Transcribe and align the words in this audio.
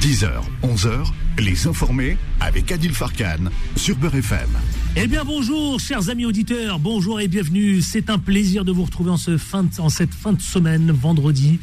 10h, 0.00 0.30
11h, 0.62 1.12
les 1.40 1.66
informés 1.66 2.16
avec 2.40 2.72
Adil 2.72 2.94
Farkan 2.94 3.50
sur 3.76 3.96
Beurre 3.96 4.14
FM. 4.14 4.48
Eh 4.96 5.06
bien 5.06 5.24
bonjour 5.26 5.78
chers 5.78 6.08
amis 6.08 6.24
auditeurs, 6.24 6.78
bonjour 6.78 7.20
et 7.20 7.28
bienvenue. 7.28 7.82
C'est 7.82 8.08
un 8.08 8.18
plaisir 8.18 8.64
de 8.64 8.72
vous 8.72 8.84
retrouver 8.84 9.10
en, 9.10 9.18
cette 9.18 10.14
fin 10.14 10.32
de 10.32 10.40
semaine, 10.40 10.90
vendredi. 10.90 11.60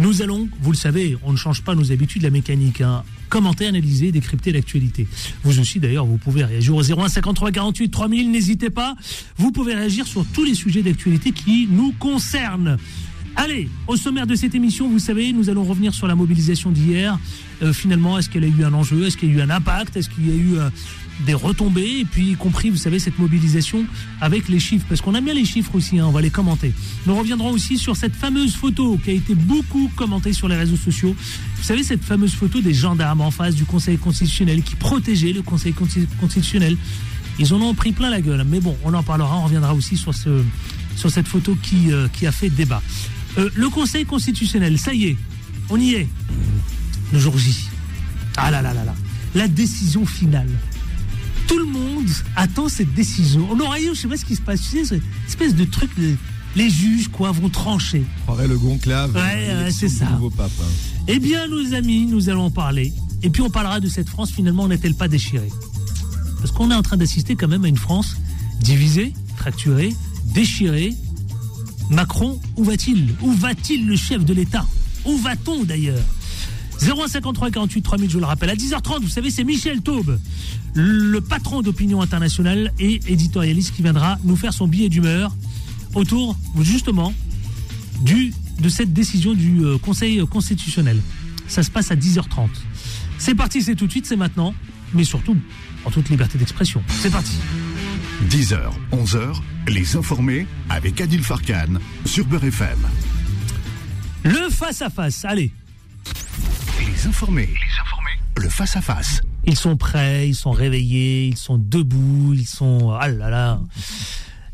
Nous 0.00 0.20
allons, 0.20 0.48
vous 0.60 0.72
le 0.72 0.76
savez, 0.76 1.16
on 1.22 1.30
ne 1.30 1.36
change 1.36 1.62
pas 1.62 1.76
nos 1.76 1.92
habitudes, 1.92 2.22
la 2.22 2.30
mécanique. 2.30 2.80
Hein. 2.80 3.04
Commenter, 3.28 3.66
analyser, 3.66 4.10
décrypter 4.10 4.50
l'actualité. 4.50 5.06
Vous 5.44 5.60
aussi 5.60 5.78
d'ailleurs, 5.78 6.06
vous 6.06 6.18
pouvez 6.18 6.42
réagir 6.42 6.74
au 6.74 6.82
01 6.82 7.08
53 7.08 7.52
48 7.52 7.88
3000, 7.88 8.32
n'hésitez 8.32 8.70
pas. 8.70 8.96
Vous 9.36 9.52
pouvez 9.52 9.74
réagir 9.74 10.08
sur 10.08 10.24
tous 10.26 10.44
les 10.44 10.54
sujets 10.54 10.82
d'actualité 10.82 11.30
qui 11.30 11.68
nous 11.70 11.92
concernent. 11.92 12.78
Allez, 13.38 13.68
au 13.86 13.96
sommaire 13.96 14.26
de 14.26 14.34
cette 14.34 14.54
émission, 14.54 14.88
vous 14.88 14.98
savez, 14.98 15.32
nous 15.32 15.50
allons 15.50 15.64
revenir 15.64 15.92
sur 15.92 16.06
la 16.06 16.14
mobilisation 16.14 16.70
d'hier. 16.70 17.18
Euh, 17.62 17.72
finalement, 17.72 18.18
est-ce 18.18 18.30
qu'elle 18.30 18.44
a 18.44 18.48
eu 18.48 18.64
un 18.64 18.72
enjeu? 18.72 19.06
Est-ce 19.06 19.16
qu'il 19.18 19.28
y 19.28 19.32
a 19.32 19.34
eu 19.36 19.40
un 19.42 19.50
impact? 19.50 19.96
Est-ce 19.96 20.08
qu'il 20.08 20.26
y 20.26 20.32
a 20.32 20.34
eu 20.34 20.56
euh, 20.56 20.70
des 21.26 21.34
retombées? 21.34 21.98
Et 22.00 22.04
puis, 22.06 22.30
y 22.30 22.34
compris, 22.34 22.70
vous 22.70 22.78
savez, 22.78 22.98
cette 22.98 23.18
mobilisation 23.18 23.84
avec 24.22 24.48
les 24.48 24.58
chiffres. 24.58 24.86
Parce 24.88 25.02
qu'on 25.02 25.14
aime 25.14 25.26
bien 25.26 25.34
les 25.34 25.44
chiffres 25.44 25.74
aussi, 25.74 25.98
hein, 25.98 26.06
on 26.08 26.12
va 26.12 26.22
les 26.22 26.30
commenter. 26.30 26.72
Nous 27.06 27.14
reviendrons 27.14 27.50
aussi 27.50 27.76
sur 27.76 27.94
cette 27.94 28.14
fameuse 28.16 28.54
photo 28.56 28.98
qui 29.04 29.10
a 29.10 29.12
été 29.12 29.34
beaucoup 29.34 29.90
commentée 29.96 30.32
sur 30.32 30.48
les 30.48 30.56
réseaux 30.56 30.76
sociaux. 30.76 31.14
Vous 31.56 31.62
savez, 31.62 31.82
cette 31.82 32.04
fameuse 32.04 32.32
photo 32.32 32.62
des 32.62 32.72
gendarmes 32.72 33.20
en 33.20 33.30
face 33.30 33.54
du 33.54 33.66
Conseil 33.66 33.98
constitutionnel 33.98 34.62
qui 34.62 34.76
protégeaient 34.76 35.34
le 35.34 35.42
Conseil 35.42 35.72
consti- 35.74 36.06
constitutionnel. 36.20 36.74
Ils 37.38 37.52
en 37.52 37.60
ont 37.60 37.74
pris 37.74 37.92
plein 37.92 38.08
la 38.08 38.22
gueule. 38.22 38.46
Mais 38.48 38.60
bon, 38.60 38.74
on 38.82 38.94
en 38.94 39.02
parlera. 39.02 39.36
On 39.36 39.44
reviendra 39.44 39.74
aussi 39.74 39.98
sur, 39.98 40.14
ce, 40.14 40.42
sur 40.96 41.10
cette 41.10 41.28
photo 41.28 41.54
euh, 41.90 42.08
qui 42.14 42.26
a 42.26 42.32
fait 42.32 42.48
débat. 42.48 42.82
Euh, 43.38 43.50
le 43.54 43.68
Conseil 43.68 44.04
constitutionnel, 44.06 44.78
ça 44.78 44.94
y 44.94 45.06
est, 45.06 45.16
on 45.70 45.78
y 45.78 45.94
est. 45.94 46.08
Le 47.12 47.18
jour 47.18 47.36
J. 47.38 47.54
Ah 48.36 48.50
là 48.50 48.62
là 48.62 48.72
là 48.74 48.84
là. 48.84 48.94
La 49.34 49.48
décision 49.48 50.06
finale. 50.06 50.48
Tout 51.46 51.58
le 51.58 51.66
monde 51.66 52.08
attend 52.34 52.68
cette 52.68 52.92
décision. 52.94 53.46
On 53.50 53.60
aura 53.60 53.78
eu, 53.80 53.88
je 53.94 54.00
sais 54.00 54.08
pas 54.08 54.16
ce 54.16 54.24
qui 54.24 54.34
se 54.36 54.40
passe, 54.40 54.60
tu 54.62 54.78
sais, 54.78 54.84
cette 54.84 55.02
espèce 55.28 55.54
de 55.54 55.64
truc, 55.64 55.90
les 56.56 56.70
juges, 56.70 57.08
quoi, 57.08 57.30
vont 57.30 57.48
trancher. 57.50 58.02
croirait 58.24 58.48
le 58.48 58.58
conclave. 58.58 59.14
Ouais, 59.14 59.20
ouais, 59.64 59.70
c'est 59.70 59.88
ça. 59.88 60.06
nouveau 60.10 60.30
pape. 60.30 60.50
hein. 60.60 60.64
Eh 61.06 61.18
bien, 61.18 61.46
nos 61.46 61.74
amis, 61.74 62.06
nous 62.06 62.28
allons 62.30 62.46
en 62.46 62.50
parler. 62.50 62.92
Et 63.22 63.30
puis, 63.30 63.42
on 63.42 63.50
parlera 63.50 63.78
de 63.80 63.88
cette 63.88 64.08
France, 64.08 64.30
finalement, 64.32 64.66
n'est-elle 64.66 64.94
pas 64.94 65.06
déchirée? 65.08 65.50
Parce 66.38 66.50
qu'on 66.50 66.70
est 66.70 66.74
en 66.74 66.82
train 66.82 66.96
d'assister 66.96 67.36
quand 67.36 67.48
même 67.48 67.64
à 67.64 67.68
une 67.68 67.76
France 67.76 68.16
divisée, 68.60 69.12
fracturée, 69.36 69.94
déchirée. 70.34 70.94
Macron, 71.90 72.40
où 72.56 72.64
va-t-il? 72.64 73.14
Où 73.22 73.32
va-t-il 73.32 73.86
le 73.86 73.96
chef 73.96 74.24
de 74.24 74.34
l'État? 74.34 74.66
Où 75.04 75.16
va-t-on 75.18 75.64
d'ailleurs? 75.64 76.02
0153 76.80 77.50
48 77.50 77.82
3000, 77.82 78.10
je 78.10 78.18
le 78.18 78.24
rappelle. 78.24 78.50
À 78.50 78.54
10h30, 78.54 79.00
vous 79.00 79.08
savez, 79.08 79.30
c'est 79.30 79.44
Michel 79.44 79.80
Taube, 79.80 80.18
le 80.74 81.20
patron 81.20 81.62
d'Opinion 81.62 82.02
Internationale 82.02 82.72
et 82.78 83.00
éditorialiste 83.06 83.74
qui 83.74 83.82
viendra 83.82 84.18
nous 84.24 84.36
faire 84.36 84.52
son 84.52 84.68
billet 84.68 84.88
d'humeur 84.88 85.34
autour, 85.94 86.36
justement, 86.60 87.14
de 88.02 88.68
cette 88.68 88.92
décision 88.92 89.32
du 89.34 89.64
euh, 89.64 89.78
Conseil 89.78 90.24
constitutionnel. 90.26 91.00
Ça 91.48 91.62
se 91.62 91.70
passe 91.70 91.90
à 91.90 91.96
10h30. 91.96 92.48
C'est 93.18 93.34
parti, 93.34 93.62
c'est 93.62 93.74
tout 93.74 93.86
de 93.86 93.92
suite, 93.92 94.06
c'est 94.06 94.16
maintenant, 94.16 94.54
mais 94.92 95.04
surtout 95.04 95.36
en 95.84 95.90
toute 95.90 96.08
liberté 96.10 96.36
d'expression. 96.36 96.82
C'est 96.88 97.10
parti. 97.10 97.32
10h, 98.24 98.58
11h, 98.92 99.40
les 99.68 99.96
informés 99.96 100.46
avec 100.70 101.00
Adil 101.00 101.22
Farkan 101.22 101.74
sur 102.06 102.24
Beurre 102.24 102.44
FM. 102.44 102.78
Le 104.24 104.48
face-à-face, 104.50 105.24
allez. 105.24 105.52
Les 106.80 107.06
informés. 107.06 107.46
Les 107.48 107.80
informés. 107.80 108.10
Le 108.38 108.48
face-à-face. 108.48 109.20
Ils 109.46 109.56
sont 109.56 109.76
prêts, 109.76 110.28
ils 110.28 110.34
sont 110.34 110.50
réveillés, 110.50 111.26
ils 111.28 111.36
sont 111.36 111.58
debout, 111.58 112.32
ils 112.34 112.46
sont... 112.46 112.96
Ah 112.98 113.08
là 113.08 113.28
là. 113.30 113.60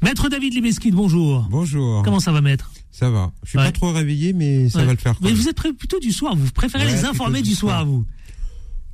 Maître 0.02 0.28
David 0.28 0.52
Libeskid, 0.54 0.94
bonjour. 0.94 1.46
Bonjour. 1.50 2.02
Comment 2.02 2.20
ça 2.20 2.32
va, 2.32 2.40
maître? 2.40 2.70
Ça 2.90 3.08
va 3.10 3.30
Je 3.44 3.50
suis 3.50 3.58
Ouais. 3.58 3.64
pas 3.66 3.72
trop 3.72 3.92
réveillé, 3.92 4.32
mais 4.34 4.68
ça 4.68 4.80
Ouais. 4.80 4.86
va 4.86 4.92
le 4.92 4.98
faire. 4.98 5.12
quand 5.14 5.22
Mais 5.22 5.30
même. 5.30 5.38
vous 5.38 5.48
êtes 5.48 5.56
plutôt 5.78 5.98
du 6.00 6.12
soir, 6.12 6.34
vous 6.36 6.50
préférez 6.50 6.84
Ouais, 6.84 6.92
les 6.92 7.04
informer 7.04 7.40
du 7.42 7.50
du 7.50 7.54
soir, 7.54 7.76
soir. 7.82 7.86
vous? 7.86 8.04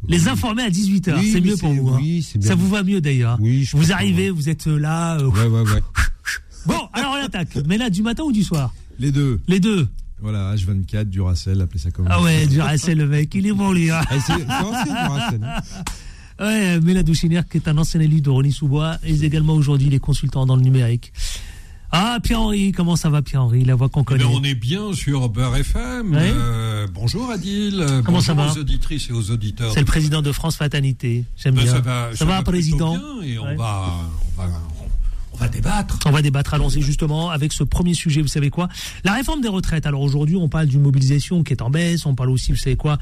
Les 0.07 0.29
informer 0.29 0.63
à 0.63 0.71
18h, 0.71 1.19
Oui, 1.19 1.31
c'est 1.33 1.41
mieux 1.41 1.57
pour 1.57 1.73
vous. 1.73 1.89
hein. 1.91 1.99
oui, 2.01 2.25
bien. 2.37 2.49
Ça 2.49 2.55
vous 2.55 2.69
va 2.69 2.83
mieux 2.83 3.01
d'ailleurs. 3.01 3.37
Oui, 3.41 3.69
vous 3.73 3.93
arrivez, 3.93 4.31
vous 4.31 4.49
êtes 4.49 4.67
là. 4.67 5.17
euh, 5.19 5.27
Ouais, 5.29 5.47
ouais, 5.47 5.61
ouais. 5.63 5.83
Bon, 6.67 6.79
alors 6.93 7.17
on 7.21 7.25
attaque. 7.25 7.57
Mais 7.67 7.79
là, 7.79 7.89
du 7.91 8.03
matin 8.03 8.23
ou 8.25 8.33
du 8.33 8.43
soir 8.45 8.73
Les 8.99 9.11
deux. 9.11 9.41
Les 9.49 9.59
deux. 9.61 9.89
Voilà, 10.21 10.55
H24, 10.55 11.05
Duracell, 11.05 11.61
appelez 11.61 11.79
ça 11.81 11.91
comme 11.91 12.07
Ah 12.11 12.21
ouais, 12.23 12.47
Duracell, 12.47 12.99
le 12.99 13.07
mec, 13.07 13.33
il 13.35 13.47
est 13.47 13.53
bon, 13.53 13.73
lui. 13.73 13.91
hein. 13.91 14.01
Eh, 14.11 14.19
c'est 14.21 14.33
ancien, 14.33 14.85
Duracell, 14.85 15.41
hein. 15.45 15.61
Ouais, 16.41 16.79
Méladou 16.81 17.15
Chinière, 17.15 17.49
qui 17.49 17.57
est 17.59 17.67
un 17.69 17.77
ancien 17.79 18.01
élu 18.01 18.21
de 18.21 18.31
Rony 18.31 18.53
Sous-Bois, 18.53 18.99
et 19.05 19.25
également 19.25 19.55
aujourd'hui 19.55 19.89
les 19.89 19.99
consultants 19.99 20.47
dans 20.47 20.55
le 20.57 20.63
numérique. 20.63 21.13
Ah, 21.91 22.19
Pierre-Henri, 22.23 22.73
comment 22.73 22.97
ça 22.97 23.09
va, 23.09 23.23
Pierre-Henri 23.23 23.65
La 23.65 23.75
voix 23.75 23.89
qu'on 23.89 24.03
Eh 24.03 24.05
connaît. 24.05 24.25
bien, 24.25 24.29
on 24.39 24.43
est 24.45 24.55
bien 24.55 24.93
sur 24.93 25.29
Beurre 25.31 25.57
FM. 25.57 26.13
Ouais. 26.15 26.31
Euh, 26.35 26.87
bonjour 26.93 27.31
Adil. 27.31 27.81
Euh, 27.81 28.03
Comment 28.03 28.21
ça 28.21 28.35
bonjour 28.35 28.53
va 28.53 28.59
aux 28.59 28.63
auditrices 28.63 29.09
et 29.09 29.13
aux 29.15 29.31
auditeurs. 29.31 29.73
C'est 29.73 29.81
le 29.81 29.87
président 29.87 30.21
de 30.21 30.31
France 30.33 30.57
Faternité. 30.57 31.25
J'aime 31.37 31.55
Ben, 31.55 31.63
bien. 31.63 31.73
ça 31.73 31.81
va, 31.81 32.11
ça 32.15 32.25
va, 32.27 32.37
plutôt 32.37 32.51
président 32.51 32.91
bien 32.97 33.23
et 33.23 33.39
Ouais. 33.39 33.55
on, 33.55 33.57
va, 33.57 33.91
on, 34.37 34.43
va, 34.43 34.49
on 35.33 35.37
va 35.39 35.49
débattre. 35.49 35.99
On 36.05 36.11
va 36.11 36.21
débattre, 36.21 36.53
allons-y 36.53 36.83
justement 36.83 37.31
avec 37.31 37.55
ce 37.55 37.65
premier 37.65 37.95
sujet, 37.95 38.21
vous 38.21 38.29
savez 38.29 38.51
quoi? 38.51 38.69
La 39.05 39.15
réforme 39.15 39.41
des 39.41 39.49
retraites. 39.49 39.87
Alors 39.87 40.03
aujourd'hui, 40.03 40.37
on 40.37 40.49
parle 40.51 40.67
d'une 40.67 40.83
mobilisation 40.83 41.43
qui 41.43 41.55
est 41.55 41.63
en 41.63 41.71
baisse, 41.71 42.05
on 42.05 42.15
parle 42.15 42.29
aussi, 42.31 42.53
vous 42.53 42.59
savez 42.59 42.77
quoi? 42.77 42.99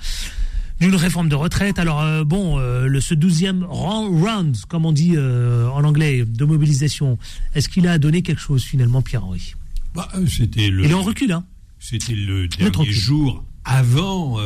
D'une 0.80 0.94
réforme 0.94 1.28
de 1.28 1.34
retraite. 1.34 1.78
Alors 1.78 2.02
euh, 2.02 2.24
bon, 2.24 2.58
euh, 2.58 2.86
le, 2.86 3.00
ce 3.00 3.14
douzième 3.14 3.64
round, 3.64 4.56
comme 4.68 4.86
on 4.86 4.92
dit 4.92 5.14
euh, 5.16 5.68
en 5.68 5.84
anglais, 5.84 6.24
de 6.26 6.44
mobilisation, 6.44 7.18
est-ce 7.54 7.68
qu'il 7.68 7.86
a 7.86 7.98
donné 7.98 8.22
quelque 8.22 8.40
chose 8.40 8.64
finalement, 8.64 9.02
Pierre-Henri? 9.02 9.54
Bah, 9.94 10.08
C'était 10.28 10.68
le, 10.68 10.84
Il 10.84 10.90
est 10.90 10.94
en 10.94 11.02
recul, 11.02 11.32
hein 11.32 11.44
c'était 11.78 12.14
le 12.14 12.48
dernier 12.48 12.90
jour 12.90 13.44
avant 13.64 14.38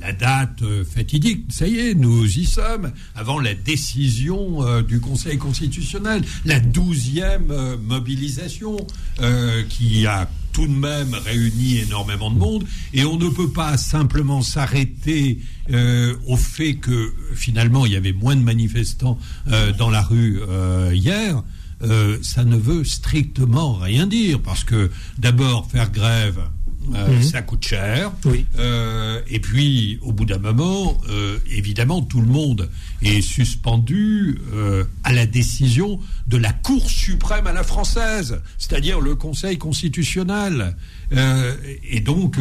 la 0.00 0.12
date 0.12 0.62
fatidique. 0.84 1.44
Ça 1.48 1.66
y 1.66 1.78
est, 1.78 1.94
nous 1.94 2.24
y 2.38 2.44
sommes. 2.44 2.92
Avant 3.14 3.38
la 3.38 3.54
décision 3.54 4.66
euh, 4.66 4.82
du 4.82 5.00
Conseil 5.00 5.38
constitutionnel, 5.38 6.22
la 6.44 6.60
douzième 6.60 7.50
euh, 7.50 7.76
mobilisation 7.78 8.76
euh, 9.20 9.62
qui 9.68 10.06
a 10.06 10.28
tout 10.56 10.66
de 10.66 10.72
même 10.72 11.12
réuni 11.12 11.80
énormément 11.80 12.30
de 12.30 12.38
monde. 12.38 12.64
Et 12.94 13.04
on 13.04 13.18
ne 13.18 13.28
peut 13.28 13.50
pas 13.50 13.76
simplement 13.76 14.40
s'arrêter 14.40 15.38
euh, 15.70 16.16
au 16.26 16.38
fait 16.38 16.76
que 16.76 17.12
finalement 17.34 17.84
il 17.84 17.92
y 17.92 17.96
avait 17.96 18.14
moins 18.14 18.36
de 18.36 18.40
manifestants 18.40 19.18
euh, 19.48 19.74
dans 19.74 19.90
la 19.90 20.00
rue 20.00 20.40
euh, 20.48 20.92
hier. 20.94 21.42
Ça 22.22 22.44
ne 22.44 22.56
veut 22.56 22.84
strictement 22.84 23.74
rien 23.74 24.06
dire 24.06 24.40
parce 24.40 24.64
que 24.64 24.90
d'abord 25.18 25.70
faire 25.70 25.92
grève 25.92 26.40
euh, 26.94 27.16
Mhm. 27.16 27.22
ça 27.22 27.42
coûte 27.42 27.64
cher 27.66 28.12
Oui. 28.24 28.44
Euh, 28.58 29.20
et 29.28 29.40
puis 29.40 29.98
au 30.02 30.12
bout 30.12 30.24
d'un 30.24 30.38
moment 30.38 30.96
euh, 31.08 31.38
évidemment 31.50 32.02
tout 32.02 32.20
le 32.20 32.26
monde 32.28 32.68
est 33.02 33.20
suspendu 33.20 34.38
à 35.04 35.12
la 35.12 35.26
décision 35.26 35.98
de 36.26 36.36
la 36.36 36.52
Cour 36.52 36.88
suprême 36.90 37.46
à 37.46 37.52
la 37.52 37.62
française 37.62 38.40
c'est-à-dire 38.58 39.00
le 39.00 39.14
Conseil 39.14 39.58
constitutionnel 39.58 40.76
et 41.12 42.00
donc 42.00 42.36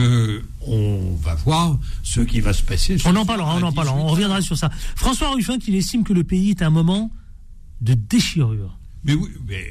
on 0.67 1.15
va 1.21 1.35
voir 1.35 1.77
ce 2.03 2.21
qui 2.21 2.39
va 2.39 2.53
se 2.53 2.63
passer 2.63 2.97
On 3.05 3.15
en 3.15 3.25
parlera, 3.25 3.57
on 3.57 3.63
en 3.63 3.71
parlera, 3.71 3.95
on 3.95 4.03
18. 4.05 4.11
reviendra 4.11 4.41
sur 4.41 4.57
ça. 4.57 4.69
François 4.95 5.31
Ruffin 5.33 5.57
qui 5.59 5.75
estime 5.75 6.03
que 6.03 6.13
le 6.13 6.23
pays 6.23 6.51
est 6.51 6.61
à 6.61 6.67
un 6.67 6.71
moment 6.71 7.11
de 7.81 7.93
déchirure. 7.93 8.77
Mais 9.03 9.13
oui, 9.13 9.29
mais 9.47 9.63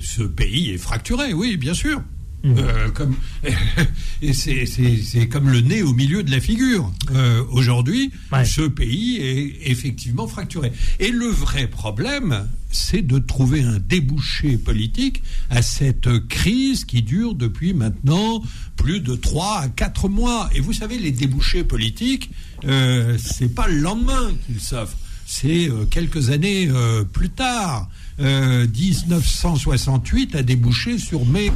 ce 0.00 0.22
pays 0.22 0.70
est 0.70 0.78
fracturé, 0.78 1.34
oui, 1.34 1.56
bien 1.58 1.74
sûr. 1.74 2.00
Mhm. 2.46 2.58
Euh, 2.58 2.90
comme 2.90 3.16
et 4.22 4.32
c'est- 4.32 4.66
c'est 4.66 4.96
c'est 4.98 5.26
comme 5.28 5.48
le 5.50 5.60
nez 5.60 5.82
au 5.82 5.92
milieu 5.92 6.22
de 6.22 6.30
la 6.30 6.40
figure. 6.40 6.92
Euh, 7.14 7.42
Aujourd'hui, 7.50 8.12
Ouais. 8.32 8.44
ce 8.44 8.62
pays 8.62 9.16
est 9.16 9.70
effectivement 9.70 10.26
fracturé. 10.28 10.72
Et 11.00 11.10
le 11.10 11.26
vrai 11.26 11.66
problème, 11.66 12.48
c'est 12.70 13.02
de 13.02 13.18
trouver 13.18 13.62
un 13.62 13.78
débouché 13.78 14.58
politique 14.58 15.22
à 15.50 15.62
cette 15.62 16.08
crise 16.28 16.84
qui 16.84 17.02
dure 17.02 17.34
depuis 17.34 17.72
maintenant 17.74 18.42
plus 18.76 19.00
de 19.00 19.14
3 19.16 19.60
à 19.62 19.68
4 19.68 20.08
mois. 20.08 20.48
Et 20.54 20.60
vous 20.60 20.72
savez, 20.72 20.98
les 20.98 21.10
débouchés 21.12 21.64
politiques, 21.64 22.30
euh, 22.64 23.16
c'est 23.18 23.54
pas 23.54 23.66
le 23.66 23.78
lendemain 23.80 24.30
qu'ils 24.46 24.60
s'offrent, 24.60 24.96
c'est 25.26 25.68
euh, 25.68 25.84
quelques 25.90 26.30
années 26.30 26.68
euh, 26.70 27.02
plus 27.04 27.30
tard. 27.30 27.88
Euh, 28.18 28.66
1968 28.66 30.34
a 30.36 30.42
débouché 30.42 30.98
sur 30.98 31.26
mai 31.26 31.52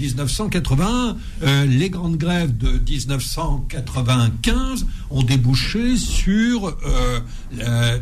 1981. 0.00 1.16
Euh, 1.42 1.66
les 1.66 1.90
grandes 1.90 2.16
grèves 2.16 2.56
de 2.56 2.70
1995 2.70 4.86
ont 5.10 5.22
débouché 5.22 5.96
sur 5.96 6.74
euh, 6.86 7.20
la, 7.58 7.98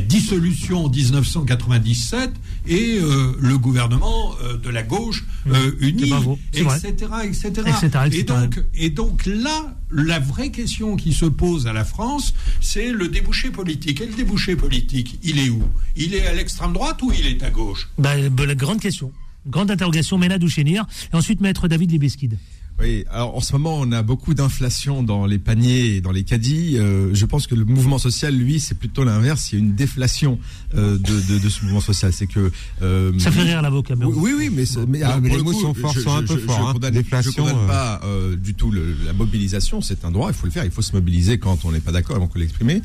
dissolution 0.00 0.86
en 0.86 0.88
1997 0.88 2.30
et 2.66 2.98
euh, 2.98 3.36
le 3.40 3.58
gouvernement 3.58 4.34
de 4.62 4.70
la 4.70 4.82
gauche 4.82 5.24
uni, 5.80 6.12
etc., 6.52 6.92
etc., 7.24 7.52
Etc., 7.66 7.90
Et 8.12 8.22
donc, 8.22 8.62
et 8.74 8.90
donc 8.90 9.26
là, 9.26 9.76
la 9.90 10.18
vraie 10.18 10.50
question 10.50 10.96
qui 10.96 11.12
se 11.12 11.26
pose 11.26 11.66
à 11.66 11.72
la 11.72 11.84
France, 11.84 12.34
c'est 12.60 12.92
le 12.92 13.08
débouché 13.08 13.50
politique. 13.50 14.00
Et 14.00 14.06
le 14.06 14.14
débouché 14.14 14.56
politique, 14.56 15.18
il 15.22 15.38
est 15.38 15.48
où? 15.48 15.62
Il 15.96 16.14
est 16.14 16.26
à 16.26 16.34
l'extrême 16.34 16.72
droite 16.72 17.02
ou 17.02 17.12
il 17.12 17.26
est 17.26 17.42
à 17.42 17.50
gauche? 17.50 17.88
Bah, 17.98 18.14
la 18.16 18.54
grande 18.54 18.80
question. 18.80 19.12
Grande 19.48 19.70
interrogation, 19.70 20.18
Ménade 20.18 20.42
ou 20.42 20.48
Chénir. 20.48 20.86
Et 21.12 21.16
ensuite, 21.16 21.40
maître 21.40 21.68
David 21.68 21.90
Libeskid. 21.90 22.38
Oui, 22.78 23.06
alors 23.10 23.34
en 23.34 23.40
ce 23.40 23.52
moment, 23.54 23.78
on 23.80 23.90
a 23.90 24.02
beaucoup 24.02 24.34
d'inflation 24.34 25.02
dans 25.02 25.24
les 25.24 25.38
paniers 25.38 25.96
et 25.96 26.00
dans 26.02 26.12
les 26.12 26.24
caddies. 26.24 26.76
Euh, 26.76 27.14
je 27.14 27.24
pense 27.24 27.46
que 27.46 27.54
le 27.54 27.64
mouvement 27.64 27.96
social, 27.96 28.34
lui, 28.34 28.60
c'est 28.60 28.74
plutôt 28.74 29.02
l'inverse. 29.02 29.50
Il 29.50 29.54
y 29.54 29.58
a 29.58 29.64
une 29.64 29.74
déflation 29.74 30.38
euh, 30.74 30.98
de, 30.98 31.32
de, 31.32 31.38
de, 31.38 31.48
ce 31.48 31.64
mouvement 31.64 31.80
social. 31.80 32.12
C'est 32.12 32.26
que 32.26 32.52
euh, 32.82 33.18
ça 33.18 33.30
fait 33.30 33.42
rire 33.42 33.62
l'avocat. 33.62 33.94
Oui, 33.98 34.12
oui, 34.14 34.34
oui, 34.36 34.50
mais, 34.52 34.64
mais, 34.86 35.02
alors, 35.02 35.22
mais 35.22 35.30
les 35.30 35.42
mots 35.42 35.54
sont 35.54 35.72
forts, 35.72 35.94
sont 35.94 36.16
un 36.16 36.22
peu 36.22 36.36
forts. 36.36 36.74
Je, 36.82 36.88
déflation, 36.90 37.46
je 37.46 37.52
condamne 37.52 37.66
pas 37.66 38.00
euh, 38.04 38.36
du 38.36 38.52
tout 38.52 38.70
le, 38.70 38.94
la 39.06 39.14
mobilisation. 39.14 39.80
C'est 39.80 40.04
un 40.04 40.10
droit, 40.10 40.28
il 40.28 40.34
faut 40.34 40.46
le 40.46 40.52
faire. 40.52 40.66
Il 40.66 40.70
faut 40.70 40.82
se 40.82 40.92
mobiliser 40.92 41.38
quand 41.38 41.64
on 41.64 41.72
n'est 41.72 41.80
pas 41.80 41.92
d'accord, 41.92 42.16
avant 42.16 42.28
que 42.28 42.38
l'exprimer. 42.38 42.82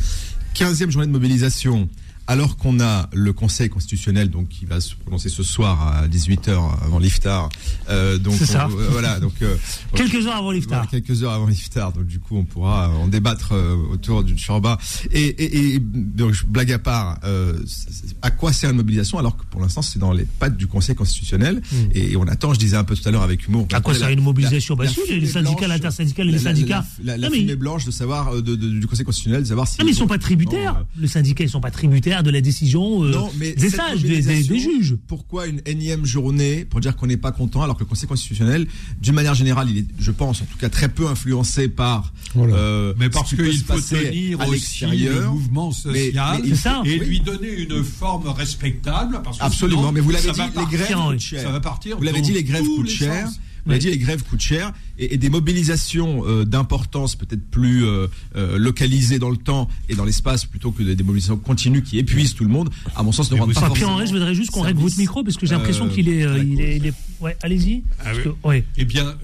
15e 0.55 0.89
journée 0.89 1.07
de 1.07 1.11
mobilisation 1.11 1.89
alors 2.27 2.57
qu'on 2.57 2.79
a 2.79 3.09
le 3.13 3.33
Conseil 3.33 3.69
constitutionnel 3.69 4.29
donc 4.29 4.47
qui 4.47 4.65
va 4.65 4.79
se 4.79 4.95
prononcer 4.95 5.29
ce 5.29 5.43
soir 5.43 5.81
à 5.81 6.07
18h 6.07 6.53
avant 6.83 6.99
l'iftar. 6.99 7.49
Euh, 7.89 8.17
donc 8.17 8.35
on, 8.41 8.45
ça. 8.45 8.67
Euh, 8.67 8.87
voilà 8.91 9.19
donc 9.19 9.33
euh, 9.41 9.55
quelques 9.95 10.27
heures 10.27 10.35
avant 10.35 10.51
l'iftar. 10.51 10.83
Voilà, 10.83 11.03
quelques 11.03 11.23
heures 11.23 11.33
avant 11.33 11.47
l'iftar. 11.47 11.91
Donc 11.91 12.05
du 12.05 12.19
coup 12.19 12.37
on 12.37 12.45
pourra 12.45 12.89
en 12.89 13.07
débattre 13.07 13.53
autour 13.91 14.23
d'une 14.23 14.37
shorba. 14.37 14.77
Et, 15.11 15.23
et, 15.23 15.75
et, 15.75 15.79
donc 15.79 16.45
blague 16.47 16.71
à 16.71 16.79
part, 16.79 17.19
à 18.21 18.31
quoi 18.31 18.53
sert 18.53 18.69
une 18.69 18.77
mobilisation 18.77 19.17
alors 19.17 19.37
que 19.37 19.43
pour 19.45 19.61
l'instant 19.61 19.81
c'est 19.81 19.99
dans 19.99 20.13
les 20.13 20.25
pattes 20.25 20.57
du 20.57 20.67
Conseil 20.67 20.95
constitutionnel 20.95 21.61
mm. 21.71 21.75
et 21.95 22.15
on 22.17 22.27
attend. 22.27 22.53
Je 22.53 22.59
disais 22.59 22.77
un 22.77 22.83
peu 22.83 22.95
tout 22.95 23.07
à 23.07 23.11
l'heure 23.11 23.23
avec 23.23 23.47
humour. 23.47 23.67
À 23.73 23.81
quoi 23.81 23.93
sert 23.93 24.09
une 24.09 24.21
mobilisation 24.21 24.75
la, 24.75 24.85
bah, 24.85 24.91
les 25.09 25.25
syndicats, 25.25 25.67
l'intersyndicale 25.67 26.29
et 26.29 26.31
les 26.31 26.39
syndicats. 26.39 26.85
La, 27.03 27.17
la, 27.17 27.29
blanche 27.55 27.85
de 27.85 27.91
savoir 27.91 28.35
de, 28.35 28.55
de, 28.55 28.55
du 28.55 28.87
Conseil 28.87 29.05
constitutionnel, 29.05 29.43
de 29.43 29.47
savoir 29.47 29.67
si. 29.67 29.77
Ah 29.79 29.83
mais 29.83 29.91
ils 29.91 29.95
sont 29.95 30.07
pas 30.07 30.17
tributaires. 30.17 30.85
Le 30.97 31.07
syndicat 31.07 31.43
ils 31.43 31.49
sont 31.49 31.61
pas 31.61 31.71
tributaires 31.71 32.10
de 32.21 32.29
la 32.29 32.41
décision 32.41 33.03
euh, 33.03 33.11
non, 33.11 33.31
mais 33.37 33.53
des 33.53 33.69
sages, 33.69 34.01
des, 34.01 34.21
des, 34.21 34.43
des, 34.43 34.59
juges. 34.59 34.95
Pourquoi 35.07 35.47
une 35.47 35.61
énième 35.65 36.05
journée 36.05 36.65
pour 36.65 36.81
dire 36.81 36.97
qu'on 36.97 37.07
n'est 37.07 37.17
pas 37.17 37.31
content 37.31 37.61
alors 37.61 37.77
que 37.77 37.83
le 37.83 37.87
Conseil 37.89 38.07
constitutionnel, 38.09 38.67
d'une 38.99 39.15
manière 39.15 39.33
générale, 39.33 39.69
il 39.69 39.77
est, 39.79 39.85
je 39.97 40.11
pense, 40.11 40.41
en 40.41 40.45
tout 40.45 40.57
cas 40.57 40.69
très 40.69 40.89
peu 40.89 41.07
influencé 41.07 41.69
par. 41.69 42.13
Voilà. 42.35 42.55
Euh, 42.55 42.93
mais 42.97 43.09
parce 43.09 43.33
qu'il 43.33 43.57
faut 43.63 43.79
tenir 43.79 44.41
à 44.41 44.47
aussi 44.47 44.85
le 44.85 45.27
mouvement 45.27 45.71
social 45.71 46.39
mais, 46.43 46.49
mais, 46.49 46.55
ça, 46.55 46.81
et 46.85 46.99
oui. 46.99 47.05
lui 47.05 47.19
donner 47.21 47.49
une 47.49 47.83
forme 47.83 48.27
respectable. 48.27 49.21
Parce 49.23 49.37
que 49.37 49.43
Absolument, 49.43 49.81
sinon, 49.81 49.91
mais 49.93 50.01
vous 50.01 50.11
l'avez 50.11 50.31
dit, 50.31 50.41
les 50.41 50.77
grèves 50.77 50.95
coûtent 50.95 51.19
cher. 51.19 51.41
Ça 51.41 51.51
va 51.51 51.59
partir. 51.61 51.97
Vous 51.97 52.03
l'avez 52.03 52.21
dit, 52.21 52.33
les 52.33 52.43
grèves 52.43 52.65
coûtent 52.65 52.89
cher. 52.89 53.29
On 53.65 53.71
a 53.71 53.77
dit 53.77 53.89
les 53.89 53.97
grèves 53.97 54.23
coûtent 54.23 54.41
cher 54.41 54.73
et, 54.97 55.13
et 55.13 55.17
des 55.17 55.29
mobilisations 55.29 56.25
euh, 56.25 56.45
d'importance 56.45 57.15
peut-être 57.15 57.45
plus 57.49 57.85
euh, 57.85 58.07
euh, 58.35 58.57
localisées 58.57 59.19
dans 59.19 59.29
le 59.29 59.37
temps 59.37 59.67
et 59.89 59.95
dans 59.95 60.05
l'espace 60.05 60.45
plutôt 60.45 60.71
que 60.71 60.83
des, 60.83 60.95
des, 60.95 61.03
mobilisations 61.03 61.37
continues 61.37 61.83
qui 61.83 61.97
épuisent 61.99 62.33
tout 62.33 62.43
le 62.43 62.49
monde. 62.49 62.69
À 62.95 63.03
mon 63.03 63.11
sens, 63.11 63.31
ne 63.31 63.37
rendent 63.39 63.53
pas. 63.53 63.69
Pierre 63.69 63.89
Henri, 63.89 64.07
je 64.07 64.13
voudrais 64.13 64.35
juste 64.35 64.51
qu'on 64.51 64.61
règle 64.61 64.79
votre 64.79 64.97
micro 64.97 65.23
parce 65.23 65.37
que 65.37 65.45
j'ai 65.45 65.55
l'impression 65.55 65.87
qu'il 65.89 66.09
est, 66.09 66.21
il 66.43 66.61
est, 66.61 66.77
il 66.77 66.85
est, 66.87 66.93
ouais, 67.19 67.37
allez-y. 67.41 67.83
Ah, 68.03 68.11
oui. 68.15 68.31
ouais. 68.43 68.65
Eh 68.77 68.85
bien. 68.85 69.15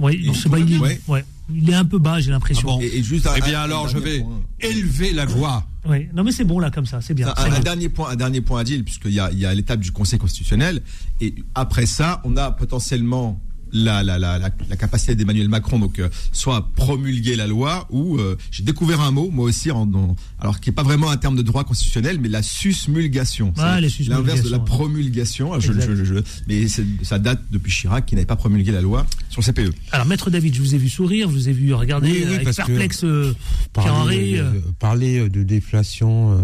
Oui, 0.00 0.18
il, 0.22 0.50
pas, 0.50 0.58
il, 0.58 0.72
est, 0.72 0.78
ouais. 0.78 1.00
ouais. 1.08 1.24
il 1.54 1.68
est 1.68 1.74
un 1.74 1.84
peu 1.84 1.98
bas, 1.98 2.20
j'ai 2.20 2.30
l'impression. 2.30 2.68
Ah 2.70 2.76
bon. 2.76 2.80
et, 2.80 2.86
et, 2.86 3.02
juste 3.02 3.28
eh 3.36 3.40
bien, 3.42 3.60
un, 3.60 3.64
alors, 3.64 3.84
un 3.84 3.88
je 3.88 3.98
vais 3.98 4.20
point. 4.20 4.40
élever 4.60 5.12
la 5.12 5.26
voix. 5.26 5.66
Oui, 5.86 6.08
non 6.14 6.24
mais 6.24 6.32
c'est 6.32 6.44
bon 6.44 6.58
là 6.58 6.70
comme 6.70 6.86
ça, 6.86 7.00
c'est 7.00 7.14
bien. 7.14 7.32
Un, 7.36 7.52
un, 7.52 7.60
dernier 7.60 7.88
point, 7.90 8.08
un 8.10 8.16
dernier 8.16 8.40
point 8.40 8.60
à 8.60 8.64
dire, 8.64 8.82
puisqu'il 8.82 9.12
y 9.12 9.20
a, 9.20 9.30
il 9.30 9.38
y 9.38 9.44
a 9.46 9.52
l'étape 9.54 9.80
du 9.80 9.92
Conseil 9.92 10.18
constitutionnel, 10.18 10.80
et 11.20 11.34
après 11.54 11.86
ça, 11.86 12.22
on 12.24 12.36
a 12.36 12.50
potentiellement 12.50 13.40
la, 13.72 14.02
la, 14.02 14.18
la, 14.18 14.38
la, 14.38 14.76
capacité 14.76 15.14
d'Emmanuel 15.14 15.48
Macron, 15.48 15.78
donc 15.78 15.98
euh, 15.98 16.08
soit 16.32 16.68
promulguer 16.74 17.36
la 17.36 17.46
loi, 17.46 17.86
ou 17.90 18.18
euh, 18.18 18.36
j'ai 18.50 18.62
découvert 18.62 19.00
un 19.00 19.10
mot, 19.10 19.30
moi 19.30 19.44
aussi, 19.44 19.70
en, 19.70 19.82
en, 19.94 20.16
alors 20.38 20.60
qui 20.60 20.70
n'est 20.70 20.74
pas 20.74 20.82
vraiment 20.82 21.10
un 21.10 21.16
terme 21.16 21.36
de 21.36 21.42
droit 21.42 21.64
constitutionnel, 21.64 22.18
mais 22.20 22.28
la 22.28 22.42
susmulgation. 22.42 23.52
Ah, 23.58 23.80
l'inverse 23.80 24.42
de 24.42 24.50
la 24.50 24.58
promulgation. 24.58 25.58
Je, 25.60 25.72
je, 25.72 26.04
je, 26.04 26.14
mais 26.48 26.66
ça 27.02 27.18
date 27.18 27.40
depuis 27.50 27.72
Chirac 27.72 28.06
qui 28.06 28.14
n'avait 28.14 28.26
pas 28.26 28.36
promulgué 28.36 28.72
la 28.72 28.80
loi 28.80 29.06
sur 29.28 29.42
le 29.42 29.52
CPE. 29.52 29.74
Alors, 29.92 30.06
Maître 30.06 30.30
David, 30.30 30.54
je 30.54 30.60
vous 30.60 30.74
ai 30.74 30.78
vu 30.78 30.88
sourire, 30.88 31.28
je 31.28 31.34
vous 31.34 31.48
ai 31.48 31.52
vu 31.52 31.72
regarder 31.74 32.10
oui, 32.10 32.24
oui, 32.26 32.34
avec 32.34 32.54
perplexe 32.54 33.00
que 33.00 33.34
parler, 33.72 34.38
euh, 34.38 34.60
parler 34.78 35.28
de 35.28 35.42
déflation. 35.42 36.32
Euh, 36.32 36.36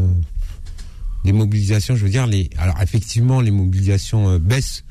des 1.24 1.32
mobilisations, 1.32 1.96
je 1.96 2.04
veux 2.04 2.10
dire, 2.10 2.26
les, 2.26 2.48
alors 2.56 2.80
effectivement, 2.80 3.40
les 3.40 3.50
mobilisations 3.50 4.30
euh, 4.30 4.38
baissent 4.38 4.84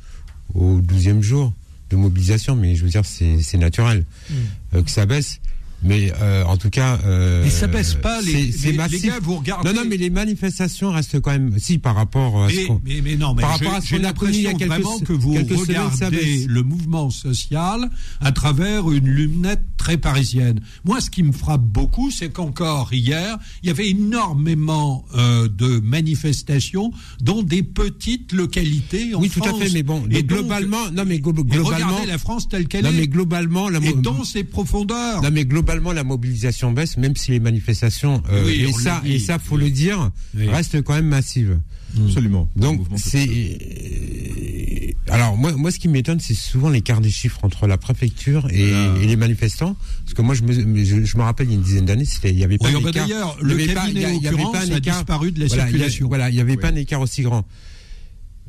au 0.53 0.81
12e 0.81 1.21
jour 1.21 1.53
de 1.95 2.01
mobilisation, 2.01 2.55
mais 2.55 2.75
je 2.75 2.83
veux 2.83 2.89
dire, 2.89 3.03
c'est 3.05 3.57
naturel 3.57 4.05
mm. 4.29 4.33
euh, 4.75 4.83
que 4.83 4.91
ça 4.91 5.05
baisse. 5.05 5.39
Mais 5.85 6.11
euh, 6.19 6.43
en 6.45 6.57
tout 6.57 6.71
cas, 6.71 6.97
euh, 7.05 7.43
mais 7.43 7.49
ça 7.51 7.67
baisse 7.67 7.93
pas 7.93 8.19
les, 8.21 8.33
les, 8.33 8.71
les, 8.71 8.99
gars. 8.99 9.19
Vous 9.21 9.35
regardez. 9.35 9.69
Non, 9.69 9.81
non, 9.81 9.87
mais 9.87 9.97
les 9.97 10.09
manifestations 10.09 10.91
restent 10.91 11.19
quand 11.19 11.29
même. 11.29 11.59
Si 11.59 11.77
par 11.77 11.93
rapport 11.93 12.43
à 12.43 12.47
mais, 12.47 12.53
ce 12.53 12.67
qu'on. 12.67 12.81
Mais, 12.83 13.01
mais, 13.03 13.15
non, 13.15 13.35
mais 13.35 13.43
par 13.43 13.51
rapport 13.51 13.75
à 13.75 13.81
ce 13.81 13.95
qu'on 13.95 14.03
a 14.03 14.13
connu 14.13 14.33
il 14.33 14.41
y 14.41 14.47
a 14.47 14.53
quelques, 14.53 14.71
vraiment 14.71 14.99
que 14.99 15.13
vous 15.13 15.33
regardez 15.33 16.47
le 16.47 16.63
mouvement 16.63 17.11
social 17.11 17.87
à 18.19 18.31
travers 18.31 18.89
une 18.89 19.07
lunette 19.07 19.61
très 19.77 19.97
parisienne. 19.97 20.59
Moi, 20.85 21.01
ce 21.01 21.11
qui 21.11 21.21
me 21.21 21.31
frappe 21.31 21.61
beaucoup, 21.61 22.09
c'est 22.09 22.29
qu'encore 22.29 22.91
hier, 22.91 23.37
il 23.61 23.67
y 23.67 23.69
avait 23.69 23.89
énormément 23.89 25.05
euh, 25.15 25.47
de 25.47 25.79
manifestations 25.81 26.91
dans 27.21 27.43
des 27.43 27.61
petites 27.61 28.31
localités. 28.31 29.13
En 29.13 29.21
oui, 29.21 29.29
France. 29.29 29.49
tout 29.49 29.55
à 29.55 29.59
fait. 29.59 29.71
Mais 29.71 29.83
bon, 29.83 30.03
et 30.09 30.23
globalement, 30.23 30.89
non, 30.91 31.03
mais 31.05 31.19
globalement, 31.19 31.63
regardez 31.63 32.07
la 32.07 32.17
France 32.17 32.49
telle 32.49 32.67
qu'elle 32.67 32.87
est. 32.87 32.91
Non, 32.91 32.97
mais 32.97 33.07
globalement, 33.07 33.69
la 33.69 33.79
et 33.79 33.93
dans 33.93 34.23
ses 34.23 34.43
profondeurs. 34.43 35.21
Non, 35.21 35.29
mais 35.31 35.45
globalement 35.45 35.74
la 35.93 36.03
mobilisation 36.03 36.71
baisse, 36.71 36.97
même 36.97 37.15
si 37.15 37.31
les 37.31 37.39
manifestations 37.39 38.21
euh, 38.29 38.43
oui, 38.45 38.65
et 38.67 38.71
ça 38.73 39.01
et 39.05 39.19
ça 39.19 39.39
faut 39.39 39.57
le 39.57 39.69
dire 39.69 40.11
oui. 40.35 40.47
restent 40.49 40.81
quand 40.81 40.93
même 40.93 41.07
massives. 41.07 41.59
Absolument. 41.97 42.49
Donc 42.55 42.81
c'est 42.97 44.95
alors 45.09 45.37
moi 45.37 45.53
moi 45.55 45.71
ce 45.71 45.79
qui 45.79 45.87
m'étonne 45.87 46.19
c'est 46.19 46.33
souvent 46.33 46.69
l'écart 46.69 46.99
des 46.99 47.09
chiffres 47.11 47.39
entre 47.43 47.67
la 47.67 47.77
préfecture 47.77 48.47
et, 48.51 48.69
et, 49.01 49.05
les 49.05 49.15
manifestants 49.15 49.77
parce 50.03 50.13
que 50.13 50.21
moi 50.21 50.33
je 50.35 50.41
me 50.43 50.83
je, 50.83 51.05
je 51.05 51.17
me 51.17 51.21
rappelle 51.23 51.47
il 51.47 51.51
y 51.51 51.53
a 51.53 51.57
une 51.57 51.63
dizaine 51.63 51.85
d'années 51.85 52.05
c'était 52.05 52.31
il 52.31 52.39
y 52.39 52.43
avait 52.43 52.57
pas 52.57 52.67
Oui, 52.69 52.75
un 52.75 52.81
bah 52.81 52.89
écart 52.89 53.07
d'ailleurs, 53.07 53.37
le 53.41 53.53
avait 53.53 53.65
pas- 53.67 53.71
y 53.71 53.93
cabinet 53.93 54.05
a- 54.05 54.13
il 54.13 54.23
y 54.23 54.27
avait 54.27 54.37
pas 54.37 54.61
un 54.65 54.71
a 54.71 54.77
écart- 54.77 54.97
disparu 54.97 55.31
de 55.31 55.39
la 55.39 55.45
voilà, 55.47 55.63
il 55.63 55.65
y 55.65 55.69
a- 55.69 55.69
circulation. 55.69 56.07
voilà 56.07 56.29
il 56.29 56.35
y 56.35 56.41
avait 56.41 56.51
Oui. 56.53 56.57
pas 56.57 56.69
un 56.69 56.75
écart 56.75 57.01
aussi 57.01 57.21
grand. 57.21 57.45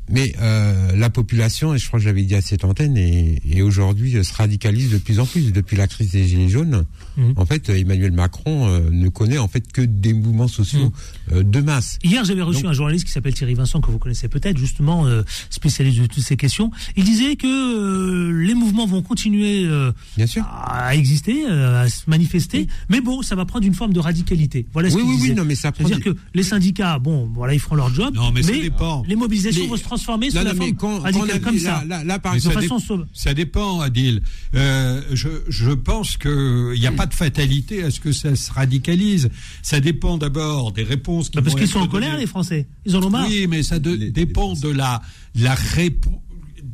Mais 0.09 0.33
euh, 0.41 0.95
la 0.95 1.09
population, 1.09 1.73
et 1.73 1.77
je 1.77 1.87
crois 1.87 1.99
que 1.99 2.05
j'avais 2.05 2.23
dit 2.23 2.35
à 2.35 2.41
cette 2.41 2.63
antenne, 2.63 2.95
et, 2.97 3.41
et 3.49 3.61
aujourd'hui 3.61 4.15
euh, 4.15 4.23
se 4.23 4.33
radicalise 4.33 4.89
de 4.91 4.97
plus 4.97 5.19
en 5.19 5.25
plus 5.25 5.51
depuis 5.51 5.75
la 5.75 5.87
crise 5.87 6.11
des 6.11 6.25
Gilets 6.27 6.47
jaunes. 6.49 6.85
Mhm. 7.17 7.33
En 7.35 7.45
fait, 7.45 7.67
Emmanuel 7.69 8.11
Macron 8.13 8.67
euh, 8.69 8.79
ne 8.89 9.09
connaît 9.09 9.37
en 9.37 9.47
fait 9.47 9.69
que 9.71 9.81
des 9.81 10.13
mouvements 10.13 10.47
sociaux 10.47 10.93
euh, 11.33 11.43
de 11.43 11.59
masse. 11.59 11.99
Hier, 12.03 12.23
j'avais 12.23 12.41
reçu 12.41 12.61
Donc- 12.61 12.71
un 12.71 12.73
journaliste 12.73 13.05
qui 13.05 13.11
s'appelle 13.11 13.33
Thierry 13.33 13.53
Vincent, 13.55 13.81
que 13.81 13.91
vous 13.91 13.97
connaissez 13.99 14.29
peut-être, 14.29 14.57
justement, 14.57 15.05
euh, 15.07 15.23
spécialiste 15.49 15.99
de 15.99 16.05
toutes 16.05 16.23
ces 16.23 16.37
questions. 16.37 16.71
Il 16.95 17.03
disait 17.03 17.35
que 17.35 17.47
euh, 17.47 18.45
les 18.45 18.53
mouvements 18.53 18.85
vont 18.87 19.01
continuer 19.01 19.65
euh, 19.65 19.91
Bien 20.15 20.27
sûr. 20.27 20.43
à 20.47 20.95
exister, 20.95 21.43
euh, 21.49 21.83
à 21.83 21.89
se 21.89 22.09
manifester, 22.09 22.67
mais 22.89 23.01
bon, 23.01 23.21
ça 23.23 23.35
va 23.35 23.43
prendre 23.45 23.65
une 23.65 23.73
forme 23.73 23.91
de 23.91 23.99
radicalité. 23.99 24.65
Voilà 24.71 24.89
ce 24.89 24.95
Oui, 24.95 25.01
qu'il 25.01 25.09
oui, 25.11 25.17
disait. 25.17 25.29
oui, 25.31 25.35
non, 25.35 25.43
mais 25.43 25.55
ça 25.55 25.73
prend. 25.73 25.85
C'est-à-dire 25.85 26.13
des- 26.13 26.17
que 26.17 26.19
les 26.33 26.43
syndicats, 26.43 26.97
bon, 26.99 27.29
voilà, 27.35 27.53
ils 27.53 27.59
feront 27.59 27.75
leur 27.75 27.93
job, 27.93 28.13
Non, 28.15 28.31
mais 28.31 28.41
ça 28.41 28.53
dépend. 28.53 29.03
les 29.05 29.15
mobilisations 29.17 29.63
Les- 29.63 29.67
vont 29.67 29.75
se 29.75 29.81
transformer 29.83 29.96
sous 29.97 30.37
Non, 30.37 30.43
la 30.43 30.55
forme 30.55 30.75
quand, 30.75 30.99
radicale 30.99 31.41
comme 31.41 31.57
ça. 31.59 31.83
là, 31.87 31.97
là, 31.99 32.03
là, 32.03 32.19
par 32.19 32.33
ça 32.39 32.53
exemple, 32.59 32.97
dé-. 32.97 33.03
Ça 33.13 33.33
dépend, 33.33 33.79
Adil. 33.81 34.21
Euh, 34.55 35.01
je, 35.13 35.27
je 35.49 35.71
pense 35.71 36.17
qu'il 36.17 36.79
n'y 36.79 36.87
a 36.87 36.91
pas 36.91 37.05
de 37.05 37.13
fatalité 37.13 37.83
à 37.83 37.91
ce 37.91 37.99
que 37.99 38.11
ça 38.11 38.35
se 38.35 38.51
radicalise. 38.53 39.29
Ça 39.61 39.79
dépend 39.79 40.17
d'abord 40.17 40.71
des 40.71 40.83
réponses 40.83 41.29
qui 41.29 41.37
Bah, 41.37 41.41
parce 41.43 41.55
qu'ils 41.55 41.67
sont 41.67 41.79
en 41.79 41.87
colère, 41.87 42.11
données. 42.11 42.21
les 42.21 42.27
Français. 42.27 42.67
Ils 42.85 42.95
en 42.95 43.03
ont 43.03 43.09
marre. 43.09 43.27
Oui, 43.27 43.47
mais 43.47 43.63
ça 43.63 43.79
de- 43.79 43.91
Les- 43.91 43.97
les 44.05 44.11
dépend 44.11 44.53
de 44.53 44.69
la, 44.69 45.01
la 45.35 45.55
répo- 45.55 46.21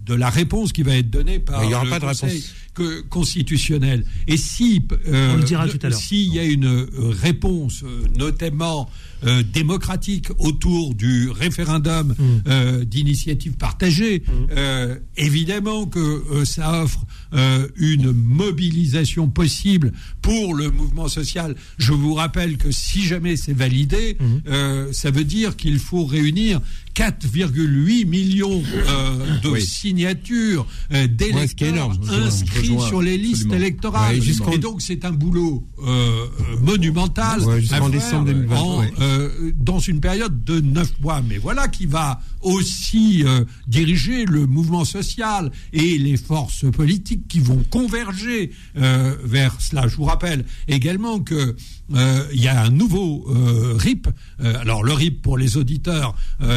de 0.06 0.14
la 0.14 0.30
réponse 0.30 0.74
qui 0.74 0.84
va 0.84 0.96
être 0.98 1.10
donnée 1.10 1.40
par 1.40 1.62
Mais 1.62 1.68
il 1.68 1.72
y 1.72 1.74
aura 1.76 1.84
le 1.86 1.90
pas 1.90 2.00
de 2.00 2.06
Conseil 2.06 2.30
réponse. 2.30 2.54
Que- 2.74 3.02
constitutionnel. 3.02 4.06
Et 4.28 4.38
si 4.38 4.82
euh, 5.08 5.34
On 5.34 5.38
le 5.38 5.44
dira 5.44 5.68
tout 5.68 5.80
à 5.84 5.90
l'heure. 5.90 6.00
s'il 6.00 6.34
y 6.34 6.40
a 6.40 6.44
une 6.44 6.66
euh, 6.66 6.88
réponse, 7.22 7.84
euh, 7.84 8.04
notamment 8.18 8.90
euh, 9.26 9.42
démocratique, 9.42 10.28
autour 10.40 10.96
du 10.96 11.30
référendum 11.30 12.14
Mm. 12.18 12.24
euh, 12.48 12.84
d'initiative 12.86 13.54
partagée, 13.54 14.24
euh, 14.52 14.98
évidemment 15.16 15.86
que 15.86 16.00
euh, 16.00 16.44
ça 16.46 16.84
offre 16.84 17.06
euh, 17.34 17.68
une 17.78 18.12
mobilisation 18.12 19.28
possible 19.30 19.94
pour 20.22 20.54
le 20.56 20.70
mouvement 20.72 21.08
social. 21.08 21.56
Je 21.78 21.94
vous 21.94 22.14
rappelle 22.16 22.58
que 22.58 22.70
si 22.72 23.04
jamais 23.04 23.38
c'est 23.38 23.54
validé, 23.54 24.18
Mm. 24.20 24.26
euh, 24.48 24.92
ça 24.92 25.10
veut 25.12 25.24
dire 25.24 25.56
qu'il 25.56 25.80
faut 25.80 26.06
réunir 26.06 26.60
4,8 26.94 28.06
millions 28.06 28.62
euh, 28.88 29.40
de 29.42 29.50
Oui. 29.50 29.62
signatures 29.66 30.68
euh, 30.94 31.08
Ouais, 31.08 32.30
ce 32.30 32.44
inscrits 32.72 32.88
sur 32.88 33.02
les 33.02 33.18
listes 33.18 33.34
absolument. 33.46 33.56
électorales. 33.56 34.20
Ouais, 34.20 34.56
Et 34.56 34.58
donc 34.58 34.82
c'est 34.82 35.06
un 35.06 35.12
boulot 35.12 35.68
euh, 35.86 36.26
monumental 36.62 37.42
Ouais, 37.42 37.62
à 37.72 37.90
décembre 37.90 38.26
2020, 38.26 38.56
en, 38.58 38.80
ouais. 38.80 38.92
euh, 39.02 39.52
dans 39.58 39.80
une 39.80 40.00
période 40.00 40.44
de 40.44 40.60
neuf 40.62 40.92
mois. 41.02 41.22
Mais 41.28 41.38
voilà 41.38 41.68
qui 41.68 41.86
va 41.86 42.22
aussi 42.42 43.24
euh, 43.26 43.46
diriger 43.68 44.26
le 44.26 44.46
mouvement 44.46 44.86
social 44.86 45.52
et 45.72 45.98
les 45.98 46.18
forces 46.18 46.70
politiques 46.72 47.28
qui 47.28 47.40
vont 47.40 47.64
converger 47.70 48.52
euh, 48.78 49.16
vers 49.24 49.60
cela. 49.62 49.88
Je 49.88 49.96
vous 49.96 50.04
rappelle 50.06 50.46
également 50.68 51.20
que 51.20 51.56
euh, 51.94 52.26
il 52.34 52.42
y 52.42 52.48
a 52.48 52.62
un 52.62 52.70
nouveau 52.70 53.26
euh, 53.30 53.76
RIP. 53.78 54.08
Euh, 54.42 54.60
alors 54.60 54.84
le 54.84 54.94
RIP 54.94 55.22
pour 55.22 55.38
les 55.38 55.58
auditeurs, 55.58 56.16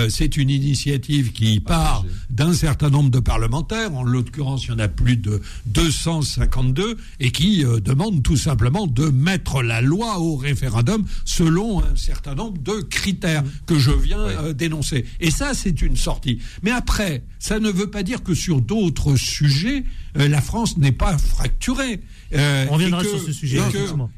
c'est 0.09 0.37
une 0.37 0.51
initiative 0.51 1.33
qui 1.33 1.61
part 1.61 2.05
d'un 2.31 2.53
certain 2.53 2.91
nombre 2.91 3.11
de 3.11 3.21
parlementaires. 3.21 3.95
En 3.95 4.03
l'occurrence, 4.03 4.65
il 4.65 4.71
y 4.71 4.73
en 4.73 4.79
a 4.79 4.89
plus 4.89 5.17
de 5.17 5.41
252 5.67 6.97
et 7.21 7.31
qui 7.31 7.65
demande 7.85 8.23
tout 8.23 8.37
simplement 8.37 8.87
de 8.87 9.07
mettre 9.09 9.63
la 9.63 9.81
loi 9.81 10.19
au 10.19 10.37
référendum 10.37 11.05
selon 11.25 11.83
un 11.83 11.97
certain 11.97 12.35
nombre 12.35 12.59
de 12.59 12.81
critères 12.83 13.45
que 13.67 13.79
je 13.79 13.91
viens 13.91 14.53
d'énoncer. 14.53 15.07
Et 15.21 15.31
ça, 15.31 15.55
c'est 15.55 15.83
une 15.83 15.97
sortie. 15.97 16.41
Mais 16.63 16.73
après, 16.73 17.23
ça 17.39 17.61
ne 17.61 17.71
veut 17.71 17.91
pas 17.91 18.03
dire 18.03 18.23
que 18.23 18.35
sur 18.35 18.61
d'autres 18.61 19.17
sujets, 19.17 19.85
la 20.15 20.41
France 20.41 20.77
n'est 20.79 20.93
pas 20.93 21.17
fracturée. 21.19 22.01
Euh, 22.35 22.67
On 22.69 22.75
reviendra 22.75 23.01
et 23.03 23.05
que- 23.05 23.11
sur 23.11 23.21
ce 23.21 23.33
sujet, 23.33 23.59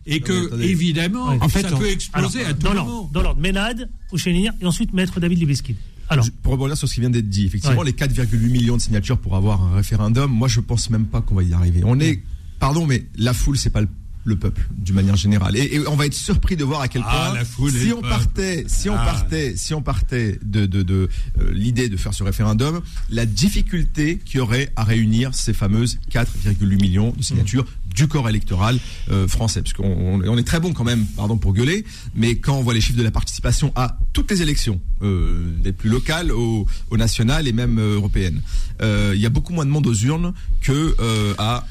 Et 0.06 0.20
que, 0.20 0.32
et 0.32 0.46
attendez. 0.46 0.64
évidemment, 0.66 1.28
Ouais. 1.28 1.38
En 1.40 1.48
fait, 1.48 1.62
ça 1.62 1.74
on- 1.74 1.78
peut 1.78 1.90
exploser 1.90 2.38
Alors, 2.40 2.50
à 2.50 2.54
tout 2.54 2.62
dans 2.62 2.74
moment. 2.74 3.10
dans 3.12 3.22
l'ordre, 3.22 3.40
Ménade, 3.40 3.88
Fouchénir, 4.08 4.52
et 4.60 4.66
ensuite 4.66 4.92
Maître 4.94 5.20
David 5.20 5.38
Libeskind. 5.38 5.76
Alors, 6.08 6.24
Je- 6.24 6.30
pour 6.42 6.52
rebondir 6.52 6.76
sur 6.76 6.88
ce 6.88 6.94
qui 6.94 7.00
vient 7.00 7.10
d'être 7.10 7.28
dit, 7.28 7.44
effectivement, 7.44 7.80
Ouais. 7.80 7.84
les 7.86 7.92
4,8 7.92 8.50
millions 8.50 8.76
de 8.76 8.80
signatures 8.80 9.18
pour 9.18 9.36
avoir 9.36 9.62
un 9.62 9.74
référendum, 9.76 10.30
moi 10.30 10.48
je 10.48 10.60
pense 10.60 10.88
même 10.88 11.04
pas 11.04 11.20
qu'on 11.20 11.34
va 11.34 11.42
y 11.42 11.52
arriver. 11.52 11.82
On 11.84 12.00
est, 12.00 12.22
pardon, 12.58 12.86
mais 12.86 13.04
la 13.16 13.34
foule, 13.34 13.58
c'est 13.58 13.68
pas 13.70 13.82
le, 13.82 13.88
le 14.28 14.36
peuple, 14.36 14.66
d'une 14.76 14.94
manière 14.94 15.16
générale. 15.16 15.56
Et, 15.56 15.74
et 15.76 15.88
on 15.88 15.96
va 15.96 16.06
être 16.06 16.14
surpris 16.14 16.56
de 16.56 16.64
voir 16.64 16.80
à 16.80 16.88
quel 16.88 17.02
Ah, 17.06 17.28
point, 17.30 17.34
la 17.38 17.44
foule 17.44 17.74
et 17.74 17.80
si 17.80 17.92
on 17.92 18.00
partait, 18.02 18.64
si 18.68 18.88
on 18.90 18.96
Ah. 18.96 19.04
partait, 19.04 19.54
si 19.56 19.74
on 19.74 19.82
partait 19.82 20.38
de, 20.42 20.66
de, 20.66 20.82
de 20.82 21.08
euh, 21.40 21.50
l'idée 21.52 21.88
de 21.88 21.96
faire 21.96 22.14
ce 22.14 22.22
référendum, 22.22 22.80
la 23.10 23.26
difficulté 23.26 24.18
qu'il 24.24 24.36
y 24.38 24.40
aurait 24.40 24.70
à 24.76 24.84
réunir 24.84 25.34
ces 25.34 25.52
fameuses 25.52 25.98
4,8 26.12 26.80
millions 26.80 27.12
de 27.16 27.22
signatures 27.22 27.64
du 27.94 28.06
corps 28.06 28.28
électoral 28.28 28.78
euh, 29.10 29.26
français, 29.26 29.62
parce 29.62 29.72
qu'on 29.72 29.84
on- 29.88 30.20
on 30.28 30.38
est 30.38 30.44
très 30.46 30.60
bon 30.60 30.72
quand 30.72 30.84
même, 30.84 31.04
pardon 31.16 31.36
pour 31.38 31.52
gueuler, 31.54 31.84
mais 32.14 32.36
quand 32.36 32.54
on 32.56 32.62
voit 32.62 32.74
les 32.74 32.80
chiffres 32.80 32.98
de 32.98 33.02
la 33.02 33.10
participation 33.10 33.72
à 33.74 33.98
toutes 34.12 34.30
les 34.30 34.42
élections, 34.42 34.80
euh, 35.02 35.50
des 35.62 35.72
plus 35.72 35.88
locales 35.90 36.30
au, 36.30 36.66
au 36.90 36.96
national 36.96 37.48
et 37.48 37.52
même 37.52 37.78
euh, 37.78 37.94
européennes, 37.96 38.40
il 38.80 39.18
y 39.20 39.26
a 39.26 39.30
beaucoup 39.30 39.52
moins 39.52 39.64
de 39.64 39.70
monde 39.70 39.86
aux 39.88 39.94
urnes 39.94 40.32
que 40.60 40.94
à 41.38 41.66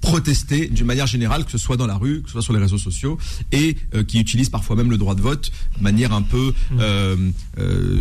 protester 0.00 0.66
d'une 0.68 0.86
manière 0.86 1.06
générale, 1.06 1.44
que 1.44 1.50
ce 1.50 1.58
soit 1.58 1.76
dans 1.76 1.86
la 1.86 1.96
rue, 1.96 2.22
que 2.22 2.28
ce 2.28 2.32
soit 2.32 2.42
sur 2.42 2.52
les 2.52 2.58
réseaux 2.58 2.78
sociaux, 2.78 3.18
et 3.52 3.76
euh, 3.94 4.02
qui 4.02 4.18
utilisent 4.18 4.48
parfois 4.48 4.76
même 4.76 4.90
le 4.90 4.96
droit 4.98 5.14
de 5.14 5.20
vote 5.20 5.50
de 5.78 5.82
manière 5.82 6.12
un 6.12 6.22
peu 6.22 6.52
euh, 6.78 7.16
euh, 7.58 7.98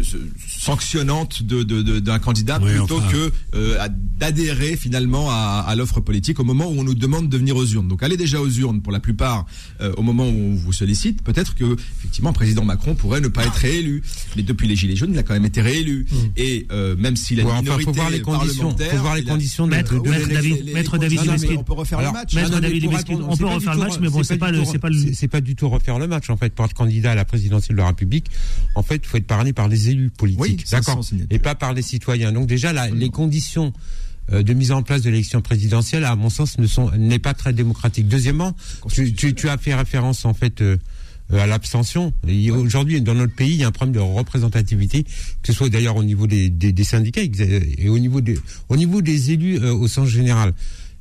sanctionnante 0.59 1.43
de- 1.43 1.63
de- 1.63 1.81
de- 1.81 1.99
d'un 1.99 2.19
candidat 2.19 2.59
Oui, 2.61 2.71
plutôt 2.77 2.97
enfin. 2.97 3.11
que 3.11 3.31
euh, 3.55 3.87
d'adhérer 4.19 4.75
finalement 4.75 5.29
à, 5.31 5.63
à 5.67 5.75
l'offre 5.75 5.99
politique 5.99 6.39
au 6.39 6.43
moment 6.43 6.67
où 6.69 6.79
on 6.79 6.83
nous 6.83 6.95
demande 6.95 7.29
de 7.29 7.37
venir 7.37 7.55
aux 7.55 7.65
urnes. 7.65 7.87
Donc 7.87 8.03
allez 8.03 8.17
déjà 8.17 8.41
aux 8.41 8.49
urnes 8.49 8.81
pour 8.81 8.91
la 8.91 8.99
plupart 8.99 9.45
euh, 9.81 9.93
au 9.97 10.01
moment 10.01 10.27
où 10.27 10.33
on 10.51 10.55
vous 10.55 10.73
sollicite. 10.73 11.21
Peut-être 11.23 11.55
que 11.55 11.75
effectivement, 11.99 12.33
président 12.33 12.65
Macron 12.65 12.95
pourrait 12.95 13.21
ne 13.21 13.27
pas 13.27 13.45
être 13.45 13.53
réélu, 13.55 14.03
mais 14.35 14.43
depuis 14.43 14.67
les 14.67 14.75
gilets 14.75 14.95
jaunes, 14.95 15.11
il 15.13 15.19
a 15.19 15.23
quand 15.23 15.33
même 15.33 15.45
été 15.45 15.61
réélu. 15.61 16.05
Et 16.37 16.67
euh, 16.71 16.95
même 16.97 17.15
s'il 17.15 17.39
a 17.39 17.43
Ouais, 17.43 17.49
une 17.49 17.55
enfin, 17.55 17.61
minorité 17.77 17.85
faut 17.85 17.93
voir 17.93 18.09
les 18.09 18.21
conditions. 18.21 18.75
Faut 18.77 18.97
voir 18.97 19.15
les 19.15 19.21
a- 19.21 19.25
conditions 19.31 19.65
de, 19.67 19.71
Maître-. 19.71 19.99
David- 20.01 20.73
Maître 20.73 20.97
David 20.97 21.19
On 21.97 21.99
peut 21.99 21.99
refaire 21.99 21.99
Alors, 21.99 22.13
le 22.13 22.19
match. 22.19 22.33
Maître 22.35 22.49
mais 22.55 22.61
David 22.61 22.83
on 23.29 23.37
peut 23.37 23.45
refaire 23.45 23.73
le 23.73 23.79
match, 23.79 23.99
bon, 24.09 24.23
c'est 24.23 24.37
pas 24.37 24.51
le- 24.51 24.65
c'est 24.65 24.79
pas 24.79 24.89
re- 24.89 24.93
le- 24.93 24.99
c'est- 24.99 25.13
C'est 25.13 25.27
pas 25.27 25.41
du 25.41 25.55
tout 25.55 25.69
refaire 25.69 25.99
le 25.99 26.07
match. 26.07 26.29
En 26.29 26.37
fait, 26.37 26.53
pour 26.53 26.65
être 26.65 26.73
candidat 26.73 27.11
à 27.11 27.15
la 27.15 27.25
présidentielle 27.25 27.75
de 27.77 27.81
la 27.81 27.87
République, 27.87 28.27
en 28.75 28.83
fait, 28.83 28.95
il 29.03 29.05
faut 29.07 29.17
être 29.17 29.27
parrainé 29.27 29.53
par 29.53 29.67
les 29.67 29.89
élus 29.89 30.09
politiques, 30.09 30.63
500 30.67 30.91
d'accord, 30.95 31.05
et 31.29 31.39
pas 31.39 31.55
par 31.55 31.73
les 31.73 31.81
citoyens. 31.81 32.31
Donc 32.31 32.47
déjà, 32.47 32.71
les 32.89 33.09
conditions 33.09 33.73
euh, 34.31 34.43
de 34.43 34.53
mise 34.53 34.71
en 34.71 34.83
place 34.83 35.01
de 35.01 35.09
l'élection 35.09 35.41
présidentielle, 35.41 36.03
à 36.05 36.15
mon 36.15 36.29
sens, 36.29 36.59
ne 36.59 36.67
sont 36.67 36.91
n'est 36.95 37.17
pas 37.17 37.33
très 37.33 37.51
démocratique. 37.51 38.07
Deuxièmement, 38.07 38.55
tu, 38.91 39.11
tu, 39.13 39.33
tu 39.33 39.49
as 39.49 39.57
fait 39.57 39.73
référence 39.73 40.23
en 40.25 40.33
fait. 40.35 40.61
euh, 40.61 40.77
euh, 41.31 41.37
à 41.43 41.45
l'abstention. 41.45 42.11
Aujourd'hui, 42.51 43.01
dans 43.03 43.13
notre 43.13 43.35
pays, 43.35 43.51
il 43.51 43.57
y 43.57 43.63
a 43.63 43.67
un 43.67 43.71
problème 43.71 43.93
de 43.93 43.99
représentativité, 43.99 45.03
que 45.03 45.09
ce 45.45 45.53
soit 45.53 45.69
d'ailleurs 45.69 45.95
au 45.95 46.03
niveau 46.03 46.25
des, 46.25 46.49
des, 46.49 46.71
des 46.71 46.83
syndicats 46.83 47.21
et 47.21 47.87
au 47.87 47.99
niveau 47.99 48.19
des, 48.19 48.35
au 48.69 48.75
niveau 48.75 49.03
des 49.03 49.31
élus 49.31 49.59
euh, 49.59 49.71
au 49.71 49.87
sens 49.87 50.07
général. 50.09 50.53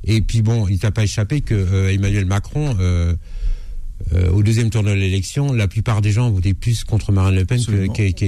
Et 0.04 0.20
puis 0.20 0.42
bon, 0.42 0.68
il 0.68 0.78
t'a 0.78 0.90
pas 0.90 1.04
échappé 1.04 1.40
que 1.40 1.54
euh, 1.54 1.92
Emmanuel 1.92 2.24
Macron, 2.24 2.76
euh, 2.78 3.14
euh, 4.12 4.30
au 4.30 4.42
deuxième 4.42 4.70
tour 4.70 4.82
de 4.82 4.90
l'élection, 4.90 5.52
la 5.52 5.68
plupart 5.68 6.00
des 6.00 6.12
gens 6.12 6.28
ont 6.28 6.32
voté 6.32 6.54
plus 6.54 6.84
contre 6.84 7.12
Marine 7.12 7.36
Le 7.36 7.44
Pen 7.44 7.60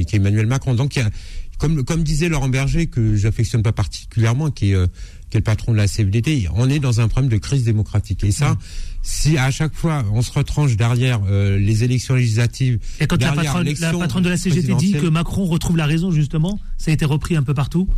qu'Emmanuel 0.04 0.46
Macron. 0.46 0.74
Donc, 0.74 0.96
il 0.96 1.00
y 1.00 1.02
a, 1.02 1.10
comme, 1.58 1.84
comme 1.84 2.02
disait 2.02 2.28
Laurent 2.28 2.48
Berger, 2.48 2.86
que 2.86 3.16
j'affectionne 3.16 3.62
pas 3.62 3.72
particulièrement, 3.72 4.50
qui 4.50 4.72
est, 4.72 4.90
qui 5.30 5.36
est 5.36 5.40
le 5.40 5.44
patron 5.44 5.72
de 5.72 5.76
la 5.76 5.86
CFDT, 5.86 6.48
on 6.54 6.68
est 6.68 6.80
dans 6.80 7.00
un 7.00 7.06
problème 7.06 7.30
de 7.30 7.36
crise 7.36 7.64
démocratique. 7.64 8.24
Et 8.24 8.32
ça, 8.32 8.56
si 9.02 9.38
à 9.38 9.50
chaque 9.50 9.74
fois 9.74 10.04
on 10.12 10.22
se 10.22 10.32
retranche 10.32 10.76
derrière 10.76 11.20
les 11.20 11.84
élections 11.84 12.14
législatives, 12.14 12.80
et 12.98 13.06
quand 13.06 13.20
la 13.20 13.32
patronne, 13.32 13.68
la 13.78 13.92
patronne 13.92 14.24
de 14.24 14.30
la 14.30 14.36
CGT 14.36 14.74
dit 14.74 14.92
que 14.92 15.06
Macron 15.06 15.44
retrouve 15.44 15.76
la 15.76 15.86
raison, 15.86 16.10
justement, 16.10 16.58
ça 16.78 16.90
a 16.90 16.94
été 16.94 17.04
repris 17.04 17.36
un 17.36 17.42
peu 17.42 17.54
partout? 17.54 17.88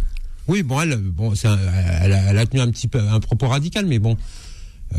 Oui, 0.49 0.62
bon, 0.62 0.80
elle, 0.80 0.92
a, 0.92 2.46
tenu 2.46 2.61
un 2.61 2.70
petit 2.70 2.88
peu 2.88 2.99
un 2.99 3.20
propos 3.20 3.49
radical, 3.49 3.87
mais 3.87 3.99
bon, 3.99 4.16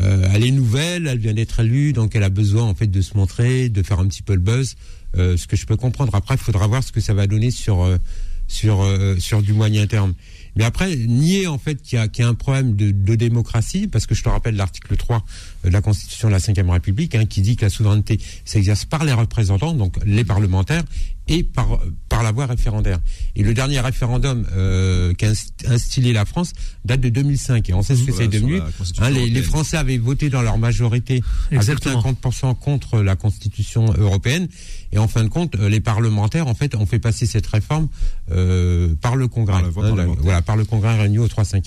euh, 0.00 0.28
elle 0.32 0.44
est 0.44 0.50
nouvelle, 0.50 1.06
elle 1.06 1.18
vient 1.18 1.34
d'être 1.34 1.60
élue, 1.60 1.92
donc 1.92 2.16
elle 2.16 2.22
a 2.22 2.30
besoin 2.30 2.64
en 2.64 2.74
fait 2.74 2.86
de 2.86 3.00
se 3.00 3.16
montrer, 3.16 3.68
de 3.68 3.82
faire 3.82 4.00
un 4.00 4.06
petit 4.06 4.22
peu 4.22 4.34
le 4.34 4.40
buzz, 4.40 4.76
euh, 5.16 5.36
ce 5.36 5.46
que 5.46 5.56
je 5.56 5.66
peux 5.66 5.76
comprendre. 5.76 6.14
Après, 6.14 6.34
il 6.34 6.40
faudra 6.40 6.66
voir 6.66 6.82
ce 6.82 6.92
que 6.92 7.00
ça 7.00 7.14
va 7.14 7.26
donner 7.26 7.50
sur 7.50 7.82
euh, 7.82 7.98
sur 8.46 8.86
sur 9.18 9.42
du 9.42 9.52
moyen 9.52 9.86
terme. 9.86 10.14
Mais 10.56 10.64
après, 10.64 10.94
nier 10.96 11.46
en 11.46 11.58
fait 11.58 11.76
qu'il 11.82 11.98
y 11.98 12.20
y 12.20 12.22
a 12.22 12.28
un 12.28 12.34
problème 12.34 12.76
de, 12.76 12.90
de 12.90 13.14
démocratie, 13.14 13.88
parce 13.88 14.06
que 14.06 14.14
je 14.14 14.22
te 14.22 14.28
rappelle 14.28 14.54
l'article 14.56 14.96
3 14.96 15.24
de 15.64 15.70
la 15.70 15.80
Constitution 15.80 16.28
de 16.28 16.32
la 16.32 16.38
Ve 16.38 16.70
République, 16.70 17.14
hein, 17.14 17.26
qui 17.26 17.40
dit 17.40 17.56
que 17.56 17.64
la 17.64 17.70
souveraineté 17.70 18.20
s'exerce 18.44 18.84
par 18.84 19.04
les 19.04 19.12
représentants, 19.12 19.72
donc 19.72 19.96
les 20.04 20.24
parlementaires, 20.24 20.84
et 21.28 21.42
par, 21.42 21.80
par 22.08 22.22
la 22.22 22.32
voie 22.32 22.46
référendaire. 22.46 22.98
Et 23.34 23.42
le 23.42 23.54
dernier 23.54 23.80
référendum 23.80 24.44
euh, 24.52 25.14
qu'a 25.14 25.30
inst- 25.32 25.52
instillé 25.66 26.12
la 26.12 26.24
France 26.26 26.52
date 26.84 27.00
de 27.00 27.08
2005, 27.08 27.70
et 27.70 27.74
on 27.74 27.82
sait 27.82 27.96
ce 27.96 28.00
que 28.02 28.12
Sur 28.12 28.16
c'est 28.20 28.28
devenu. 28.28 28.60
Hein, 28.98 29.10
les. 29.10 29.42
Français 29.42 29.76
avaient 29.76 29.96
voté 29.98 30.28
dans 30.30 30.42
leur 30.42 30.58
majorité 30.58 31.22
à 31.24 31.48
plus 31.48 31.56
de 31.56 31.56
Exactement. 31.56 32.02
50% 32.02 32.58
contre 32.58 33.00
la 33.00 33.16
Constitution 33.16 33.86
européenne, 33.96 34.48
et 34.92 34.98
en 34.98 35.08
fin 35.08 35.24
de 35.24 35.28
compte, 35.28 35.54
euh, 35.56 35.68
les 35.68 35.80
parlementaires, 35.80 36.46
en 36.46 36.54
fait, 36.54 36.74
ont 36.74 36.86
fait 36.86 36.98
passer 36.98 37.24
cette 37.26 37.46
réforme 37.46 37.88
euh, 38.30 38.94
par 39.00 39.16
le 39.16 39.28
Congrès. 39.28 39.54
Par 39.54 39.62
la 39.62 39.68
voie 39.70 39.86
Hein, 39.86 39.94
la- 39.96 40.06
voilà, 40.06 40.42
par 40.42 40.56
le 40.56 40.64
Congrès 40.64 40.96
réuni 40.98 41.18
au 41.18 41.28
3 41.28 41.44
5 41.44 41.64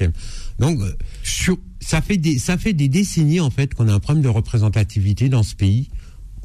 Donc, 0.59 0.79
euh, 0.81 0.93
sur, 1.23 1.57
ça 1.79 2.01
fait 2.01 2.17
des 2.17 2.37
ça 2.39 2.57
fait 2.57 2.73
des 2.73 2.89
décennies 2.89 3.39
en 3.39 3.49
fait 3.49 3.73
qu'on 3.73 3.87
a 3.87 3.93
un 3.93 3.99
problème 3.99 4.23
de 4.23 4.29
représentativité 4.29 5.29
dans 5.29 5.43
ce 5.43 5.55
pays 5.55 5.89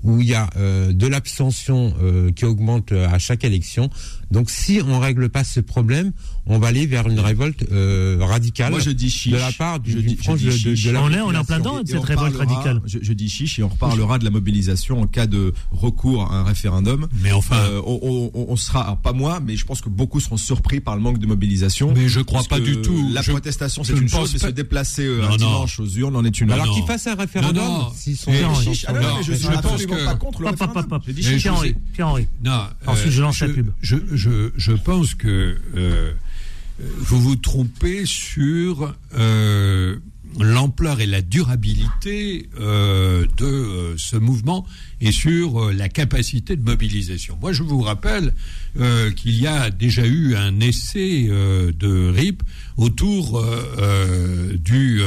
où 0.03 0.21
il 0.21 0.29
y 0.29 0.35
a 0.35 0.51
euh, 0.57 0.93
de 0.93 1.07
l'abstention 1.07 1.95
euh, 2.03 2.31
qui 2.33 2.45
augmente 2.45 2.93
euh, 2.93 3.09
à 3.09 3.19
chaque 3.19 3.45
élection. 3.45 3.89
Donc, 4.31 4.51
si 4.51 4.81
on 4.87 4.99
règle 4.99 5.29
pas 5.29 5.45
ce 5.45 5.61
problème, 5.61 6.13
on 6.47 6.59
va 6.59 6.69
aller 6.69 6.87
vers 6.87 7.09
une 7.09 7.21
révolte 7.21 7.65
euh, 7.71 8.17
radicale 8.21 8.71
Moi, 8.71 8.81
je 8.81 8.91
dis 8.91 9.11
chiche. 9.11 9.33
de 9.33 9.37
la 9.39 9.53
part 9.53 9.77
Je 9.85 9.99
d'une 9.99 10.07
dis- 10.07 10.19
je 10.23 10.33
dis 10.33 10.45
de, 10.45 10.51
de- 10.51 10.57
chiche. 10.57 10.85
de 10.87 10.91
la 10.91 11.03
On 11.03 11.11
est- 11.11 11.21
on 11.21 11.33
est 11.33 11.37
en 11.37 11.45
plein 11.45 11.59
dedans 11.59 11.83
de 11.83 11.89
Et 11.89 11.93
cette 11.93 12.03
révolte 12.05 12.37
parlera- 12.37 12.55
radicale. 12.55 12.83
Je, 12.87 12.99
je 13.03 13.13
dis 13.13 13.29
chiche 13.29 13.59
et 13.59 13.63
on 13.63 13.69
reparlera 13.69 14.19
de 14.19 14.25
la 14.25 14.31
mobilisation 14.31 15.01
en 15.01 15.07
cas 15.07 15.27
de 15.27 15.53
recours 15.71 16.31
à 16.33 16.37
un 16.37 16.45
référendum. 16.45 17.09
Mais 17.23 17.33
enfin- 17.33 17.57
Euh, 17.63 17.81
on, 17.87 18.31
on- 18.35 18.47
on 18.49 18.57
sera, 18.57 18.83
alors 18.83 18.97
pas 18.97 19.13
moi, 19.13 19.41
mais 19.45 19.57
je 19.57 19.65
pense 19.67 19.81
que 19.83 19.89
beaucoup 19.91 20.19
seront 20.19 20.37
surpris 20.39 20.81
par 20.81 20.97
le 20.97 21.03
manque 21.03 21.19
de 21.19 21.27
mobilisation. 21.27 21.93
Mais 21.95 22.09
je 22.09 22.21
crois 22.21 22.43
pas 22.45 22.59
du 22.61 22.81
tout. 22.81 23.09
La 23.13 23.23
Je- 23.23 23.31
protestation, 23.31 23.83
je 23.83 23.89
c'est 23.89 23.95
ne 23.95 24.01
une 24.03 24.09
chose, 24.09 24.33
mais 24.33 24.39
se 24.39 24.47
déplacer 24.49 25.05
euh, 25.05 25.21
Non, 25.21 25.27
un 25.27 25.31
non. 25.31 25.37
dimanche 25.37 25.79
aux 25.81 25.87
urnes 25.87 26.17
en 26.17 26.25
est 26.25 26.41
une 26.41 26.51
Alors 26.51 26.75
qu'ils 26.75 26.85
fassent 26.87 27.07
un 27.07 27.15
référendum, 27.15 27.63
s'ils 27.95 28.17
sont, 28.17 28.33
Chiche, 28.33 28.87
je 29.23 29.33
je 29.33 29.37
suis 29.37 29.47
que- 29.97 30.05
pas 30.05 30.15
contre 30.17 30.43
le 30.43 30.49
référendum. 30.49 30.87
hop. 30.93 31.03
J'ai 31.07 31.13
dit 31.13 31.23
je 31.23 31.37
Pierre-Henri, 31.37 31.69
sais- 31.71 31.77
Pierre-Henri. 31.95 32.27
Non. 32.45 32.63
Ensuite, 32.87 33.13
je 33.13 33.23
lance 33.23 33.41
la 33.41 33.49
je, 33.49 33.53
pub. 33.53 33.71
Je, 33.81 33.97
je, 34.13 34.51
je 34.57 34.73
pense 34.73 35.15
que 35.15 35.57
euh, 35.77 36.13
vous 36.99 37.21
vous 37.21 37.37
trompez 37.37 38.05
sur 38.07 38.95
euh, 39.17 39.97
l'ampleur 40.41 41.01
et 41.01 41.07
la 41.07 41.21
durabilité 41.23 42.49
euh, 42.59 43.27
de 43.37 43.45
euh, 43.45 43.95
ce 43.99 44.17
mouvement 44.17 44.67
et 45.01 45.13
sur 45.13 45.65
euh, 45.69 45.73
la 45.73 45.89
capacité 45.89 46.57
de 46.57 46.63
mobilisation. 46.63 47.37
Moi, 47.41 47.53
je 47.53 47.63
vous 47.63 47.83
rappelle 47.83 48.33
euh, 48.81 49.11
qu'il 49.11 49.39
y 49.39 49.47
a 49.47 49.71
déjà 49.71 50.07
eu 50.07 50.35
un 50.35 50.61
essai 50.61 51.27
euh, 51.29 51.71
de 51.79 52.09
RIP 52.11 52.43
autour 52.79 53.39
euh, 53.39 53.75
euh, 53.79 54.57
du 54.57 55.03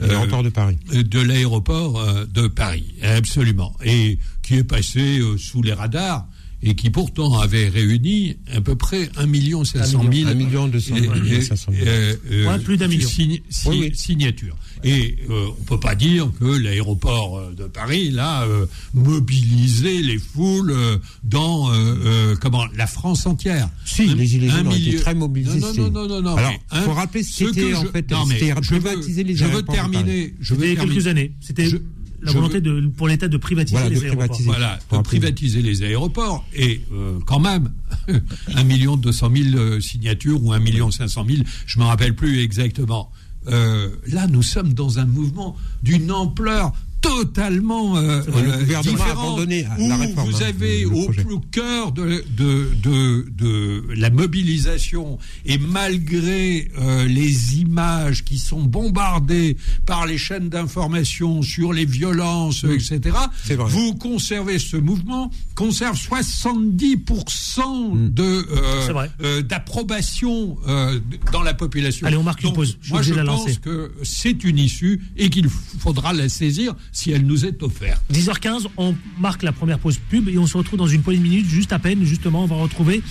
euh, 0.00 0.06
L'aéroport 0.06 0.42
de 0.42 0.48
Paris. 0.48 0.78
de 0.92 1.20
l'aéroport 1.20 2.00
euh, 2.00 2.24
de 2.26 2.46
Paris, 2.48 2.94
absolument, 3.02 3.74
et 3.84 4.18
qui 4.42 4.54
est 4.56 4.64
passé 4.64 5.18
euh, 5.18 5.36
sous 5.38 5.62
les 5.62 5.72
radars 5.72 6.26
et 6.64 6.76
qui 6.76 6.90
pourtant 6.90 7.40
avait 7.40 7.68
réuni 7.68 8.36
à 8.54 8.60
peu 8.60 8.76
près 8.76 9.10
1 9.16 9.26
million 9.26 9.64
500 9.64 10.04
000 10.12 10.28
Un 10.30 10.34
million 10.34 10.68
deux 10.68 10.78
cent 10.78 10.94
et- 10.94 11.00
mille, 11.08 11.32
et- 11.32 11.40
cinq 11.42 11.56
cent 11.56 11.72
mille. 11.72 11.82
euh, 11.86 12.14
euh, 12.30 12.46
Ouais, 12.46 12.58
plus 12.60 12.76
d'un 12.76 12.86
million. 12.86 13.08
sign- 13.08 13.40
si- 13.48 13.68
Oui, 13.68 13.78
oui. 13.80 13.90
signatures. 13.94 14.56
Et 14.84 15.16
euh, 15.30 15.46
on 15.60 15.64
peut 15.64 15.78
pas 15.80 15.94
dire 15.94 16.30
que 16.40 16.44
l'aéroport 16.44 17.38
euh, 17.38 17.52
de 17.54 17.64
Paris, 17.64 18.10
là, 18.10 18.42
euh, 18.42 18.66
mobilisait 18.94 20.00
les 20.02 20.18
foules 20.18 20.70
euh, 20.72 20.96
dans 21.24 21.70
euh, 21.72 21.74
euh, 22.04 22.36
comment 22.40 22.66
la 22.76 22.86
France 22.86 23.26
entière. 23.26 23.68
Si, 23.84 24.02
Un- 24.10 24.14
les 24.14 24.26
Gilets 24.26 24.50
un 24.50 24.58
jaunes 24.58 24.68
ont 24.68 24.72
été 24.72 24.96
très 24.96 25.14
mobilisés. 25.14 25.60
Non, 25.60 25.72
non, 25.74 25.90
non, 25.90 26.08
non, 26.08 26.22
non. 26.22 26.36
Alors, 26.36 26.52
hein, 26.70 26.82
faut 26.82 26.92
rappeler 26.92 27.22
ce 27.22 27.44
que 27.44 27.74
en 27.76 27.82
je- 27.82 27.88
fait, 27.88 28.10
non, 28.10 28.26
mais 28.26 28.34
c'était 28.38 28.48
je 28.50 28.54
veux- 28.74 28.80
privatiser 28.80 29.24
les 29.24 29.36
Je 29.36 29.44
veux 29.44 29.62
terminer. 29.62 30.34
Je 30.40 30.54
veux 30.54 30.60
C'était 30.60 30.66
il 30.66 30.68
y 30.68 30.72
a 30.72 30.76
terminer. 30.76 30.94
quelques 30.94 31.06
années. 31.06 31.32
C'était 31.40 31.66
Je- 31.66 31.76
la 32.22 32.32
volonté 32.32 32.54
veux- 32.60 32.80
de, 32.82 32.86
pour 32.88 33.08
l'État 33.08 33.28
de 33.28 33.36
privatiser 33.36 33.76
Voilà, 33.76 33.90
de 33.90 33.94
les 33.94 34.04
aéroports. 34.04 34.26
privatiser. 34.26 34.48
Voilà, 34.48 34.78
Pour 34.88 34.98
de 34.98 35.02
rappeler. 35.04 35.18
privatiser 35.20 35.62
les 35.62 35.82
aéroports 35.82 36.46
et 36.54 36.80
euh, 36.92 37.18
quand 37.26 37.40
même 37.40 37.70
un 38.54 38.64
million 38.64 38.96
deux 38.96 39.12
cent 39.12 39.30
mille 39.30 39.56
euh, 39.56 39.80
signatures 39.80 40.42
ou 40.42 40.52
un 40.52 40.58
million 40.60 40.90
cinq 40.90 41.08
cent 41.08 41.24
mille, 41.24 41.44
je 41.66 41.78
me 41.78 41.84
rappelle 41.84 42.14
plus 42.14 42.40
exactement. 42.40 43.10
Euh, 43.48 43.90
là, 44.06 44.26
nous 44.26 44.42
sommes 44.42 44.72
dans 44.72 44.98
un 44.98 45.04
mouvement 45.04 45.56
d'une 45.82 46.12
ampleur 46.12 46.72
totalement 47.02 47.96
euh, 47.96 48.22
euh, 48.34 48.80
abandonné 49.10 49.66
où 49.78 49.88
la 49.88 49.96
réforme, 49.96 50.30
vous 50.30 50.42
hein, 50.42 50.46
avez 50.48 50.80
le 50.82 50.86
au 51.32 51.40
cœur 51.50 51.92
de, 51.92 52.24
de, 52.36 52.70
de, 52.82 53.26
de 53.36 53.84
la 53.94 54.08
mobilisation 54.10 55.18
et 55.44 55.58
malgré 55.58 56.70
euh, 56.78 57.06
les 57.06 57.58
images 57.60 58.24
qui 58.24 58.38
sont 58.38 58.62
bombardées 58.62 59.56
par 59.84 60.06
les 60.06 60.16
chaînes 60.18 60.48
d'information 60.48 61.42
sur 61.42 61.72
les 61.72 61.84
violences, 61.84 62.64
etc., 62.64 63.00
Mm. 63.12 63.30
C'est 63.44 63.54
vrai. 63.56 63.70
vous 63.70 63.94
conservez 63.94 64.58
ce 64.58 64.76
mouvement, 64.76 65.30
conserve 65.54 65.96
70% 65.96 67.92
Mm. 67.94 68.08
de 68.10 68.22
euh, 68.22 69.06
euh, 69.22 69.42
d'approbation 69.42 70.56
euh, 70.68 70.98
dans 71.32 71.42
la 71.42 71.54
population. 71.54 72.06
Allez, 72.06 72.16
on 72.16 72.22
marque 72.22 72.42
une 72.42 72.52
pause. 72.52 72.78
Je 72.80 72.92
moi, 72.92 73.02
je 73.02 73.14
pense 73.14 73.24
lancer. 73.24 73.56
que 73.56 73.92
c'est 74.02 74.44
une 74.44 74.58
issue 74.58 75.00
et 75.16 75.30
qu'il 75.30 75.48
faudra 75.48 76.12
la 76.12 76.28
saisir 76.28 76.74
si 76.92 77.10
elle 77.10 77.24
nous 77.26 77.44
est 77.46 77.62
offerte. 77.62 78.02
10h15, 78.12 78.66
on 78.76 78.94
marque 79.18 79.42
la 79.42 79.52
première 79.52 79.78
pause 79.78 79.98
pub 80.10 80.28
et 80.28 80.36
on 80.38 80.46
se 80.46 80.56
retrouve 80.56 80.78
dans 80.78 80.86
une 80.86 81.02
poignée 81.02 81.18
de 81.20 81.24
minutes, 81.24 81.46
juste 81.48 81.72
à 81.72 81.78
peine, 81.78 82.04
justement, 82.04 82.44
on 82.44 82.46
va 82.46 82.56
retrouver, 82.56 83.02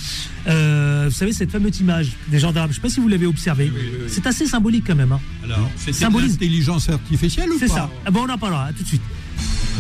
euh, 0.48 1.06
vous 1.10 1.16
savez, 1.16 1.34
cette 1.34 1.52
fameuse 1.52 1.80
image 1.80 2.12
des 2.28 2.40
gendarmes. 2.40 2.68
Je 2.68 2.74
ne 2.74 2.76
sais 2.76 2.82
pas 2.82 2.90
si 2.90 3.00
vous 3.00 3.08
l'avez 3.08 3.26
observé. 3.26 3.72
C'est 4.08 4.26
assez 4.28 4.46
symbolique 4.46 4.86
quand 4.88 4.96
même. 4.96 5.12
hein. 5.12 5.20
Alors, 5.44 5.70
c'est 5.76 6.00
l'intelligence 6.00 6.90
artificielle 6.90 7.50
ou 7.50 7.60
pas 7.60 7.68
C'est 7.68 7.74
ça. 7.74 7.90
Ah 8.06 8.12
bon, 8.12 8.26
on 8.28 8.30
en 8.32 8.38
parlera. 8.38 8.66
À 8.68 8.74
tout 8.74 8.84
de 8.84 8.88
suite. 8.88 9.02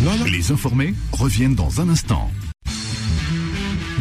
Non, 0.03 0.17
non. 0.17 0.25
Les 0.25 0.51
informés 0.51 0.95
reviennent 1.11 1.55
dans 1.55 1.79
un 1.79 1.89
instant. 1.89 2.31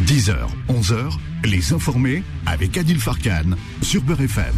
10h, 0.06 0.34
11h, 0.68 1.12
les 1.44 1.72
informés 1.72 2.22
avec 2.46 2.76
Adil 2.76 2.98
Farkan 2.98 3.56
sur 3.82 4.02
Beurre 4.02 4.22
FM. 4.22 4.54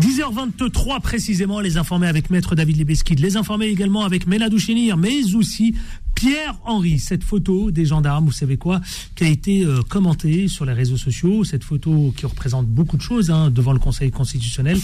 10h23 0.00 1.00
précisément, 1.00 1.60
les 1.60 1.76
informés 1.76 2.08
avec 2.08 2.30
Maître 2.30 2.54
David 2.54 2.76
Lebesquid, 2.76 3.20
les 3.20 3.36
informés 3.36 3.66
également 3.66 4.04
avec 4.04 4.26
Chénir, 4.58 4.96
mais 4.96 5.34
aussi 5.34 5.74
Pierre-Henri. 6.14 6.98
Cette 6.98 7.24
photo 7.24 7.70
des 7.70 7.84
gendarmes, 7.84 8.26
vous 8.26 8.32
savez 8.32 8.56
quoi, 8.56 8.80
qui 9.14 9.24
a 9.24 9.28
été 9.28 9.64
euh, 9.64 9.80
commentée 9.88 10.48
sur 10.48 10.64
les 10.64 10.72
réseaux 10.72 10.96
sociaux, 10.96 11.44
cette 11.44 11.64
photo 11.64 12.12
qui 12.16 12.26
représente 12.26 12.66
beaucoup 12.66 12.96
de 12.96 13.02
choses 13.02 13.30
hein, 13.30 13.50
devant 13.50 13.72
le 13.72 13.78
Conseil 13.78 14.10
constitutionnel, 14.10 14.78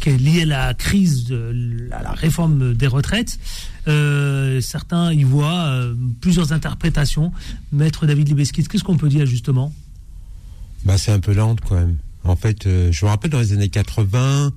qui 0.00 0.10
est 0.10 0.18
liée 0.18 0.42
à 0.42 0.46
la 0.46 0.74
crise, 0.74 1.32
à 1.92 2.02
la 2.02 2.12
réforme 2.12 2.74
des 2.74 2.86
retraites. 2.86 3.38
Euh, 3.88 4.60
certains 4.60 5.12
y 5.12 5.24
voient 5.24 5.66
euh, 5.66 5.94
plusieurs 6.20 6.52
interprétations. 6.52 7.32
Maître 7.72 8.06
David 8.06 8.28
Lebesquid, 8.28 8.68
qu'est-ce 8.68 8.84
qu'on 8.84 8.96
peut 8.96 9.08
dire 9.08 9.26
justement? 9.26 9.72
Bah, 10.84 10.98
c'est 10.98 11.12
un 11.12 11.20
peu 11.20 11.32
lente 11.32 11.60
quand 11.60 11.74
même. 11.76 11.98
En 12.24 12.36
fait, 12.36 12.66
euh, 12.66 12.90
je 12.92 13.04
me 13.04 13.10
rappelle 13.10 13.30
dans 13.30 13.40
les 13.40 13.52
années 13.52 13.68
80, 13.68 14.52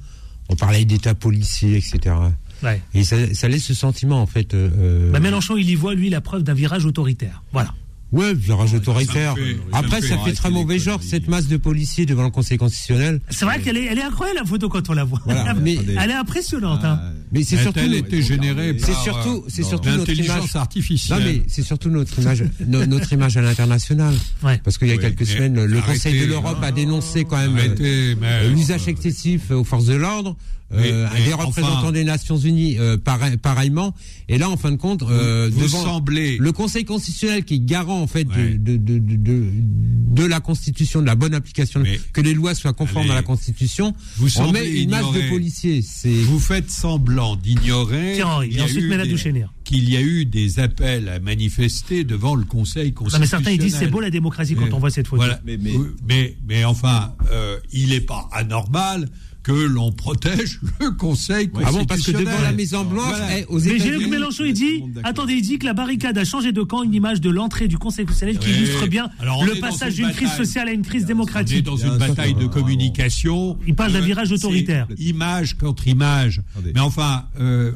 on 0.49 0.55
parlait 0.55 0.85
d'état 0.85 1.15
policier, 1.15 1.77
etc. 1.77 2.15
ouais. 2.63 2.81
Et 2.93 3.03
ça, 3.03 3.15
ça 3.33 3.47
laisse 3.47 3.63
ce 3.63 3.73
sentiment, 3.73 4.21
en 4.21 4.25
fait. 4.27 4.53
euh, 4.53 4.69
euh, 4.77 5.11
Bah, 5.11 5.19
Mélenchon, 5.19 5.57
il 5.57 5.69
y 5.69 5.75
voit, 5.75 5.93
lui, 5.93 6.09
la 6.09 6.21
preuve 6.21 6.43
d'un 6.43 6.53
virage 6.53 6.85
autoritaire. 6.85 7.43
Voilà. 7.51 7.73
Ouais, 8.11 8.33
autoritaire. 8.75 9.35
ça 9.35 9.35
fait- 9.35 9.51
ça 9.71 9.81
me 9.81 9.85
Après, 9.85 10.01
fait 10.01 10.07
ça 10.07 10.17
fait 10.19 10.33
très 10.33 10.49
mauvais 10.51 10.79
genre, 10.79 11.01
cette 11.03 11.27
masse 11.27 11.47
de 11.47 11.57
policiers 11.57 12.05
devant 12.05 12.23
le 12.23 12.29
Conseil 12.29 12.57
constitutionnel. 12.57 13.19
C'est 13.29 13.45
vrai 13.45 13.59
qu'elle 13.61 13.77
est, 13.77 13.85
elle 13.85 13.99
est 13.99 14.03
incroyable 14.03 14.39
la 14.39 14.45
photo 14.45 14.69
quand 14.69 14.89
on 14.89 14.93
la 14.93 15.03
voit. 15.03 15.21
Voilà, 15.25 15.53
elle, 15.55 15.55
mais- 15.63 15.77
elle 15.99 16.11
est 16.11 16.13
impressionnante. 16.13 16.83
hein. 16.83 16.99
Ah, 17.01 17.11
Mais 17.31 17.43
c'est 17.43 17.57
surtout, 17.57 17.79
été 17.79 18.21
générée 18.21 18.75
c'est 18.79 18.91
par 18.91 19.03
surtout, 19.03 19.37
euh, 19.45 19.49
c'est 19.49 19.63
surtout 19.63 19.89
notre 19.89 20.11
image. 20.11 20.55
artificielle 20.55 21.19
Non, 21.19 21.25
mais 21.25 21.41
c'est 21.47 21.63
surtout 21.63 21.89
notre 21.89 22.17
image, 22.19 22.43
no- 22.67 22.85
notre 22.85 23.11
image 23.13 23.37
à 23.37 23.41
l'international. 23.41 24.13
Ouais. 24.43 24.59
Parce 24.63 24.77
qu'il 24.77 24.87
y 24.87 24.91
a 24.91 24.95
Oui, 24.95 25.01
quelques 25.01 25.25
semaines, 25.25 25.63
le 25.65 25.77
arrêtez, 25.77 25.93
Conseil 25.99 26.19
de 26.21 26.25
l'Europe 26.25 26.59
a 26.61 26.71
dénoncé 26.71 27.25
quand 27.25 27.37
même 27.37 27.57
euh, 27.57 28.49
l'usage 28.49 28.87
excessif 28.87 29.51
aux 29.51 29.63
forces 29.63 29.85
de 29.85 29.95
l'ordre. 29.95 30.35
Mais- 30.71 30.91
euh, 30.91 31.07
mais 31.13 31.23
des 31.25 31.33
enfin- 31.33 31.45
représentants 31.45 31.91
des 31.91 32.03
Nations 32.03 32.37
Unies 32.37 32.79
euh, 32.79 32.97
pareil- 32.97 33.37
pareillement 33.37 33.93
et 34.27 34.39
là 34.39 34.49
en 34.49 34.57
fin 34.57 34.71
de 34.71 34.77
compte 34.77 35.03
euh, 35.03 35.47
vous 35.53 35.61
devant 35.61 35.83
semblez 35.83 36.37
le 36.39 36.51
Conseil 36.51 36.85
constitutionnel 36.85 37.45
qui 37.45 37.55
est 37.55 37.59
garant 37.59 38.01
en 38.01 38.07
fait 38.07 38.27
Ouais. 38.27 38.55
de, 38.57 38.75
de, 38.77 38.97
de, 38.97 39.15
de, 39.15 39.43
de 39.53 40.25
la 40.25 40.39
Constitution 40.39 41.01
de 41.01 41.05
la 41.05 41.13
bonne 41.13 41.35
application 41.35 41.81
Mais- 41.81 41.99
que 42.13 42.19
les 42.21 42.33
lois 42.33 42.55
soient 42.55 42.73
conformes 42.73 43.03
Allez. 43.05 43.11
à 43.11 43.15
la 43.15 43.21
Constitution 43.21 43.93
Vous 44.17 44.25
on 44.25 44.45
semblez 44.45 44.61
met 44.61 44.69
une 44.81 44.89
masse 44.89 45.11
de 45.13 45.29
policiers 45.29 45.83
Vous 46.23 46.39
faites 46.39 46.71
semblant 46.71 47.35
d'ignorer 47.35 48.13
qu'il 48.13 48.55
y 48.57 48.59
a 48.59 48.63
ensuite 48.63 48.83
eu 48.85 48.97
des- 49.07 49.17
Chénir. 49.17 49.53
qu'il 49.65 49.87
y 49.87 49.95
a 49.97 50.01
eu 50.01 50.25
des 50.25 50.59
appels 50.59 51.09
à 51.09 51.19
manifester 51.19 52.03
devant 52.03 52.33
le 52.33 52.43
Conseil 52.43 52.87
Non, 52.87 52.93
constitutionnel. 52.93 53.21
mais 53.21 53.27
certains 53.29 53.51
ils 53.51 53.59
disent 53.59 53.77
c'est 53.77 53.87
beau 53.87 53.99
la 54.01 54.09
démocratie 54.09 54.55
quand 54.55 54.73
on 54.73 54.79
voit 54.79 54.89
cette 54.89 55.07
photo. 55.07 55.21
Voilà. 55.21 55.39
Mais- 55.45 55.57
Mais, 55.57 55.71
mais- 55.73 55.85
mais, 56.07 56.37
mais, 56.47 56.65
enfin, 56.65 57.13
euh, 57.31 57.57
il 57.71 57.89
n'est 57.89 58.01
pas 58.01 58.27
anormal 58.31 59.09
que 59.45 59.51
l'on 59.51 59.91
protège 59.91 60.59
le 60.79 60.89
Conseil 60.89 61.51
ah 61.53 61.57
bon 61.71 61.85
constitutionnel. 61.85 61.87
parce 61.87 62.01
que 62.01 62.11
devant 62.11 62.41
la 62.41 62.51
Maison 62.51 62.83
Blanche 62.83 63.09
Voilà. 63.09 63.37
eh, 63.39 63.45
aux 63.45 63.59
Mais 63.59 63.75
États-Unis 63.75 64.07
Mélenchon 64.07 64.43
il 64.45 64.53
dit, 64.53 64.81
attendez, 65.03 65.33
il 65.33 65.41
dit 65.43 65.59
que 65.59 65.65
la 65.67 65.73
barricade 65.73 66.17
a 66.17 66.25
changé 66.25 66.51
de 66.51 66.63
camp, 66.63 66.81
une 66.81 66.95
image 66.95 67.21
de 67.21 67.29
l'entrée 67.29 67.67
du 67.67 67.77
Conseil 67.77 68.05
constitutionnel 68.05 68.39
qui 68.39 68.49
Oui. 68.49 68.57
illustre 68.65 68.87
bien 68.87 69.07
Alors, 69.19 69.45
le 69.45 69.53
passage 69.59 69.99
une 69.99 70.07
d'une 70.07 70.15
crise 70.15 70.31
sociale 70.31 70.67
à 70.67 70.71
une 70.71 70.81
crise 70.81 71.03
On 71.03 71.05
est 71.05 71.07
démocratique. 71.09 71.63
dans 71.63 71.77
une 71.77 71.95
bataille 71.97 72.33
de 72.33 72.39
vraiment. 72.39 72.53
communication. 72.53 73.57
Il 73.67 73.75
parle 73.75 73.93
d'un 73.93 73.99
Euh, 74.01 74.05
virage 74.05 74.31
autoritaire. 74.31 74.87
Image 74.97 75.57
contre 75.57 75.87
image. 75.87 76.41
Mais 76.73 76.79
enfin, 76.79 77.25
euh, 77.39 77.71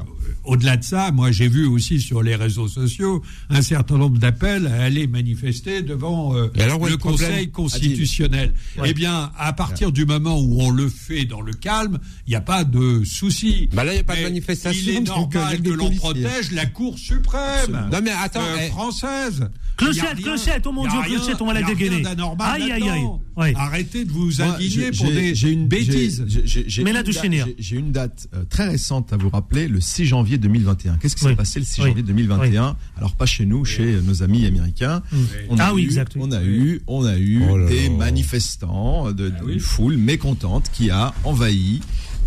au-delà 0.46 0.76
de 0.78 0.84
ça, 0.84 1.12
moi 1.12 1.32
j'ai 1.32 1.48
vu 1.50 1.66
aussi 1.68 2.00
sur 2.02 2.24
les 2.24 2.36
réseaux 2.36 2.68
sociaux 2.68 3.22
un 3.52 3.62
certain 3.62 3.98
nombre 3.98 4.18
d'appels 4.18 4.66
à 4.68 4.84
aller 4.84 5.06
manifester 5.06 5.84
devant 5.84 6.36
euh, 6.36 6.48
alors, 6.60 6.84
le 6.88 6.98
Conseil 6.98 7.52
constitutionnel. 7.52 8.54
Ouais. 8.78 8.88
Eh 8.90 8.94
bien, 8.94 9.32
à 9.38 9.54
partir 9.54 9.92
du 9.92 10.06
moment 10.06 10.40
où 10.40 10.62
on 10.62 10.72
le 10.72 10.90
fait 10.90 11.26
dans 11.26 11.42
le 11.42 11.54
calme, 11.60 12.00
il 12.26 12.32
n'y 12.32 12.36
a 12.36 12.42
pas 12.42 12.64
de 12.64 13.04
souci. 13.04 13.70
Bah 13.74 13.84
là, 13.84 13.94
il 13.94 13.98
y 13.98 14.00
a 14.00 14.04
pas 14.04 14.16
de 14.16 14.24
manifestation, 14.24 14.82
Il 14.92 14.98
est 14.98 15.02
normal 15.02 15.62
que 15.62 15.70
l'on 15.70 15.92
protège 15.92 16.52
la 16.52 16.66
Cour 16.66 16.98
suprême. 16.98 17.90
non 17.92 18.00
mais 18.04 18.12
attends 18.12 18.42
euh, 18.42 18.58
eh, 18.62 18.70
française. 18.70 19.50
Clochette, 19.78 20.22
clochette, 20.22 20.68
oh 20.68 20.72
mon 20.72 20.86
Dieu, 20.88 21.00
rien- 21.00 21.16
clochette, 21.18 21.42
on 21.42 21.46
va 21.46 21.54
la 21.54 21.64
dégainer. 21.64 22.04
Aïe, 22.40 22.72
aïe, 22.72 22.90
aïe. 22.90 23.04
Arrêtez 23.56 24.06
de 24.06 24.12
vous 24.12 24.42
indigner 24.42 24.70
j'ai- 24.70 24.92
pour 24.92 25.08
des 25.12 25.36
j'ai 25.36 25.52
une 25.52 25.68
bêtises. 25.68 26.26
Mais 26.84 26.90
une 26.90 26.94
là, 26.94 27.04
de 27.04 27.12
date- 27.12 27.22
Chénier. 27.22 27.44
j'ai- 27.58 27.76
une 27.78 27.92
date 27.92 28.28
euh, 28.34 28.44
très 28.50 28.68
récente 28.70 29.12
à 29.14 29.18
vous 29.18 29.30
rappeler, 29.30 29.68
le 29.68 29.80
6 29.82 30.06
janvier 30.06 30.38
2021. 30.38 30.98
Qu'est-ce 30.98 31.16
qui 31.16 31.26
Oui. 31.26 31.32
s'est 31.32 31.36
passé 31.38 31.60
le 31.60 31.66
6 31.66 31.82
Oui. 31.82 31.88
janvier 31.90 32.04
2021 32.04 32.76
Alors 32.98 33.16
pas 33.16 33.26
chez 33.26 33.46
nous, 33.46 33.66
chez 33.66 34.00
nos 34.02 34.24
amis 34.24 34.46
américains. 34.46 35.02
On 35.50 35.58
a 35.60 35.66
Ah 35.66 35.74
oui, 35.74 35.84
eu- 35.84 35.86
exact, 35.86 36.14
oui. 36.16 36.22
On 36.24 36.32
a 36.32 36.44
eu, 36.44 36.82
on 36.88 37.06
a 37.06 37.18
eu 37.18 37.42
Oh 37.50 37.68
des 37.68 37.90
manifestants, 37.90 39.12
de, 39.12 39.32
Ah 39.36 39.42
oui. 39.46 39.54
une 39.54 39.60
foule 39.60 39.98
mécontente 39.98 40.70
qui 40.74 40.90
a 40.90 41.14
envahi 41.24 41.82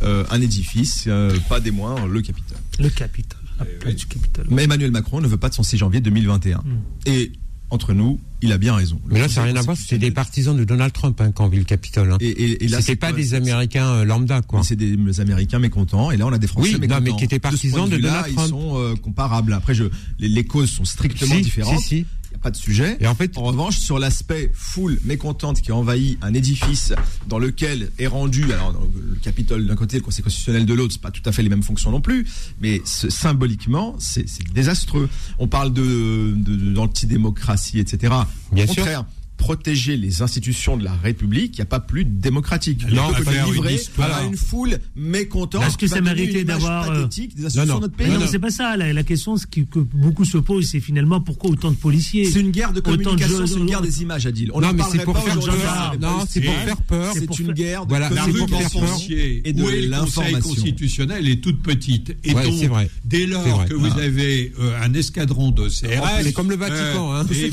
euh, 0.05 0.25
un 0.31 0.41
édifice, 0.41 1.05
euh, 1.07 1.31
pas 1.49 1.61
des 1.61 1.71
moindres, 1.71 2.09
le 2.09 2.21
Capitole. 2.23 2.59
Le 2.81 2.89
Capitole, 2.89 3.39
la 3.61 3.65
place 3.67 3.95
du 3.95 4.07
Capitole. 4.07 4.47
Mais 4.51 4.65
Emmanuel 4.65 4.91
Macron 4.91 5.21
ne 5.21 5.29
veut 5.29 5.37
pas 5.37 5.49
de 5.49 5.55
son 5.55 5.63
6 5.63 5.77
janvier 5.79 6.01
2021. 6.01 6.59
Hmm. 6.59 6.81
Et 7.07 7.31
entre 7.71 7.93
nous, 7.93 8.19
il 8.43 8.53
a 8.53 8.59
bien 8.59 8.75
raison. 8.75 9.01
Le 9.07 9.15
mais 9.15 9.21
là 9.21 9.29
ça 9.29 9.41
n'a 9.41 9.47
rien 9.47 9.57
à 9.57 9.63
voir 9.63 9.77
c'était 9.77 9.99
des 9.99 10.11
partisans 10.11 10.57
de 10.57 10.65
Donald 10.65 10.93
Trump 10.93 11.21
hein, 11.21 11.33
qui 11.33 11.41
ont 11.43 11.49
vu 11.49 11.59
le 11.59 11.65
Capitole 11.65 12.13
hein. 12.13 12.19
Et, 12.21 12.29
et- 12.29 12.65
et 12.65 12.69
là, 12.69 12.81
c'était 12.81 12.97
pas 12.97 13.13
des 13.13 13.35
Américains 13.35 13.89
euh, 13.89 14.05
lambda 14.05 14.43
quoi 14.43 14.63
c'est 14.63 14.77
des 14.77 15.21
Américains 15.21 15.59
mécontents, 15.59 16.11
et 16.11 16.17
là 16.17 16.27
on 16.27 16.33
a 16.33 16.39
des 16.39 16.47
Français 16.47 16.69
Oui, 16.69 16.75
non, 16.75 16.81
mécontents. 16.81 17.01
mais 17.03 17.17
qui 17.17 17.25
étaient 17.25 17.37
De 17.37 17.43
partisans 17.43 17.81
point 17.81 17.89
de 17.89 17.97
vue-là, 17.97 18.09
Donald 18.09 18.35
Trump. 18.35 18.47
Ils 18.47 18.51
sont 18.51 18.79
euh, 18.79 18.95
comparables. 18.97 19.53
Après, 19.53 19.75
je, 19.75 19.85
les, 20.19 20.29
les 20.29 20.45
causes 20.45 20.71
sont 20.71 20.85
strictement 20.85 21.35
Si, 21.37 21.43
différentes. 21.43 21.81
si, 21.81 21.87
si. 21.89 22.07
Il 22.33 22.37
n'y 22.37 22.41
a 22.41 22.45
pas 22.45 22.51
de 22.51 22.57
sujet. 22.57 22.97
Et 22.99 23.07
en 23.07 23.15
fait- 23.15 23.37
en 23.37 23.43
revanche, 23.43 23.77
sur 23.79 23.99
l'aspect 23.99 24.51
foule 24.55 24.99
mécontente 25.05 25.61
qui 25.61 25.71
a 25.71 25.77
envahi 25.77 26.17
un 26.23 26.33
édifice 26.33 26.95
dans 27.29 27.39
lequel 27.39 27.91
est 27.99 28.07
rendu, 28.07 28.51
alors 28.55 28.73
le 28.73 29.17
Capitole 29.17 29.67
d'un 29.67 29.75
côté, 29.77 29.99
le 29.99 30.03
Conseil 30.03 30.25
constitutionnel 30.25 30.65
de 30.65 30.73
l'autre, 30.73 30.95
c'est 30.95 31.03
pas 31.03 31.11
tout 31.11 31.21
à 31.27 31.33
fait 31.33 31.43
les 31.43 31.51
mêmes 31.51 31.63
fonctions 31.63 31.91
non 31.91 32.01
plus, 32.01 32.27
mais 32.63 32.81
ce- 32.87 33.11
symboliquement, 33.11 33.97
c'est 33.99 34.25
désastreux. 34.55 35.11
On 35.39 35.47
parle 35.47 35.75
de, 35.75 36.33
de, 36.37 36.57
de- 36.57 36.73
d'antidémocratie, 36.73 37.79
etc. 37.81 38.15
Bien 38.51 38.65
Au 38.67 38.73
sûr. 38.73 39.05
Protéger 39.47 39.97
les 39.97 40.23
institutions 40.23 40.77
de 40.77 40.85
la 40.85 40.95
République, 40.95 41.55
il 41.57 41.61
n'y 41.61 41.63
a 41.63 41.67
pas 41.67 41.81
plus 41.81 42.05
démocratique. 42.05 42.89
Non, 42.89 43.09
on 43.09 43.13
peut 43.13 43.25
une 43.35 43.53
livrer 43.53 43.75
histoire. 43.75 44.15
à 44.19 44.23
une 44.25 44.37
foule 44.37 44.79
mécontente. 44.95 45.65
Est-ce 45.67 45.77
que 45.77 45.89
ça 45.89 46.01
méritait 46.01 46.43
une 46.43 46.47
d'avoir, 46.47 46.89
euh, 46.89 47.07
des 47.09 47.45
institutions 47.47 47.65
non, 47.67 47.75
de 47.77 47.81
notre 47.81 47.97
pays. 47.97 48.09
non, 48.09 48.21
c'est 48.31 48.39
pas 48.39 48.53
ça. 48.53 48.77
La, 48.77 48.93
la 48.93 49.03
question 49.03 49.37
ce 49.37 49.47
qui- 49.49 49.67
que 49.67 49.81
beaucoup 49.81 50.25
se 50.25 50.39
posent, 50.39 50.67
c'est 50.71 50.79
finalement 50.79 51.21
pourquoi 51.21 51.51
autant 51.51 51.73
de 51.73 51.77
policiers? 51.77 52.25
C'est 52.27 52.39
une 52.41 52.53
guerre 52.53 52.71
de 52.73 52.77
de 52.77 52.81
communication, 52.81 53.45
c'est 53.47 53.57
une 53.59 53.67
guerre 53.67 53.83
des 53.83 54.01
images, 54.03 54.27
Adil. 54.27 54.51
On 54.55 54.61
non, 54.61 54.69
mais 54.73 54.79
parlerait 54.79 54.99
c'est 54.99 55.05
pour 55.05 55.15
pas 55.15 55.21
faire 55.23 55.41
peur. 55.41 55.95
Non, 56.01 56.25
c'est 56.29 56.41
pour 56.41 56.55
faire 56.55 56.83
peur. 56.83 57.13
C'est 57.15 57.39
une 57.41 57.53
guerre 57.53 57.85
de. 57.87 57.95
Montpensier, 58.39 59.43
Et 59.45 59.53
de 59.53 59.63
est 59.63 59.65
le 59.65 59.71
Conseil 59.73 59.89
l'information. 59.89 60.41
constitutionnel 60.51 61.29
est 61.29 61.41
toute 61.43 61.61
petite. 61.63 62.17
Et 62.25 62.33
donc, 62.33 62.45
c'est 62.59 62.67
vrai. 62.69 62.89
dès 63.05 63.27
lors 63.27 63.65
que 63.67 63.75
vous 63.75 63.87
Ah. 63.99 64.03
avez 64.03 64.53
euh, 64.61 64.81
un 64.83 64.95
escadron 64.95 65.51
de 65.51 65.69
CRS... 65.69 66.23
C'est 66.23 66.33
comme 66.33 66.51
le 66.51 66.57
Vatican, 66.57 67.13
hein. 67.15 67.27
y 67.31 67.45
a- 67.45 67.47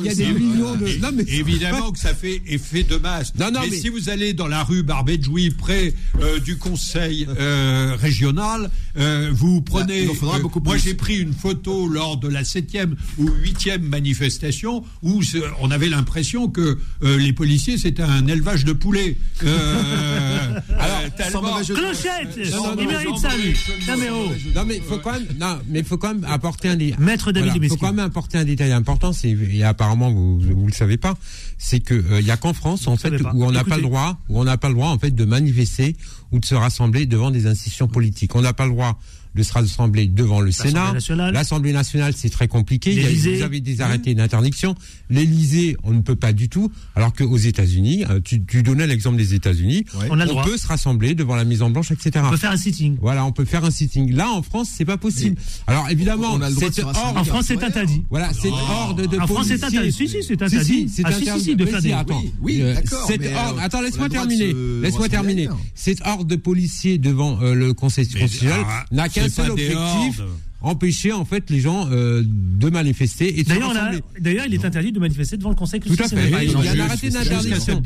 il 0.00 0.06
y 0.06 0.08
a 0.08 0.14
des 0.14 0.32
millions 0.32 0.74
de- 0.76 0.86
Non, 1.10 1.16
mais- 1.16 1.24
Évidemment 1.32 1.92
que 1.92 1.98
ça 1.98 2.14
fait 2.14 2.42
effet 2.46 2.82
de 2.82 2.96
masse. 2.96 3.32
Non, 3.38 3.50
non, 3.50 3.60
mais, 3.62 3.68
mais- 3.70 3.76
si 3.76 3.88
vous 3.88 4.08
allez 4.08 4.32
dans 4.32 4.48
la 4.48 4.62
rue 4.62 4.84
Jouy, 5.22 5.50
près 5.50 5.94
euh, 6.20 6.38
du 6.40 6.56
Conseil 6.58 7.26
euh, 7.38 7.94
régional, 7.98 8.70
euh, 8.98 9.30
vous 9.32 9.60
prenez... 9.62 10.02
il 10.02 10.10
en 10.10 10.14
faudra 10.14 10.38
euh, 10.38 10.42
beaucoup 10.42 10.60
moi, 10.60 10.76
j'ai 10.76 10.94
pris 10.94 11.18
une 11.18 11.32
photo 11.32 11.88
lors 11.88 12.16
de 12.16 12.28
la 12.28 12.44
septième 12.44 12.96
ou 13.18 13.28
huitième 13.28 13.82
manifestation 13.82 14.84
où 15.02 15.22
on 15.60 15.70
avait 15.70 15.88
l'impression 15.88 16.48
que 16.48 16.78
euh, 17.02 17.18
les 17.18 17.32
policiers, 17.32 17.78
c'était 17.78 18.02
un 18.02 18.26
élevage 18.26 18.64
de 18.64 18.72
poulets. 18.72 19.16
Euh, 19.44 20.60
Alors, 20.78 21.00
sans 21.30 21.40
tellement-. 21.40 21.60
Clochette 21.62 22.38
Il 22.78 22.86
mérite 22.88 23.18
ça, 23.18 23.36
lui 23.36 23.54
non, 23.86 23.94
Non, 23.94 23.96
mais 23.98 24.08
oh 24.10 24.28
Non 24.54 24.64
mais 24.66 24.76
il 24.76 24.82
faut 24.82 24.98
quand 24.98 25.12
même, 25.12 25.26
non 25.38 25.58
mais 25.68 25.80
il 25.80 25.84
faut 25.84 25.98
quand 25.98 26.14
même 26.14 26.26
apporter 26.28 26.68
un 26.68 26.76
détail. 26.76 26.98
Maître 27.02 27.32
David 27.32 27.52
Il 27.52 27.54
Lebesky. 27.54 27.76
faut 27.78 27.80
quand 27.86 27.92
même 27.92 28.04
apporter 28.06 28.38
un 28.38 28.44
détail 28.44 28.72
important, 28.72 29.12
c'est 29.12 29.28
et 29.30 29.62
apparemment 29.64 30.10
vous 30.10 30.40
vous 30.40 30.66
le 30.66 30.72
savez 30.72 30.95
pas, 30.98 31.16
c'est 31.58 31.80
que 31.80 31.94
euh, 31.94 32.20
il 32.20 32.26
y 32.26 32.30
a 32.30 32.36
qu'en 32.36 32.52
France 32.52 32.86
en 32.86 32.96
fait 32.96 33.16
pas. 33.18 33.32
où 33.34 33.44
on 33.44 33.50
n'a 33.52 33.64
pas 33.64 33.76
le 33.76 33.82
droit, 33.82 34.18
où 34.28 34.38
on 34.40 34.44
n'a 34.44 34.56
pas 34.58 34.68
le 34.68 34.74
droit 34.74 34.88
en 34.88 34.98
fait 34.98 35.10
de 35.14 35.24
manifester 35.24 35.96
ou 36.32 36.38
de 36.38 36.44
se 36.44 36.54
rassembler 36.54 37.06
devant 37.06 37.30
des 37.30 37.46
institutions 37.46 37.88
politiques. 37.88 38.34
On 38.34 38.42
n'a 38.42 38.52
pas 38.52 38.66
le 38.66 38.72
droit 38.72 38.98
de 39.34 39.42
se 39.42 39.52
rassembler 39.52 40.06
devant 40.08 40.40
le 40.40 40.50
Sénat. 40.50 40.94
nationale. 40.94 41.34
L'Assemblée 41.34 41.72
nationale, 41.74 42.14
c'est 42.16 42.30
très 42.30 42.48
compliqué. 42.48 42.94
Il 42.94 43.02
y 43.02 43.32
a- 43.34 43.36
vous 43.36 43.42
avez 43.42 43.60
des 43.60 43.82
arrêtés 43.82 44.14
d'interdiction. 44.14 44.74
L'Élysée, 45.10 45.76
on 45.84 45.92
ne 45.92 46.00
peut 46.00 46.16
pas 46.16 46.32
du 46.32 46.48
tout. 46.48 46.72
Alors 46.94 47.12
qu'aux 47.12 47.36
États-Unis, 47.36 48.04
euh, 48.08 48.18
tu, 48.24 48.44
tu 48.44 48.62
donnais 48.62 48.86
l'exemple 48.86 49.16
des 49.18 49.34
États-Unis, 49.34 49.84
Ouais. 49.98 50.08
On 50.10 50.18
a 50.20 50.24
le 50.24 50.30
droit. 50.30 50.44
peut 50.44 50.56
se 50.56 50.66
rassembler 50.66 51.14
devant 51.14 51.36
la 51.36 51.44
Maison 51.44 51.68
Blanche, 51.70 51.90
etc. 51.90 52.24
On 52.26 52.30
peut 52.30 52.36
faire 52.38 52.50
un 52.50 52.56
sitting. 52.56 52.96
Voilà, 53.00 53.24
on 53.26 53.32
peut 53.32 53.44
faire 53.44 53.64
un 53.64 53.70
sitting. 53.70 54.12
Là, 54.14 54.30
en 54.30 54.42
France, 54.42 54.70
c'est 54.74 54.84
pas 54.86 54.96
possible. 54.96 55.36
Alors 55.66 55.88
évidemment, 55.90 56.32
on 56.32 56.40
a 56.40 56.48
le 56.48 56.54
droit 56.54 56.68
de 56.70 56.74
cette 56.74 56.82
se 56.82 56.86
rassembler. 56.86 57.08
horde, 57.08 57.18
En 57.18 57.24
France, 57.24 57.44
c'est 57.48 57.62
interdit. 57.62 58.02
voilà, 58.10 58.32
cette 58.32 58.52
horde 58.52 59.06
de 59.06 59.18
En 59.18 59.26
France, 59.26 59.46
c'est 59.48 59.62
interdit. 59.62 59.92
Si, 59.92 60.08
si, 60.08 60.22
c'est 60.22 60.42
interdit. 60.42 60.88
c'est 60.88 61.02
Ah, 61.04 61.12
si, 61.12 61.18
si, 61.24 61.30
interdit. 61.30 61.45
Si, 61.50 61.56
de 61.56 61.66
faire 61.66 61.82
des- 61.82 61.92
attends. 61.92 62.22
Oui, 62.40 62.60
Euh, 62.62 62.74
euh, 62.74 63.52
attends, 63.60 63.80
laisse-moi 63.80 64.08
terminer. 64.08 64.50
se 64.52 64.82
Laisse-moi 64.82 65.08
terminer. 65.08 65.48
Cette 65.74 66.00
horde 66.06 66.26
de 66.28 66.36
policiers 66.36 66.98
devant 66.98 67.40
euh, 67.42 67.54
le 67.54 67.72
Conseil 67.74 68.06
constitutionnel 68.08 68.60
ah, 68.66 68.84
n'a 68.92 69.08
qu'un 69.08 69.28
seul 69.28 69.50
objectif 69.50 70.20
empêcher 70.62 71.12
en 71.12 71.24
fait 71.24 71.48
les 71.50 71.60
gens 71.60 71.88
euh, 71.90 72.22
de 72.26 72.70
manifester 72.70 73.38
et 73.38 73.44
D'ailleurs, 73.44 74.44
il 74.48 74.54
est 74.54 74.64
interdit 74.64 74.90
de 74.92 74.98
manifester 74.98 75.36
devant 75.36 75.50
le 75.50 75.54
Conseil 75.56 75.80
Tout 75.80 75.92
à 75.92 75.96
constitutionnel. 75.96 76.34
fait. 76.34 76.44
Il 76.46 76.50
y 76.50 76.54
a 76.54 76.58
un 76.58 76.62
Jusqu'à- 76.62 76.84
arrêté 76.84 77.06
jusqu'à 77.10 77.24
d'interdiction. 77.24 77.82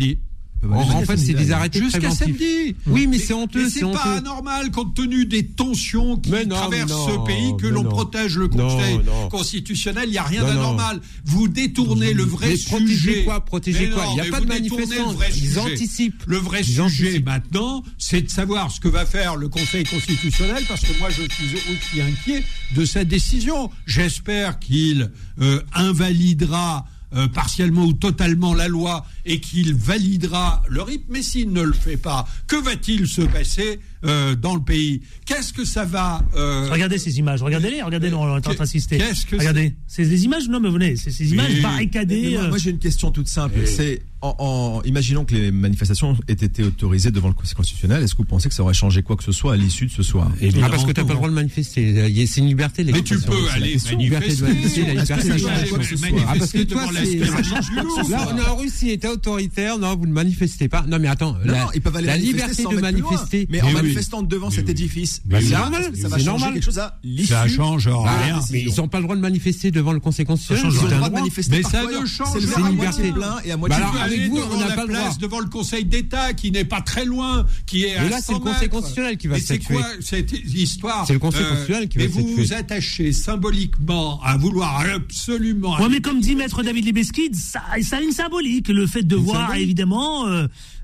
En, 0.69 1.05
fait, 1.05 1.17
c'est 1.17 1.33
des 1.33 1.53
arrêtés 1.53 1.79
Jusqu'à 1.79 2.11
samedi. 2.11 2.77
Oui, 2.87 3.07
mais 3.07 3.19
c'est 3.19 3.33
honteux, 3.33 3.65
Mais 3.65 3.71
c'est 3.71 3.81
pas 3.81 4.17
anormal 4.17 4.71
compte 4.71 4.95
tenu 4.95 5.25
des 5.25 5.47
tensions 5.47 6.17
qui 6.19 6.31
non, 6.31 6.49
traversent 6.49 6.91
non, 6.91 7.09
ce 7.09 7.27
pays 7.27 7.57
que 7.59 7.67
l'on 7.67 7.85
protège 7.85 8.37
le 8.37 8.49
Conseil 8.49 8.99
non. 8.99 9.29
constitutionnel. 9.31 10.05
Il 10.09 10.13
n'y 10.13 10.19
a 10.19 10.23
rien 10.23 10.45
d'anormal. 10.45 11.01
Vous 11.25 11.49
détournez 11.49 12.13
le 12.13 12.25
vrai 12.25 12.49
Mais 12.49 12.57
sujet. 12.57 12.69
protéger 12.71 13.25
quoi 13.25 13.45
Protéger 13.45 13.87
Mais 13.89 13.95
quoi 13.95 14.07
Il 14.13 14.25
y 14.25 14.29
a 14.29 14.31
pas 14.31 14.41
de 14.41 14.47
manifestants. 14.47 15.17
Ils 15.37 15.59
anticipent. 15.59 16.23
Le 16.27 16.37
vrai 16.37 16.61
Ils 16.61 16.67
sujet 16.67 16.83
anticipent. 16.83 17.27
maintenant, 17.27 17.83
c'est 17.97 18.23
de 18.23 18.31
savoir 18.31 18.71
ce 18.71 18.81
que 18.81 18.89
va 18.89 19.07
faire 19.07 19.37
le 19.37 19.49
Conseil 19.49 19.85
constitutionnel, 19.85 20.65
parce 20.69 20.83
que 20.83 20.99
moi 20.99 21.09
je 21.11 21.23
suis 21.23 21.55
aussi 21.57 22.03
inquiet 22.03 22.45
de 22.75 22.85
cette 22.85 23.09
décision. 23.09 23.71
J'espère 23.87 24.59
qu'il 24.59 25.11
euh, 25.41 25.63
invalidera 25.73 26.85
euh, 27.15 27.29
partiellement 27.29 27.85
ou 27.85 27.93
totalement 27.93 28.55
la 28.55 28.69
loi 28.69 29.05
et 29.25 29.41
qu'il 29.41 29.75
validera 29.75 30.63
le 30.69 30.83
rythme. 30.83 31.07
Mais 31.11 31.23
s'il 31.23 31.53
ne 31.53 31.63
le 31.63 31.73
fait 31.73 31.97
pas, 31.97 32.27
que 32.47 32.57
va-t-il 32.57 33.07
se 33.07 33.23
passer? 33.23 33.81
Euh, 34.05 34.35
dans 34.35 34.55
le 34.55 34.63
pays 34.63 35.03
Qu'est-ce 35.27 35.53
que 35.53 35.65
ça 35.65 35.85
va 35.85 36.23
euh, 36.37 36.69
Regardez 36.71 36.99
ces 36.99 37.19
images, 37.19 37.43
regardez-les, 37.43 37.83
regardez-les, 37.83 38.15
on 38.15 38.27
est 38.29 38.39
en 38.39 38.41
train 38.41 38.55
d'assister. 38.55 38.99
Qu'est-ce 38.99 39.27
que 39.27 39.37
Regardez, 39.37 39.75
c'est 39.87 40.05
des 40.07 40.25
images, 40.25 40.49
non 40.49 40.61
mais 40.61 40.71
venez, 40.71 40.97
c'est 40.97 41.11
ces 41.11 41.31
images 41.31 41.53
Oui. 41.55 41.61
barricadées. 41.61 42.23
Mais 42.23 42.31
moi, 42.33 42.43
euh, 42.45 42.49
moi, 42.51 42.59
j'ai 42.59 42.71
une 42.71 42.79
question 42.79 43.11
toute 43.11 43.29
simple. 43.29 43.61
C'est 43.67 44.03
en, 44.23 44.35
en- 44.39 44.83
imaginons 44.85 45.25
que 45.25 45.35
les 45.35 45.51
manifestations 45.51 46.17
aient 46.29 46.33
été 46.33 46.63
autorisées 46.63 47.11
devant 47.11 47.29
le 47.29 47.35
Conseil 47.35 47.55
constitutionnel. 47.55 48.03
Est-ce 48.03 48.13
que 48.15 48.19
vous 48.19 48.25
pensez 48.29 48.49
que 48.49 48.55
ça 48.55 48.63
aurait 48.63 48.75
changé 48.75 49.03
quoi 49.03 49.17
que 49.17 49.25
ce 49.25 49.33
soit 49.33 49.55
à 49.55 49.57
l'issue 49.57 49.87
de 49.87 49.91
ce 49.91 50.03
soir? 50.03 50.31
Ah, 50.63 50.69
parce 50.69 50.85
que 50.85 50.93
t'as 50.93 51.05
pas 51.05 51.11
le 51.11 51.15
droit 51.17 51.29
de 51.29 51.35
manifester. 51.35 52.27
C'est 52.27 52.41
une 52.41 52.47
liberté. 52.47 52.85
mais 52.85 53.03
tu 53.03 53.19
peux 53.19 53.33
aller 53.55 53.73
question. 53.73 53.99
Liberté 53.99 54.35
de 54.35 54.43
manifester. 54.43 54.83
manifester, 54.83 54.95
la 54.95 55.03
liberté 55.03 55.23
de 55.25 55.29
manifester. 55.29 55.69
quoi 55.69 55.79
que 55.79 55.85
ce 55.85 55.97
soit 55.97 56.09
Ah, 56.29 56.35
parce 56.39 56.53
que 56.53 56.63
toi. 56.63 56.83
Là, 58.11 58.29
on 58.33 58.39
est 58.39 58.47
en 58.47 58.57
Russie, 58.57 58.91
était 58.91 59.09
autoritaire. 59.09 59.79
Non, 59.79 59.97
vous 59.97 60.07
ne 60.07 60.13
manifestez 60.13 60.69
pas. 60.69 60.85
Non, 60.87 60.99
mais 60.99 61.09
attends. 61.09 61.37
La, 61.45 61.67
manifester 61.67 62.19
liberté 62.19 62.65
de 62.65 62.81
manifester. 62.81 63.47
Mais 63.51 63.63
en 63.63 63.69
oui. 63.69 63.90
Manifestant 63.95 64.23
devant 64.23 64.51
cet 64.51 64.65
oui. 64.67 64.71
édifice, 64.73 65.23
Bah, 65.25 65.39
c'est 65.41 65.51
normal, 65.51 65.83
ça 65.95 66.09
va 66.09 66.19
c'est 66.19 66.25
changer 66.25 66.25
normal. 66.27 66.53
quelque 66.55 66.65
chose 66.65 66.79
à 66.79 66.99
l'issue 67.05 67.27
Ça 67.29 67.49
change 67.49 67.87
Bah, 67.87 68.19
rien. 68.25 68.41
mais 68.51 68.63
ils 68.63 68.75
n'ont 68.77 68.89
pas 68.89 68.99
le 68.99 69.05
droit 69.05 69.17
de 69.17 69.21
manifester 69.21 69.71
devant 69.71 69.93
le 69.93 70.01
Conseil 70.01 70.25
constitutionnel. 70.27 70.73
Ça 70.73 70.79
change 70.79 70.83
Ils 70.83 70.87
ont 70.87 70.89
C'est 70.89 70.95
le 70.95 70.97
droit 70.99 71.09
de 71.11 71.15
manifester 71.15 71.57
Mais 71.57 71.63
ça 71.63 71.83
ne 71.85 72.07
change 72.07 72.29
C'est 72.33 72.41
le 72.41 72.47
rien. 72.47 72.57
verre 72.57 72.65
à 72.65 72.69
C'est 72.71 72.75
moitié 72.77 73.05
liberté. 73.05 73.13
plein 73.13 73.37
et 73.45 73.51
à 73.53 73.57
Bah 73.57 73.57
moitié 73.59 73.77
avec 73.85 74.01
Allez 74.03 74.29
vous, 74.29 74.39
on 74.53 74.59
n'a 74.59 74.69
la 74.69 74.75
pas 74.75 74.83
le 74.83 74.89
place 74.89 75.05
droit. 75.05 75.17
devant 75.21 75.41
le 75.41 75.49
Conseil 75.49 75.85
d'État 75.85 76.33
qui 76.35 76.51
n'est 76.51 76.65
pas 76.65 76.81
très 76.81 77.05
loin, 77.05 77.47
qui 77.67 77.85
est 77.85 77.91
Mais 78.01 78.07
à 78.07 78.09
là, 78.09 78.17
c'est 78.21 78.33
100 78.33 78.35
le 78.35 78.39
Conseil 78.41 78.69
constitutionnel 78.69 79.17
qui 79.17 79.27
va 79.27 79.35
Mais 79.35 79.41
c'est 79.41 79.55
statuer. 79.57 79.75
quoi 79.75 79.87
cette 80.01 80.33
histoire 80.33 81.07
C'est 81.07 81.13
le 81.15 81.19
Conseil 81.19 81.43
Euh, 81.43 81.49
constitutionnel 81.51 81.89
qui 81.89 81.99
va 81.99 82.05
Mais 82.05 82.11
vous 82.11 82.21
statuer. 82.21 82.43
vous 82.43 82.53
attachez 82.53 83.13
symboliquement 83.13 84.21
à 84.23 84.37
vouloir 84.37 84.81
absolument. 84.81 85.77
Ouais, 85.81 85.89
mais 85.91 86.01
comme 86.01 86.21
dit 86.21 86.35
Maître 86.37 86.63
David 86.63 86.87
Lebesky, 86.87 87.31
ça, 87.35 87.61
ça 87.83 87.97
a 87.97 88.01
une 88.01 88.13
symbolique, 88.13 88.69
le 88.69 88.87
fait 88.87 89.03
de 89.03 89.17
voir, 89.17 89.55
évidemment. 89.55 90.27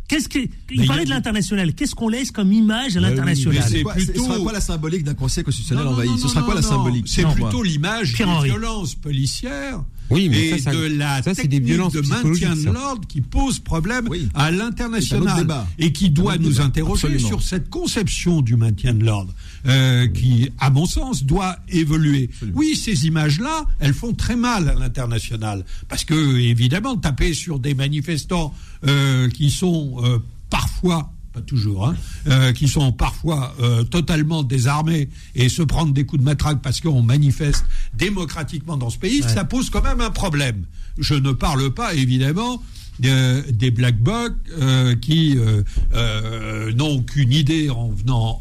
Qu'est-ce 0.08 0.28
que, 0.28 0.38
il 0.70 0.86
parlait 0.86 1.04
de 1.04 1.10
l'international. 1.10 1.74
Qu'est-ce 1.74 1.94
qu'on 1.94 2.08
laisse 2.08 2.30
comme 2.30 2.52
image 2.52 2.96
à 2.96 3.00
l'international 3.00 3.58
mais 3.64 3.68
C'est 3.70 3.82
quoi- 3.82 3.94
plutôt- 3.94 4.12
Ce 4.20 4.24
sera 4.24 4.38
quoi 4.38 4.52
la 4.52 4.60
symbolique 4.60 5.02
d'un 5.04 5.14
Conseil 5.14 5.42
constitutionnel 5.42 5.84
Non, 5.84 5.90
non, 5.90 5.96
envahi 5.96 6.08
non, 6.10 6.16
Ce 6.16 6.28
sera 6.28 6.42
quoi 6.42 6.54
la 6.54 6.62
symbolique 6.62 7.08
C'est 7.08 7.24
plutôt 7.26 7.62
l'image 7.62 8.10
des 8.10 8.14
Pierre-Henri. 8.14 8.50
violences 8.50 8.94
policières. 8.94 9.82
Oui, 10.10 10.28
mais 10.28 10.48
et 10.48 10.58
ça, 10.58 10.70
ça- 10.70 10.72
de 10.72 10.84
la 10.86 11.22
ça, 11.22 11.34
c'est 11.34 11.42
des 11.42 11.56
technique 11.56 11.64
violences 11.74 11.92
de 11.92 12.00
maintien 12.02 12.54
de 12.54 12.64
l'ordre 12.70 13.06
qui 13.08 13.20
pose 13.20 13.58
problème 13.58 14.06
Oui. 14.08 14.28
à 14.34 14.50
l'international 14.50 15.46
et 15.78 15.92
qui 15.92 16.10
doit 16.10 16.36
nous 16.38 16.50
débat, 16.52 16.64
interroger 16.64 17.06
absolument. 17.08 17.28
sur 17.28 17.42
cette 17.42 17.68
conception 17.70 18.40
du 18.40 18.56
maintien 18.56 18.94
de 18.94 19.04
l'ordre 19.04 19.34
euh, 19.66 20.06
qui, 20.06 20.50
à 20.58 20.70
mon 20.70 20.86
sens, 20.86 21.24
doit 21.24 21.56
évoluer. 21.68 22.30
Oui, 22.54 22.76
ces 22.76 23.06
images-là, 23.06 23.64
elles 23.80 23.94
font 23.94 24.12
très 24.12 24.36
mal 24.36 24.68
à 24.68 24.74
l'international 24.74 25.64
parce 25.88 26.04
que, 26.04 26.36
évidemment, 26.38 26.96
taper 26.96 27.34
sur 27.34 27.58
des 27.58 27.74
manifestants 27.74 28.54
euh, 28.86 29.28
qui 29.30 29.50
sont 29.50 29.96
euh, 30.04 30.18
parfois 30.50 31.10
pas 31.32 31.42
toujours, 31.42 31.86
hein, 31.88 31.96
euh, 32.28 32.52
qui 32.54 32.66
sont 32.66 32.92
parfois 32.92 33.54
euh, 33.60 33.84
totalement 33.84 34.42
désarmés 34.42 35.10
et 35.34 35.50
se 35.50 35.60
prendre 35.62 35.92
des 35.92 36.06
coups 36.06 36.20
de 36.20 36.24
matraque 36.24 36.62
parce 36.62 36.80
qu'on 36.80 37.02
manifeste 37.02 37.62
démocratiquement 37.96 38.76
dans 38.76 38.90
ce 38.90 38.98
pays, 38.98 39.22
ça 39.22 39.44
pose 39.44 39.70
quand 39.70 39.82
même 39.82 40.00
un 40.00 40.10
problème. 40.10 40.64
Je 40.98 41.14
ne 41.14 41.32
parle 41.32 41.70
pas 41.70 41.94
évidemment 41.94 42.62
euh, 43.04 43.42
des 43.50 43.70
black 43.70 43.98
blocs 43.98 44.32
euh, 44.58 44.94
qui 44.96 45.36
euh, 45.36 45.62
euh, 45.94 46.72
n'ont 46.72 47.02
qu'une 47.02 47.32
idée 47.32 47.68
en 47.68 47.90
venant 47.90 48.40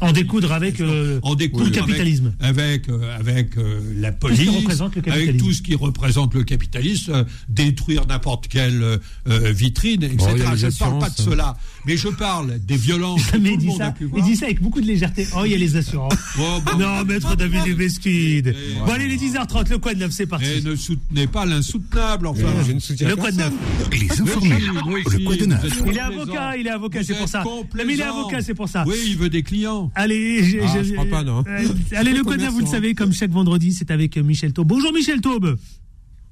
En 0.00 0.12
découdre 0.12 0.52
avec 0.52 0.82
en 1.22 1.34
découdre 1.34 1.66
le 1.66 1.70
capitalisme. 1.70 2.32
avec 2.40 2.88
avec, 2.88 2.88
avec, 3.18 3.56
la 3.96 4.12
ce 4.12 4.16
police, 4.16 4.80
avec 5.06 5.38
tout 5.38 5.52
ce 5.52 5.62
qui 5.62 5.74
représente 5.74 6.34
le 6.34 6.44
capitalisme, 6.44 7.24
détruire 7.48 8.06
n'importe 8.06 8.48
quelle 8.48 9.00
vitrine, 9.26 10.02
etc. 10.02 10.16
Bon, 10.18 10.56
je 10.56 10.66
ne 10.66 10.78
parle 10.78 10.98
pas 10.98 11.10
de 11.10 11.16
cela, 11.16 11.56
mais 11.86 11.96
je 11.96 12.08
parle 12.08 12.58
des 12.60 12.76
violences. 12.76 13.26
que 13.30 13.36
Mais 13.38 13.50
tout 13.56 13.60
il 13.62 13.66
le 13.66 13.72
dit, 13.72 13.76
ça, 13.76 13.90
pu 13.92 14.04
il 14.04 14.10
voir. 14.10 14.24
dit 14.24 14.36
ça 14.36 14.46
avec 14.46 14.60
beaucoup 14.62 14.80
de 14.80 14.86
légèreté. 14.86 15.26
Oh, 15.36 15.42
il 15.44 15.52
y 15.52 15.54
a 15.54 15.58
les 15.58 15.76
assurances. 15.76 16.14
Oh, 16.38 16.58
bon. 16.64 16.78
non, 16.78 17.04
maître 17.04 17.36
David. 17.36 17.64
Et- 18.06 18.42
Bon, 18.84 18.92
allez, 18.92 19.06
les 19.08 19.16
10h30, 19.16 19.70
le 19.70 19.78
quoi 19.78 19.94
de 19.94 20.00
neuf, 20.00 20.10
c'est 20.12 20.24
Et 20.24 20.26
parti. 20.26 20.62
ne 20.64 20.74
soutenez 20.74 21.26
pas 21.26 21.46
l'insoutenable, 21.46 22.26
enfin. 22.26 22.48
Je 22.66 22.72
ne 22.72 22.78
soutiens 22.80 23.08
Le 23.08 23.16
quoi 23.16 23.30
de 23.30 23.36
neuf. 23.38 23.52
Les 23.92 24.20
informés. 24.20 24.58
Le 24.58 25.24
quoi 25.24 25.36
de 25.36 25.46
neuf. 25.46 25.82
Il 25.86 25.96
est 25.96 26.00
avocat, 26.00 26.56
il 26.56 26.66
est 26.66 26.70
avocat, 26.70 27.02
c'est 27.02 27.16
pour 27.18 27.28
ça. 27.28 27.44
Mais 27.74 27.94
il 27.94 28.00
est 28.00 28.04
avocat, 28.04 28.40
c'est 28.42 28.54
pour 28.54 28.68
ça. 28.68 28.84
Oui, 28.86 28.94
il 29.08 29.16
veut 29.16 29.28
des 29.30 29.42
clients. 29.42 29.90
Allez, 29.94 30.42
j'ai- 30.44 30.60
Ah, 30.62 30.82
je 30.82 30.92
crois 30.92 31.06
pas, 31.06 31.22
non. 31.22 31.44
Euh, 31.46 31.68
allez, 31.96 32.12
le 32.12 32.22
code 32.24 32.40
neuf, 32.40 32.52
vous 32.52 32.60
le 32.60 32.66
savez, 32.66 32.94
comme 32.94 33.12
chaque 33.12 33.30
vendredi, 33.30 33.72
c'est 33.72 33.90
avec 33.90 34.16
euh, 34.16 34.22
Michel 34.22 34.52
Taube. 34.52 34.68
Bonjour 34.68 34.92
Michel 34.92 35.20
Taube. 35.20 35.56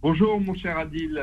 Bonjour 0.03 0.41
mon 0.41 0.55
cher 0.55 0.77
Adil. 0.79 1.19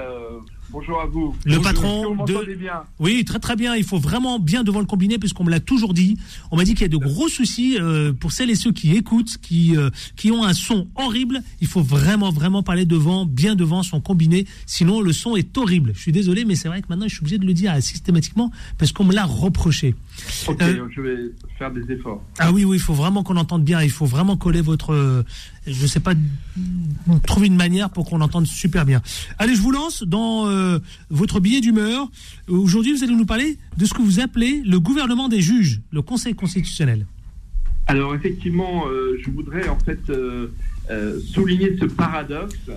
Bonjour 0.72 1.02
à 1.02 1.08
vous. 1.08 1.36
Le 1.46 1.56
Bonjour. 1.58 1.64
patron 1.64 2.26
de. 2.26 2.54
bien 2.56 2.84
Oui, 3.00 3.26
très 3.26 3.40
très 3.40 3.56
bien. 3.56 3.76
Il 3.76 3.84
faut 3.84 3.98
vraiment 3.98 4.38
bien 4.38 4.64
devant 4.64 4.80
le 4.80 4.86
combiné, 4.86 5.18
puisqu'on 5.18 5.44
me 5.44 5.50
l'a 5.50 5.60
toujours 5.60 5.96
dit. 5.96 6.16
On 6.52 6.58
m'a 6.58 6.64
dit 6.64 6.74
qu'il 6.74 6.82
y 6.84 6.86
a 6.86 6.90
de 6.90 6.98
gros 6.98 7.28
soucis 7.28 7.78
euh, 7.80 8.14
pour 8.14 8.32
celles 8.32 8.52
et 8.52 8.56
ceux 8.56 8.72
qui 8.72 8.96
écoutent, 8.96 9.38
qui 9.42 9.76
euh, 9.76 9.90
qui 10.16 10.32
ont 10.32 10.44
un 10.44 10.54
son 10.54 10.88
horrible. 10.96 11.42
Il 11.60 11.68
faut 11.68 11.82
vraiment 11.82 12.30
vraiment 12.32 12.62
parler 12.62 12.86
devant, 12.86 13.26
bien 13.26 13.56
devant 13.56 13.82
son 13.82 14.00
combiné, 14.00 14.46
sinon 14.68 15.02
le 15.02 15.12
son 15.12 15.36
est 15.36 15.58
horrible. 15.58 15.94
Je 15.96 16.02
suis 16.02 16.12
désolé, 16.12 16.46
mais 16.46 16.56
c'est 16.56 16.68
vrai 16.68 16.82
que 16.84 16.88
maintenant 16.90 17.08
je 17.08 17.14
suis 17.16 17.22
obligé 17.22 17.40
de 17.40 17.46
le 17.48 17.54
dire 17.54 17.74
euh, 17.74 17.82
systématiquement 17.82 18.52
parce 18.78 18.92
qu'on 18.92 19.06
me 19.06 19.14
l'a 19.14 19.26
reproché. 19.26 19.96
Ok, 20.48 20.62
Euh, 20.62 20.88
je 20.96 21.02
vais 21.02 21.18
faire 21.58 21.72
des 21.72 21.92
efforts. 21.92 22.24
Ah 22.38 22.52
oui, 22.52 22.64
oui, 22.64 22.78
il 22.78 22.82
faut 22.82 22.94
vraiment 22.94 23.24
qu'on 23.24 23.38
entende 23.38 23.64
bien. 23.64 23.82
Il 23.82 23.90
faut 23.92 24.06
vraiment 24.06 24.38
coller 24.38 24.62
votre, 24.62 25.26
je 25.66 25.88
sais 25.88 26.00
pas, 26.00 26.14
trouver 27.26 27.48
une 27.48 27.56
manière 27.56 27.90
pour 27.90 28.06
qu'on 28.08 28.22
entende 28.22 28.46
super 28.46 28.86
bien. 28.86 29.02
Allez, 29.40 29.56
je 29.56 29.62
vous 29.62 29.72
lance 29.72 30.04
dans 30.04 30.46
euh, 30.60 30.80
votre 31.10 31.40
billet 31.40 31.62
d'humeur. 31.62 32.10
Aujourd'hui, 32.48 32.94
vous 32.94 33.04
allez 33.04 33.16
nous 33.16 33.26
parler 33.26 33.58
de 33.78 33.86
ce 33.86 33.94
que 33.94 34.02
vous 34.02 34.20
appelez 34.20 34.62
le 34.66 34.80
gouvernement 34.80 35.30
des 35.30 35.42
juges, 35.42 35.82
le 35.92 36.02
Conseil 36.02 36.36
constitutionnel. 36.36 37.06
Alors 37.88 38.14
effectivement, 38.14 38.88
euh, 38.88 39.18
je 39.22 39.32
voudrais 39.32 39.68
en 39.68 39.80
fait 39.80 40.00
euh, 40.10 40.50
souligner 41.22 41.76
ce 41.80 41.86
paradoxe 41.86 42.70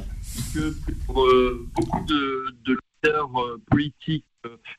que 0.55 0.75
pour 1.07 1.27
beaucoup 1.75 2.05
de, 2.07 2.55
de 2.65 2.79
leaders 3.05 3.31
politiques 3.71 4.25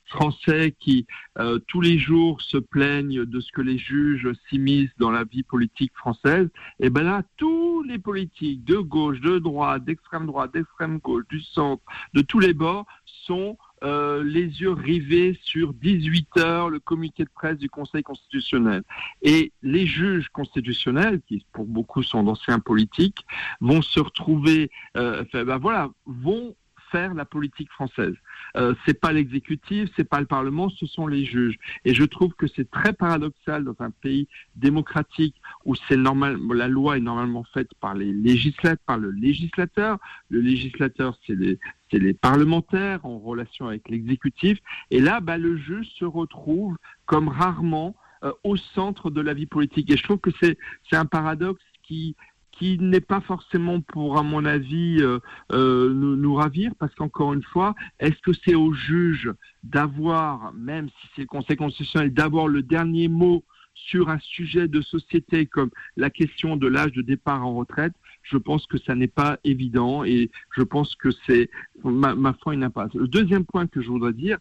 français 0.06 0.76
qui 0.80 1.06
euh, 1.39 1.60
tous 1.67 1.82
les 1.82 1.97
jours 1.97 2.41
se 2.41 2.58
plaignent 2.58 3.26
de 3.26 3.39
ce 3.39 3.52
que 3.52 3.62
les 3.62 3.78
juges 3.78 4.30
s'immiscent 4.49 4.95
dans 4.97 5.12
la 5.12 5.23
vie 5.23 5.43
politique 5.43 5.93
française, 5.95 6.49
et 6.80 6.89
ben 6.89 7.04
là, 7.04 7.23
tous 7.38 7.84
les 7.84 7.99
politiques 7.99 8.63
de 8.63 8.78
gauche, 8.78 9.19
de 9.21 9.39
droite, 9.39 9.84
d'extrême 9.86 10.26
droite, 10.26 10.54
d'extrême 10.54 10.99
gauche, 10.99 11.23
du 11.30 11.41
centre, 11.41 11.84
de 12.13 12.21
tous 12.21 12.39
les 12.39 12.54
bords 12.54 12.86
sont 13.26 13.58
euh, 13.84 14.23
les 14.23 14.45
yeux 14.62 14.71
rivés 14.71 15.38
sur 15.43 15.73
18 15.73 16.38
heures 16.38 16.69
le 16.69 16.80
communiqué 16.80 17.26
de 17.26 17.30
presse 17.34 17.58
du 17.58 17.69
Conseil 17.69 18.02
constitutionnel. 18.02 18.84
Et 19.21 19.52
les 19.62 19.86
juges 19.86 20.30
constitutionnels, 20.30 21.21
qui 21.28 21.45
pour 21.52 21.65
beaucoup 21.65 22.02
sont 22.02 22.23
d'anciens 22.23 22.60
politiques, 22.60 23.26
vont 23.60 23.82
se 23.82 23.99
retrouver, 23.99 24.71
euh, 24.95 25.23
enfin, 25.23 25.43
ben 25.43 25.58
voilà, 25.58 25.89
vont 26.06 26.56
faire 26.93 27.15
la 27.15 27.25
politique 27.25 27.71
française. 27.71 28.13
Euh, 28.56 28.75
c'est 28.86 28.99
pas 28.99 29.12
l'exécutif, 29.12 29.89
c'est 29.95 30.08
pas 30.08 30.19
le 30.19 30.27
Parlement, 30.27 30.69
ce 30.69 30.86
sont 30.86 31.08
les 31.08 31.25
juges. 31.25 31.58
Et 31.86 31.93
je 31.95 32.03
trouve 32.03 32.34
que 32.36 32.45
c'est 32.47 32.69
très 32.69 32.93
paradoxal 32.93 33.63
dans 33.63 33.75
un 33.79 33.89
pays 33.89 34.27
démocratique 34.56 35.36
où 35.65 35.73
c'est 35.88 35.97
normal, 35.97 36.38
la 36.53 36.67
loi 36.67 36.97
est 36.97 37.01
normalement 37.01 37.45
faite 37.51 37.71
par 37.82 37.95
les 37.95 38.13
législateurs, 38.13 38.77
par 38.86 38.99
le 38.99 39.10
législateur. 39.10 39.97
Le 40.29 40.39
législateur, 40.39 41.17
c'est 41.25 41.36
les, 41.36 42.13
parlementaires 42.13 43.06
en 43.06 43.17
relation 43.19 43.67
avec 43.67 43.89
l'exécutif. 43.89 44.60
Et 44.91 44.99
là, 44.99 45.19
bah, 45.19 45.38
le 45.38 45.58
juge 45.58 45.88
se 45.99 46.06
retrouve 46.06 46.75
comme 47.06 47.27
rarement 47.27 47.95
euh, 48.23 48.32
au 48.43 48.56
centre 48.56 49.10
de 49.10 49.21
la 49.21 49.34
vie 49.34 49.47
politique. 49.47 49.89
Et 49.91 49.97
je 49.97 50.03
trouve 50.03 50.19
que 50.19 50.32
c'est, 50.39 50.58
c'est 50.89 50.95
un 50.95 51.06
paradoxe 51.06 51.63
qui 51.84 52.15
qui 52.57 52.77
n'est 52.79 53.01
pas 53.01 53.21
forcément 53.21 53.81
pour, 53.81 54.17
à 54.17 54.23
mon 54.23 54.45
avis, 54.45 54.97
euh, 55.01 55.19
euh, 55.51 55.91
nous, 55.93 56.15
nous 56.15 56.35
ravir, 56.35 56.71
parce 56.79 56.93
qu'encore 56.95 57.33
une 57.33 57.43
fois, 57.43 57.75
est-ce 57.99 58.19
que 58.21 58.31
c'est 58.45 58.55
au 58.55 58.73
juge 58.73 59.31
d'avoir, 59.63 60.53
même 60.53 60.87
si 60.89 61.07
c'est 61.15 61.21
le 61.21 61.27
Conseil 61.27 61.57
constitutionnel, 61.57 62.13
d'avoir 62.13 62.47
le 62.47 62.61
dernier 62.61 63.07
mot 63.07 63.43
sur 63.73 64.09
un 64.09 64.19
sujet 64.19 64.67
de 64.67 64.81
société 64.81 65.47
comme 65.47 65.71
la 65.97 66.11
question 66.11 66.55
de 66.55 66.67
l'âge 66.67 66.91
de 66.91 67.01
départ 67.01 67.45
en 67.45 67.55
retraite 67.55 67.93
Je 68.21 68.37
pense 68.37 68.67
que 68.67 68.77
ça 68.77 68.93
n'est 68.93 69.07
pas 69.07 69.39
évident 69.43 70.03
et 70.03 70.29
je 70.55 70.61
pense 70.61 70.95
que 70.95 71.09
c'est, 71.25 71.49
ma, 71.83 72.13
ma 72.13 72.33
foi, 72.33 72.53
une 72.53 72.63
impasse. 72.63 72.93
Le 72.93 73.07
deuxième 73.07 73.45
point 73.45 73.65
que 73.65 73.81
je 73.81 73.89
voudrais 73.89 74.13
dire, 74.13 74.37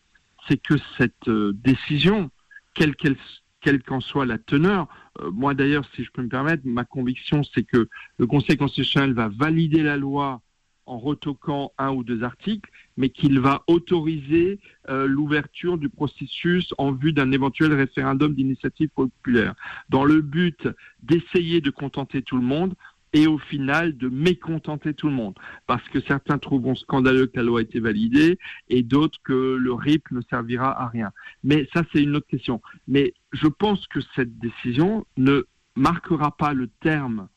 c'est 0.48 0.60
que 0.60 0.74
cette 0.98 1.28
euh, 1.28 1.52
décision, 1.54 2.30
quelle 2.74 2.94
qu'elle 2.94 3.16
quelle 3.62 3.82
qu'en 3.82 4.00
soit 4.00 4.26
la 4.26 4.38
teneur. 4.38 4.88
Euh, 5.20 5.30
moi 5.30 5.54
d'ailleurs, 5.54 5.84
si 5.94 6.04
je 6.04 6.10
peux 6.10 6.22
me 6.22 6.28
permettre, 6.28 6.62
ma 6.64 6.84
conviction 6.84 7.42
c'est 7.54 7.64
que 7.64 7.88
le 8.18 8.26
Conseil 8.26 8.56
constitutionnel 8.56 9.12
va 9.14 9.28
valider 9.28 9.82
la 9.82 9.96
loi 9.96 10.40
en 10.86 10.98
retoquant 10.98 11.72
un 11.78 11.92
ou 11.92 12.02
deux 12.02 12.24
articles, 12.24 12.68
mais 12.96 13.08
qu'il 13.08 13.38
va 13.40 13.62
autoriser 13.66 14.58
euh, 14.88 15.06
l'ouverture 15.06 15.78
du 15.78 15.88
processus 15.88 16.74
en 16.76 16.92
vue 16.92 17.12
d'un 17.12 17.30
éventuel 17.30 17.72
référendum 17.72 18.34
d'initiative 18.34 18.88
populaire, 18.88 19.54
dans 19.88 20.04
le 20.04 20.20
but 20.20 20.68
d'essayer 21.02 21.60
de 21.60 21.70
contenter 21.70 22.22
tout 22.22 22.36
le 22.36 22.42
monde 22.42 22.74
et 23.12 23.26
au 23.26 23.38
final 23.38 23.96
de 23.96 24.08
mécontenter 24.08 24.94
tout 24.94 25.08
le 25.08 25.14
monde. 25.14 25.34
Parce 25.66 25.86
que 25.88 26.00
certains 26.00 26.38
trouveront 26.38 26.74
scandaleux 26.74 27.26
que 27.26 27.36
la 27.36 27.42
loi 27.42 27.60
ait 27.60 27.64
été 27.64 27.80
validée 27.80 28.38
et 28.68 28.82
d'autres 28.82 29.18
que 29.22 29.56
le 29.56 29.72
RIP 29.72 30.10
ne 30.10 30.20
servira 30.22 30.80
à 30.80 30.88
rien. 30.88 31.12
Mais 31.44 31.68
ça, 31.72 31.82
c'est 31.92 32.02
une 32.02 32.16
autre 32.16 32.26
question. 32.26 32.60
Mais 32.88 33.14
je 33.32 33.48
pense 33.48 33.86
que 33.88 34.00
cette 34.14 34.38
décision 34.38 35.04
ne 35.16 35.44
marquera 35.76 36.36
pas 36.36 36.52
le 36.54 36.68
terme 36.80 37.28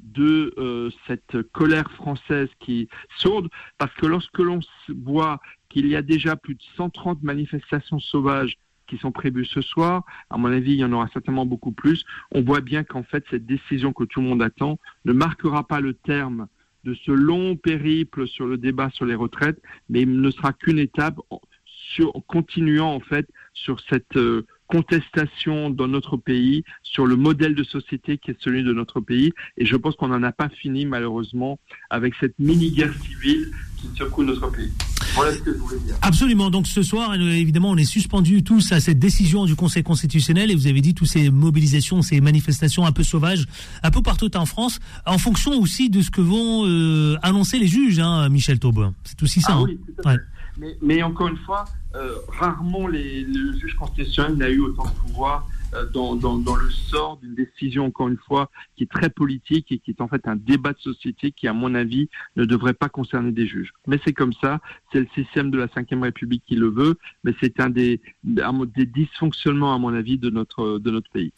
de 0.00 0.54
euh, 0.58 0.90
cette 1.06 1.42
colère 1.52 1.90
française 1.92 2.48
qui 2.60 2.88
sourde, 3.16 3.48
parce 3.78 3.94
que 3.94 4.06
lorsque 4.06 4.38
l'on 4.38 4.60
voit 4.88 5.40
qu'il 5.68 5.86
y 5.86 5.96
a 5.96 6.02
déjà 6.02 6.36
plus 6.36 6.54
de 6.54 6.62
130 6.76 7.22
manifestations 7.22 7.98
sauvages 7.98 8.58
qui 8.86 8.98
sont 8.98 9.12
prévues 9.12 9.44
ce 9.44 9.60
soir, 9.60 10.04
à 10.30 10.38
mon 10.38 10.48
avis, 10.48 10.72
il 10.72 10.78
y 10.78 10.84
en 10.84 10.92
aura 10.92 11.08
certainement 11.12 11.46
beaucoup 11.46 11.72
plus, 11.72 12.04
on 12.32 12.42
voit 12.42 12.60
bien 12.60 12.84
qu'en 12.84 13.02
fait, 13.02 13.24
cette 13.30 13.46
décision 13.46 13.92
que 13.92 14.04
tout 14.04 14.20
le 14.20 14.28
monde 14.28 14.42
attend 14.42 14.78
ne 15.04 15.12
marquera 15.12 15.66
pas 15.66 15.80
le 15.80 15.94
terme 15.94 16.46
de 16.84 16.94
ce 16.94 17.10
long 17.10 17.56
périple 17.56 18.28
sur 18.28 18.46
le 18.46 18.56
débat 18.56 18.90
sur 18.90 19.04
les 19.04 19.16
retraites, 19.16 19.60
mais 19.88 20.04
ne 20.04 20.30
sera 20.30 20.52
qu'une 20.52 20.78
étape 20.78 21.18
sur, 21.64 22.12
continuant 22.26 22.94
en 22.94 23.00
fait 23.00 23.28
sur 23.54 23.80
cette 23.88 24.16
euh, 24.16 24.46
contestation 24.66 25.70
dans 25.70 25.88
notre 25.88 26.16
pays 26.16 26.64
sur 26.82 27.06
le 27.06 27.16
modèle 27.16 27.54
de 27.54 27.62
société 27.62 28.18
qui 28.18 28.32
est 28.32 28.40
celui 28.40 28.62
de 28.62 28.72
notre 28.72 29.00
pays. 29.00 29.32
Et 29.56 29.64
je 29.64 29.76
pense 29.76 29.96
qu'on 29.96 30.08
n'en 30.08 30.22
a 30.22 30.32
pas 30.32 30.48
fini, 30.48 30.86
malheureusement, 30.86 31.58
avec 31.90 32.14
cette 32.20 32.38
mini-guerre 32.38 32.94
civile 32.94 33.50
qui 33.76 33.88
secoue 33.96 34.24
notre 34.24 34.50
pays. 34.50 34.72
Voilà 35.16 35.32
ce 35.32 35.38
que 35.38 35.52
je 35.52 35.58
voulais 35.58 35.78
dire. 35.80 35.96
Absolument. 36.02 36.50
Donc 36.50 36.66
ce 36.66 36.82
soir, 36.82 37.14
évidemment, 37.14 37.70
on 37.70 37.76
est 37.76 37.84
suspendus 37.84 38.42
tous 38.42 38.72
à 38.72 38.80
cette 38.80 38.98
décision 38.98 39.46
du 39.46 39.56
Conseil 39.56 39.82
constitutionnel. 39.82 40.50
Et 40.50 40.54
vous 40.54 40.66
avez 40.66 40.80
dit 40.80 40.94
toutes 40.94 41.08
ces 41.08 41.30
mobilisations, 41.30 42.02
ces 42.02 42.20
manifestations 42.20 42.84
un 42.84 42.92
peu 42.92 43.02
sauvages, 43.02 43.46
un 43.82 43.90
peu 43.90 44.02
partout 44.02 44.36
en 44.36 44.46
France, 44.46 44.78
en 45.06 45.18
fonction 45.18 45.58
aussi 45.58 45.90
de 45.90 46.02
ce 46.02 46.10
que 46.10 46.20
vont 46.20 46.66
euh, 46.66 47.16
annoncer 47.22 47.58
les 47.58 47.66
juges, 47.66 47.98
hein, 47.98 48.28
Michel 48.28 48.58
Taube. 48.58 48.92
C'est 49.04 49.22
aussi 49.22 49.40
ça. 49.40 49.52
Ah 49.52 49.58
hein. 49.58 49.64
oui, 49.64 49.78
tout 49.86 50.00
à 50.00 50.02
fait. 50.02 50.16
Ouais. 50.16 50.22
Mais, 50.58 50.76
mais, 50.80 51.02
encore 51.02 51.28
une 51.28 51.36
fois, 51.38 51.66
euh, 51.94 52.14
rarement 52.28 52.86
les, 52.86 53.24
le 53.24 53.58
juge 53.58 53.74
constitutionnel 53.74 54.36
n'a 54.36 54.48
eu 54.48 54.60
autant 54.60 54.84
de 54.84 55.08
pouvoir 55.08 55.46
dans, 55.92 56.14
dans, 56.16 56.38
dans, 56.38 56.56
le 56.56 56.70
sort 56.70 57.18
d'une 57.22 57.34
décision, 57.34 57.86
encore 57.86 58.08
une 58.08 58.16
fois, 58.16 58.50
qui 58.76 58.84
est 58.84 58.90
très 58.90 59.10
politique 59.10 59.70
et 59.70 59.78
qui 59.78 59.90
est 59.90 60.00
en 60.00 60.08
fait 60.08 60.26
un 60.26 60.36
débat 60.36 60.72
de 60.72 60.78
société 60.78 61.32
qui, 61.32 61.48
à 61.48 61.52
mon 61.52 61.74
avis, 61.74 62.08
ne 62.36 62.44
devrait 62.44 62.74
pas 62.74 62.88
concerner 62.88 63.32
des 63.32 63.46
juges. 63.46 63.72
Mais 63.86 64.00
c'est 64.04 64.12
comme 64.12 64.32
ça, 64.40 64.60
c'est 64.92 65.00
le 65.00 65.08
système 65.14 65.50
de 65.50 65.58
la 65.58 65.66
Ve 65.66 66.02
République 66.02 66.42
qui 66.46 66.54
le 66.54 66.68
veut, 66.68 66.96
mais 67.24 67.34
c'est 67.40 67.60
un 67.60 67.70
des, 67.70 68.00
un 68.42 68.52
des 68.76 68.86
dysfonctionnements, 68.86 69.74
à 69.74 69.78
mon 69.78 69.94
avis, 69.94 70.18
de 70.18 70.30
notre, 70.30 70.78
de 70.78 70.90
notre 70.90 71.10
pays. 71.10 71.32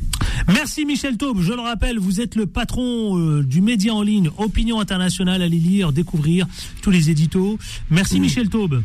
Merci 0.48 0.86
Michel 0.86 1.16
Taube. 1.16 1.40
Je 1.40 1.52
le 1.52 1.60
rappelle, 1.60 1.98
vous 1.98 2.20
êtes 2.20 2.34
le 2.34 2.46
patron 2.46 3.18
euh, 3.18 3.42
du 3.42 3.60
média 3.60 3.92
en 3.92 4.02
ligne 4.02 4.30
Opinion 4.38 4.80
Internationale. 4.80 5.42
Allez 5.42 5.58
lire, 5.58 5.92
découvrir 5.92 6.46
tous 6.82 6.90
les 6.90 7.10
éditos. 7.10 7.58
Merci. 7.90 8.20
Michel 8.20 8.48
Taube. 8.48 8.82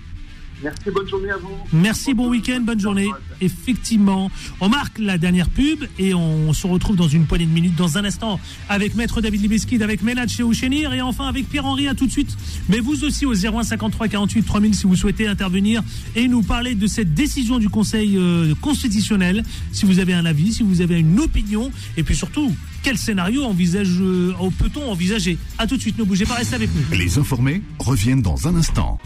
Merci, 0.64 0.92
bonne 0.92 1.08
journée 1.08 1.30
à 1.30 1.38
vous. 1.38 1.50
Merci, 1.74 2.14
bon 2.14 2.30
week-end, 2.30 2.62
bonne 2.62 2.80
journée. 2.80 3.10
Effectivement, 3.42 4.32
on 4.62 4.70
marque 4.70 4.98
la 4.98 5.18
dernière 5.18 5.50
pub 5.50 5.84
et 6.00 6.14
on 6.14 6.54
se 6.54 6.66
retrouve 6.68 6.96
dans 6.96 7.08
une 7.08 7.26
poignée 7.26 7.46
de 7.46 7.52
minutes, 7.52 7.76
dans 7.76 7.98
un 7.98 8.06
instant, 8.06 8.40
avec 8.70 8.96
Maître 8.96 9.20
David 9.20 9.42
Libeskid, 9.42 9.82
avec 9.82 10.04
Ménad 10.04 10.30
chez 10.30 10.44
Ouchenir 10.44 10.94
et 10.94 11.02
enfin 11.02 11.28
avec 11.28 11.50
Pierre-Henri. 11.50 11.88
À 11.88 11.96
tout 11.96 12.06
de 12.08 12.12
suite. 12.12 12.38
Mais 12.70 12.80
vous 12.80 13.04
aussi 13.04 13.26
au 13.26 13.34
01 13.34 13.64
53 13.64 14.08
48 14.08 14.44
3000 14.44 14.76
si 14.76 14.88
vous 14.88 14.96
souhaitez 14.96 15.28
intervenir 15.28 15.84
et 16.16 16.28
nous 16.30 16.42
parler 16.42 16.76
de 16.76 16.88
cette 16.88 17.14
décision 17.14 17.60
du 17.60 17.70
Conseil 17.70 18.18
euh, 18.18 18.54
constitutionnel. 18.62 19.44
Si 19.74 19.86
vous 19.86 20.00
avez 20.00 20.14
un 20.14 20.26
avis, 20.26 20.54
si 20.54 20.64
vous 20.64 20.80
avez 20.80 21.00
une 21.00 21.20
opinion 21.20 21.72
et 21.98 22.04
puis 22.04 22.16
surtout, 22.16 22.54
quel 22.84 22.98
scénario 22.98 23.44
envisage, 23.44 24.00
euh, 24.00 24.34
peut-on 24.60 24.90
envisager? 24.92 25.38
À 25.58 25.68
tout 25.68 25.78
de 25.78 25.82
suite, 25.82 25.98
ne 25.98 26.04
bougez 26.04 26.26
pas, 26.26 26.36
restez 26.36 26.56
avec 26.56 26.70
nous. 26.74 26.98
Les 26.98 27.18
informés 27.18 27.62
reviennent 27.80 28.22
dans 28.22 28.48
un 28.48 28.56
instant. 28.56 29.00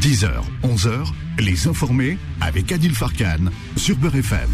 10h, 0.00 0.30
11h, 0.62 1.12
les 1.40 1.66
informés 1.66 2.18
avec 2.40 2.70
Adil 2.70 2.94
Farkan 2.94 3.50
sur 3.76 3.96
Beurre 3.96 4.14
FM. 4.14 4.48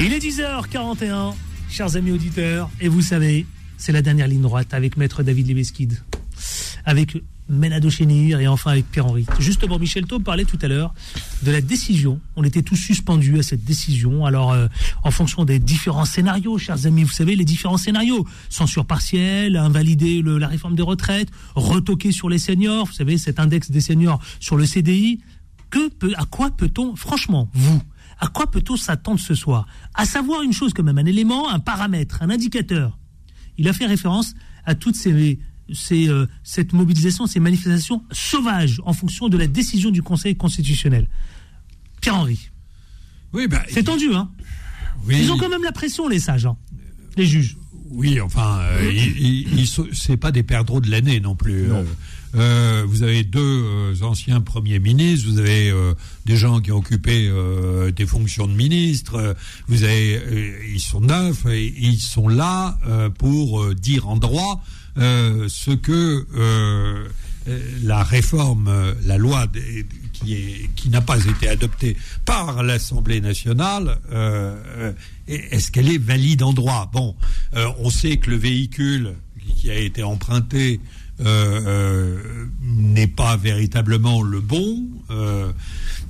Il 0.00 0.14
est 0.14 0.18
10h41, 0.18 1.34
chers 1.68 1.96
amis 1.96 2.10
auditeurs, 2.12 2.70
et 2.80 2.88
vous 2.88 3.02
savez, 3.02 3.46
c'est 3.76 3.92
la 3.92 4.00
dernière 4.00 4.28
ligne 4.28 4.40
droite 4.40 4.72
avec 4.72 4.96
Maître 4.96 5.22
David 5.22 5.48
Libeskid. 5.48 5.98
avec 6.84 7.16
Ménado 7.52 7.90
Chénir 7.90 8.40
et 8.40 8.48
enfin 8.48 8.72
avec 8.72 8.90
Pierre-Henri. 8.90 9.26
Justement, 9.38 9.78
Michel 9.78 10.06
Taub 10.06 10.22
parlait 10.22 10.44
tout 10.44 10.58
à 10.62 10.68
l'heure 10.68 10.94
de 11.42 11.50
la 11.50 11.60
décision. 11.60 12.20
On 12.36 12.44
était 12.44 12.62
tous 12.62 12.76
suspendus 12.76 13.38
à 13.38 13.42
cette 13.42 13.64
décision. 13.64 14.24
Alors, 14.26 14.52
euh, 14.52 14.66
en 15.04 15.10
fonction 15.10 15.44
des 15.44 15.58
différents 15.58 16.04
scénarios, 16.04 16.58
chers 16.58 16.86
amis, 16.86 17.04
vous 17.04 17.12
savez, 17.12 17.36
les 17.36 17.44
différents 17.44 17.76
scénarios. 17.76 18.26
Censure 18.48 18.86
partielle, 18.86 19.56
invalider 19.56 20.22
la 20.22 20.48
réforme 20.48 20.74
des 20.74 20.82
retraites, 20.82 21.28
retoquer 21.54 22.12
sur 22.12 22.28
les 22.28 22.38
seniors, 22.38 22.86
vous 22.86 22.92
savez, 22.92 23.18
cet 23.18 23.38
index 23.38 23.70
des 23.70 23.80
seniors 23.80 24.20
sur 24.40 24.56
le 24.56 24.66
CDI. 24.66 25.20
Que 25.70 25.90
à 26.16 26.24
quoi 26.24 26.50
peut-on, 26.50 26.96
franchement, 26.96 27.48
vous, 27.54 27.80
à 28.18 28.28
quoi 28.28 28.50
peut-on 28.50 28.76
s'attendre 28.76 29.20
ce 29.20 29.34
soir? 29.34 29.66
À 29.94 30.04
savoir 30.04 30.42
une 30.42 30.52
chose 30.52 30.72
quand 30.74 30.82
même, 30.82 30.98
un 30.98 31.06
élément, 31.06 31.50
un 31.50 31.58
paramètre, 31.58 32.22
un 32.22 32.30
indicateur. 32.30 32.98
Il 33.58 33.68
a 33.68 33.72
fait 33.72 33.86
référence 33.86 34.34
à 34.64 34.74
toutes 34.74 34.96
ces 34.96 35.38
c'est 35.74 36.08
euh, 36.08 36.26
cette 36.42 36.72
mobilisation, 36.72 37.26
ces 37.26 37.40
manifestations 37.40 38.02
sauvages 38.10 38.80
en 38.84 38.92
fonction 38.92 39.28
de 39.28 39.36
la 39.36 39.46
décision 39.46 39.90
du 39.90 40.02
Conseil 40.02 40.36
constitutionnel. 40.36 41.08
Pierre-Henri. 42.00 42.50
Oui, 43.32 43.46
bah, 43.48 43.62
c'est 43.68 43.84
tendu, 43.84 44.14
hein 44.14 44.30
Ils 45.08 45.30
ont 45.32 45.38
quand 45.38 45.48
même 45.48 45.64
la 45.64 45.72
pression, 45.72 46.08
les 46.08 46.18
sages, 46.18 46.46
hein, 46.46 46.56
les 47.16 47.26
juges. 47.26 47.56
Oui, 47.90 48.20
enfin, 48.20 48.60
euh, 48.60 48.90
c'est 49.92 50.16
pas 50.16 50.32
des 50.32 50.42
perdreaux 50.42 50.80
de 50.80 50.90
l'année 50.90 51.20
non 51.20 51.34
plus. 51.34 51.66
Euh, 52.34 52.84
vous 52.86 53.02
avez 53.02 53.22
deux 53.22 54.02
anciens 54.02 54.40
premiers 54.40 54.78
ministres, 54.78 55.28
vous 55.28 55.38
avez 55.38 55.72
des 56.24 56.36
gens 56.36 56.60
qui 56.60 56.72
ont 56.72 56.78
occupé 56.78 57.30
des 57.94 58.06
fonctions 58.06 58.46
de 58.46 58.54
ministre, 58.54 59.36
vous 59.68 59.84
avez, 59.84 60.22
ils 60.72 60.80
sont 60.80 61.02
neufs, 61.02 61.44
et 61.46 61.66
ils 61.66 62.00
sont 62.00 62.28
là 62.28 62.78
pour 63.18 63.74
dire 63.74 64.08
en 64.08 64.16
droit 64.16 64.62
euh, 64.98 65.46
ce 65.48 65.70
que 65.70 66.26
euh, 66.34 67.08
la 67.82 68.02
réforme, 68.02 68.94
la 69.04 69.18
loi 69.18 69.46
qui, 70.12 70.68
qui 70.76 70.90
n'a 70.90 71.00
pas 71.00 71.24
été 71.24 71.48
adoptée 71.48 71.96
par 72.24 72.62
l'Assemblée 72.62 73.20
nationale, 73.20 73.98
euh, 74.12 74.92
est-ce 75.26 75.70
qu'elle 75.70 75.92
est 75.92 75.98
valide 75.98 76.42
en 76.42 76.52
droit? 76.52 76.90
Bon, 76.92 77.16
on 77.54 77.90
sait 77.90 78.18
que 78.18 78.30
le 78.30 78.36
véhicule 78.36 79.14
qui 79.56 79.70
a 79.70 79.78
été 79.78 80.02
emprunté 80.02 80.80
n'est 82.62 83.06
pas 83.06 83.36
véritablement 83.36 84.22
le 84.22 84.40
bon. 84.40 84.88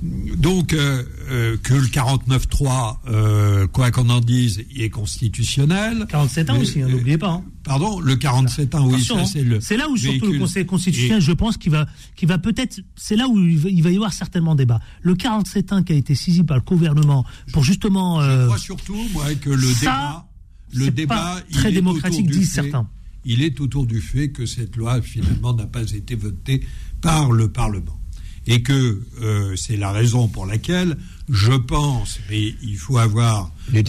Donc, 0.03 0.73
euh, 0.73 1.03
euh, 1.31 1.57
que 1.63 1.73
le 1.73 1.87
49.3, 1.87 2.97
euh, 3.07 3.67
quoi 3.67 3.89
qu'on 3.91 4.09
en 4.09 4.19
dise, 4.19 4.65
est 4.75 4.89
constitutionnel. 4.89 6.05
47 6.09 6.49
ans 6.49 6.59
aussi, 6.59 6.81
hein, 6.81 6.87
n'oubliez 6.89 7.17
pas. 7.17 7.29
Hein. 7.29 7.43
Pardon, 7.63 7.99
le 8.01 8.15
47 8.17 8.75
ans, 8.75 8.85
oui, 8.85 9.07
hein. 9.11 9.25
c'est 9.25 9.43
le. 9.43 9.61
C'est 9.61 9.77
là 9.77 9.87
où 9.87 9.95
surtout 9.95 10.31
le 10.31 10.39
Conseil 10.39 10.65
constitutionnel, 10.65 11.21
je 11.21 11.31
pense, 11.31 11.57
qu'il 11.57 11.71
va, 11.71 11.85
qui 12.17 12.25
va 12.25 12.37
peut-être, 12.37 12.81
c'est 12.97 13.15
là 13.15 13.29
où 13.29 13.39
il 13.39 13.81
va, 13.81 13.91
y 13.91 13.95
avoir 13.95 14.11
certainement 14.11 14.55
débat. 14.55 14.81
Le 15.01 15.15
47 15.15 15.71
ans 15.71 15.83
qui 15.83 15.93
a 15.93 15.95
été 15.95 16.15
saisi 16.15 16.43
par 16.43 16.57
le 16.57 16.63
gouvernement 16.63 17.25
pour 17.53 17.63
justement. 17.63 18.21
je 18.21 18.45
crois 18.45 18.57
surtout, 18.57 18.99
moi, 19.13 19.33
que 19.35 19.51
le 19.51 19.79
débat, 19.79 20.27
le 20.73 20.91
débat, 20.91 21.37
très 21.53 21.71
démocratique, 21.71 22.29
disent 22.29 22.51
certains. 22.51 22.89
Il 23.25 23.41
est 23.41 23.59
autour 23.59 23.85
du 23.85 24.01
fait 24.01 24.29
que 24.29 24.45
cette 24.45 24.75
loi 24.75 25.01
finalement 25.01 25.53
n'a 25.53 25.67
pas 25.67 25.83
été 25.83 26.15
votée 26.15 26.61
par 27.01 27.31
le 27.31 27.49
Parlement 27.49 27.99
et 28.45 28.61
que 28.61 29.01
euh, 29.21 29.55
c'est 29.55 29.77
la 29.77 29.91
raison 29.91 30.27
pour 30.27 30.45
laquelle 30.45 30.97
je 31.29 31.53
pense, 31.53 32.19
mais 32.29 32.53
il 32.61 32.77
faut 32.77 32.97
avoir 32.97 33.51
euh, 33.73 33.81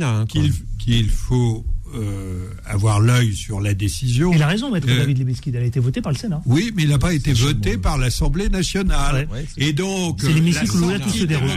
hein, 0.00 0.24
qu'il 0.78 1.10
faut 1.10 1.64
euh, 1.94 2.48
avoir 2.64 3.00
l'œil 3.00 3.34
sur 3.34 3.60
la 3.60 3.74
décision. 3.74 4.32
Il 4.32 4.42
a 4.42 4.46
raison, 4.46 4.70
maître 4.70 4.86
David 4.86 5.18
Lebesky, 5.18 5.50
elle 5.50 5.62
a 5.62 5.66
été 5.66 5.80
votée 5.80 6.00
par 6.00 6.12
le 6.12 6.18
Sénat. 6.18 6.40
Oui, 6.46 6.72
mais 6.74 6.84
il 6.84 6.88
n'a 6.88 6.98
pas 6.98 7.12
été 7.12 7.32
voté 7.32 7.76
par 7.76 7.98
l'Assemblée 7.98 8.48
nationale. 8.48 9.28
et 9.56 9.72
donc, 9.72 10.20
c'est 10.20 10.32
l'hémicycle 10.32 10.76
où 10.76 10.98
tout 10.98 11.10
se 11.10 11.24
déroule. 11.24 11.50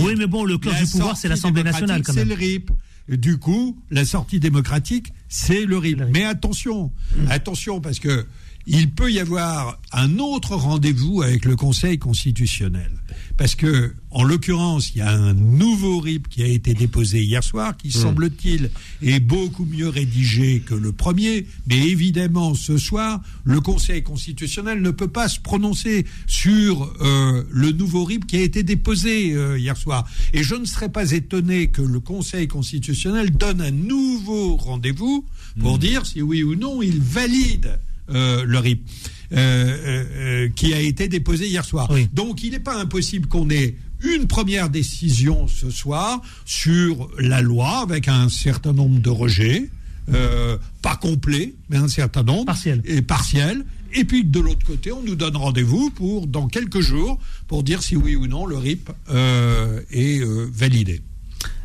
Oui, 0.00 0.14
mais 0.18 0.26
bon, 0.26 0.44
le 0.44 0.58
cœur 0.58 0.74
du 0.74 0.86
pouvoir, 0.86 1.16
c'est 1.16 1.28
l'Assemblée 1.28 1.62
nationale 1.62 2.02
quand 2.02 2.12
même. 2.12 2.28
C'est 2.28 2.36
le 2.36 2.38
RIP. 2.38 2.70
Du 3.08 3.38
coup, 3.38 3.78
la 3.90 4.04
sortie 4.04 4.38
démocratique, 4.38 5.12
c'est 5.28 5.64
le 5.64 5.78
RIP. 5.78 6.02
Mais 6.12 6.24
attention, 6.24 6.90
attention, 7.28 7.80
parce 7.80 7.98
que 7.98 8.26
il 8.68 8.90
peut 8.90 9.10
y 9.10 9.18
avoir 9.18 9.80
un 9.92 10.18
autre 10.18 10.54
rendez-vous 10.54 11.22
avec 11.22 11.46
le 11.46 11.56
Conseil 11.56 11.98
constitutionnel. 11.98 12.90
Parce 13.38 13.54
que, 13.54 13.94
en 14.10 14.24
l'occurrence, 14.24 14.90
il 14.94 14.98
y 14.98 15.00
a 15.00 15.10
un 15.10 15.32
nouveau 15.32 16.00
RIP 16.00 16.28
qui 16.28 16.42
a 16.42 16.46
été 16.46 16.74
déposé 16.74 17.22
hier 17.22 17.42
soir, 17.42 17.76
qui, 17.78 17.88
hmm. 17.88 18.02
semble-t-il, 18.02 18.70
est 19.02 19.20
beaucoup 19.20 19.64
mieux 19.64 19.88
rédigé 19.88 20.60
que 20.60 20.74
le 20.74 20.92
premier. 20.92 21.46
Mais 21.66 21.78
évidemment, 21.78 22.54
ce 22.54 22.76
soir, 22.76 23.22
le 23.44 23.60
Conseil 23.62 24.02
constitutionnel 24.02 24.82
ne 24.82 24.90
peut 24.90 25.08
pas 25.08 25.28
se 25.28 25.40
prononcer 25.40 26.04
sur 26.26 26.92
euh, 27.00 27.44
le 27.50 27.72
nouveau 27.72 28.04
RIP 28.04 28.26
qui 28.26 28.36
a 28.36 28.42
été 28.42 28.62
déposé 28.62 29.32
euh, 29.32 29.58
hier 29.58 29.78
soir. 29.78 30.06
Et 30.34 30.42
je 30.42 30.56
ne 30.56 30.66
serais 30.66 30.90
pas 30.90 31.12
étonné 31.12 31.68
que 31.68 31.82
le 31.82 32.00
Conseil 32.00 32.48
constitutionnel 32.48 33.30
donne 33.30 33.62
un 33.62 33.70
nouveau 33.70 34.56
rendez-vous 34.56 35.24
pour 35.58 35.76
hmm. 35.76 35.80
dire 35.80 36.06
si 36.06 36.20
oui 36.20 36.42
ou 36.42 36.54
non 36.54 36.82
il 36.82 37.00
valide 37.00 37.78
euh, 38.10 38.44
le 38.46 38.58
RIP, 38.58 38.88
euh, 39.32 39.36
euh, 39.36 40.48
qui 40.54 40.72
a 40.72 40.80
été 40.80 41.08
déposé 41.08 41.46
hier 41.46 41.64
soir. 41.64 41.88
Donc 42.12 42.42
il 42.42 42.52
n'est 42.52 42.58
pas 42.58 42.80
impossible 42.80 43.28
qu'on 43.28 43.50
ait 43.50 43.76
une 44.02 44.26
première 44.26 44.70
décision 44.70 45.48
ce 45.48 45.70
soir 45.70 46.22
sur 46.44 47.10
la 47.18 47.42
loi 47.42 47.80
avec 47.80 48.08
un 48.08 48.28
certain 48.28 48.72
nombre 48.72 49.00
de 49.00 49.10
rejets, 49.10 49.70
pas 50.80 50.96
complet, 50.96 51.54
mais 51.68 51.76
un 51.76 51.88
certain 51.88 52.22
nombre, 52.22 52.46
partiel. 52.46 52.80
et 52.84 53.02
partiel. 53.02 53.64
Et 53.92 54.04
puis 54.04 54.24
de 54.24 54.40
l'autre 54.40 54.64
côté, 54.66 54.92
on 54.92 55.02
nous 55.02 55.16
donne 55.16 55.36
rendez-vous 55.36 55.90
pour 55.90 56.26
dans 56.26 56.46
quelques 56.46 56.80
jours 56.80 57.18
pour 57.46 57.62
dire 57.62 57.82
si 57.82 57.96
oui 57.96 58.16
ou 58.16 58.26
non 58.26 58.46
le 58.46 58.56
RIP 58.56 58.90
est 59.10 60.22
validé. 60.52 61.02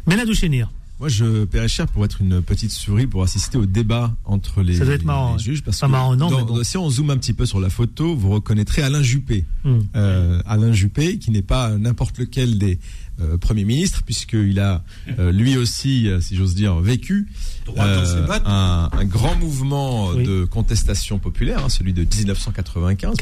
Mena 0.08 0.26
Douchenir. 0.26 0.70
Moi, 1.04 1.10
je 1.10 1.44
paierais 1.44 1.68
cher 1.68 1.88
pour 1.88 2.06
être 2.06 2.22
une 2.22 2.42
petite 2.42 2.72
souris 2.72 3.08
pour 3.08 3.24
assister 3.24 3.58
au 3.58 3.66
débat 3.66 4.16
entre 4.24 4.62
les, 4.62 4.78
Ça 4.78 4.86
doit 4.86 4.94
être 4.94 5.04
marrant, 5.04 5.38
juges. 5.38 5.62
Parce 5.62 5.82
pas 5.82 5.90
marrant, 5.90 6.16
non, 6.16 6.64
si 6.64 6.78
on 6.78 6.90
zoome 6.90 7.10
un 7.10 7.18
petit 7.18 7.34
peu 7.34 7.46
sur 7.46 7.60
la 7.60 7.70
photo, 7.70 8.16
vous 8.16 8.30
reconnaîtrez 8.30 8.84
Alain 8.84 9.04
Juppé. 9.04 9.44
Hmm. 9.66 9.80
Euh, 9.98 10.42
Alain 10.46 10.72
Juppé, 10.72 11.18
qui 11.18 11.32
n'est 11.32 11.42
pas 11.42 11.72
n'importe 11.78 12.20
lequel 12.20 12.58
des 12.58 12.80
euh, 13.20 13.38
premiers 13.38 13.66
ministres, 13.66 14.04
puisqu'il 14.06 14.62
a 14.62 14.82
euh, 15.20 15.34
lui 15.34 15.58
aussi, 15.58 16.08
si 16.22 16.38
j'ose 16.38 16.56
dire, 16.56 16.80
vécu 16.80 17.28
un, 17.78 18.88
grand 19.04 19.36
mouvement 19.36 20.14
de 20.14 20.46
contestation 20.46 21.20
populaire, 21.20 21.66
hein, 21.66 21.70
celui 21.70 21.92
de 21.92 22.06
1995. 22.06 23.18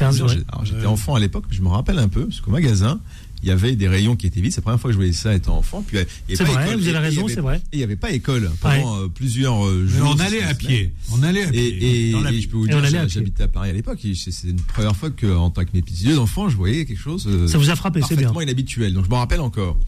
J'étais 0.62 0.86
enfant 0.86 1.16
à 1.16 1.18
l'époque, 1.18 1.46
je 1.50 1.62
me 1.62 1.68
rappelle 1.68 1.98
un 1.98 2.08
peu, 2.08 2.26
parce 2.26 2.40
qu'au 2.40 2.52
magasin, 2.52 3.00
il 3.42 3.48
y 3.48 3.52
avait 3.52 3.74
des 3.74 3.88
rayons 3.88 4.16
qui 4.16 4.26
étaient 4.26 4.40
vides. 4.40 4.52
C'est 4.52 4.60
la 4.60 4.62
première 4.62 4.80
fois 4.80 4.88
que 4.88 4.92
je 4.92 4.98
voyais 4.98 5.12
ça 5.12 5.34
étant 5.34 5.56
enfant. 5.58 5.84
Puis 5.86 5.98
c'est 6.28 6.44
vrai, 6.44 6.76
vous 6.76 6.88
avez 6.88 6.98
raison, 6.98 7.28
c'est 7.28 7.40
vrai. 7.40 7.60
Et 7.72 7.76
il 7.76 7.78
n'y 7.78 7.84
avait 7.84 7.96
pas 7.96 8.10
école 8.10 8.50
pendant 8.60 8.98
euh, 8.98 9.08
plusieurs 9.08 9.66
euh, 9.66 9.86
jours. 9.86 10.14
on 10.16 10.20
allait 10.20 10.42
à 10.42 10.54
pied. 10.54 10.92
On 11.12 11.22
allait 11.22 11.44
à 11.44 11.50
pied. 11.50 12.10
Et, 12.10 12.40
je 12.40 12.48
peux 12.48 12.56
vous 12.56 12.68
dire, 12.68 13.08
j'habitais 13.08 13.44
à 13.44 13.48
Paris 13.48 13.70
à 13.70 13.72
l'époque. 13.72 13.98
C'est 14.14 14.48
une 14.48 14.60
première 14.60 14.96
fois 14.96 15.10
que, 15.10 15.26
en 15.26 15.50
tant 15.50 15.64
que 15.64 15.70
mes 15.74 15.82
petits 15.82 16.04
yeux 16.04 16.14
d'enfant, 16.14 16.48
je 16.48 16.56
voyais 16.56 16.84
quelque 16.84 17.00
chose. 17.00 17.26
Euh, 17.26 17.46
ça 17.46 17.58
vous 17.58 17.70
a 17.70 17.76
frappé, 17.76 18.00
c'est 18.06 18.16
bien. 18.16 18.32
inhabituel. 18.40 18.94
Donc 18.94 19.04
je 19.04 19.10
m'en 19.10 19.18
rappelle 19.18 19.40
encore. 19.40 19.78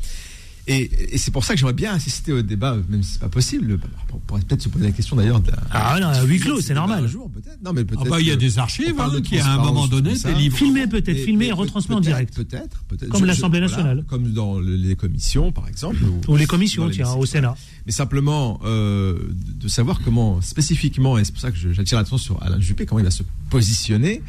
Et, 0.67 1.19
c'est 1.19 1.31
pour 1.31 1.45
ça 1.45 1.55
que 1.55 1.61
j'aimerais 1.61 1.75
bien 1.75 1.93
assister 1.93 2.33
au 2.33 2.43
débat, 2.43 2.77
même 2.89 3.03
si 3.03 3.15
c'est 3.15 3.21
pas 3.21 3.29
possible. 3.29 3.79
On 4.13 4.19
pourrait 4.19 4.41
peut-être 4.43 4.63
se 4.63 4.69
poser 4.69 4.87
la 4.87 4.93
question 4.93 5.17
d'ailleurs. 5.17 5.43
Ah 5.71 5.99
non, 6.01 6.09
à 6.09 6.23
huis 6.25 6.39
clos, 6.39 6.61
c'est 6.61 6.75
normal. 6.75 7.07
Jour, 7.07 7.31
peut-être. 7.31 7.59
Non, 7.63 7.73
mais 7.73 7.85
peut-être. 7.85 8.05
Ah 8.07 8.11
bah, 8.11 8.21
il 8.21 8.29
y 8.29 8.31
a 8.31 8.37
des 8.37 8.59
archives 8.59 8.99
hein, 8.99 9.21
qui, 9.23 9.39
à 9.39 9.53
un 9.53 9.59
moment 9.59 9.87
donné, 9.87 10.15
des 10.15 10.35
livres. 10.35 10.57
Filmé 10.57 10.87
peut-être, 10.87 11.19
filmé 11.19 11.47
et 11.47 11.53
retransmis 11.53 11.95
en 11.95 12.01
direct. 12.01 12.35
Peut-être, 12.35 12.83
peut-être. 12.89 13.11
Comme 13.11 13.25
l'Assemblée 13.25 13.61
nationale. 13.61 14.05
comme 14.09 14.33
dans 14.33 14.59
les 14.59 14.97
commissions, 14.97 15.53
par 15.53 15.69
exemple. 15.69 15.99
Ou, 16.29 16.37
les 16.37 16.47
commissions, 16.47 16.89
tiens, 16.91 17.13
au 17.13 17.27
Sénat. 17.27 17.57
Mais 17.87 17.93
simplement 17.93 18.61
euh, 18.65 19.19
de 19.61 19.69
savoir 19.69 20.01
comment 20.03 20.41
spécifiquement, 20.41 21.19
et 21.19 21.25
c'est 21.25 21.33
pour 21.33 21.41
ça 21.43 21.51
que 21.51 21.57
j'attire 21.73 21.99
l'attention 21.99 22.17
sur 22.17 22.43
Alain 22.43 22.59
Juppé, 22.59 22.87
comment 22.87 23.01
il 23.01 23.05
va 23.05 23.11
se 23.11 23.23
positionner 23.51 24.23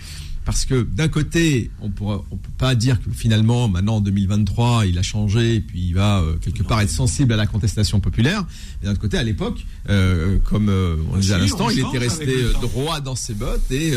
parce 0.45 0.65
que 0.65 0.83
d'un 0.83 1.07
côté, 1.07 1.71
on 1.81 1.87
ne 1.87 1.91
on 2.31 2.37
peut 2.37 2.51
pas 2.59 2.75
dire 2.75 3.01
que 3.01 3.09
finalement, 3.09 3.67
maintenant 3.67 3.95
en 3.95 4.01
2023, 4.01 4.85
il 4.85 4.97
a 4.99 5.01
changé 5.01 5.55
et 5.55 5.59
puis 5.59 5.79
il 5.87 5.93
va 5.93 6.19
euh, 6.19 6.35
quelque 6.37 6.61
part 6.61 6.81
être 6.81 6.89
sensible 6.89 7.33
à 7.33 7.35
la 7.35 7.47
contestation 7.47 7.99
populaire. 7.99 8.45
Mais 8.79 8.85
d'un 8.85 8.91
autre 8.91 9.01
côté, 9.01 9.17
à 9.17 9.23
l'époque, 9.23 9.65
euh, 9.89 10.37
comme 10.45 10.69
euh, 10.69 10.97
on 11.11 11.17
disait 11.17 11.33
à 11.33 11.39
l'instant, 11.39 11.71
il 11.71 11.79
était 11.79 11.97
resté 11.97 12.31
droit 12.61 12.99
dans 12.99 13.15
ses 13.15 13.33
bottes 13.33 13.71
et 13.71 13.93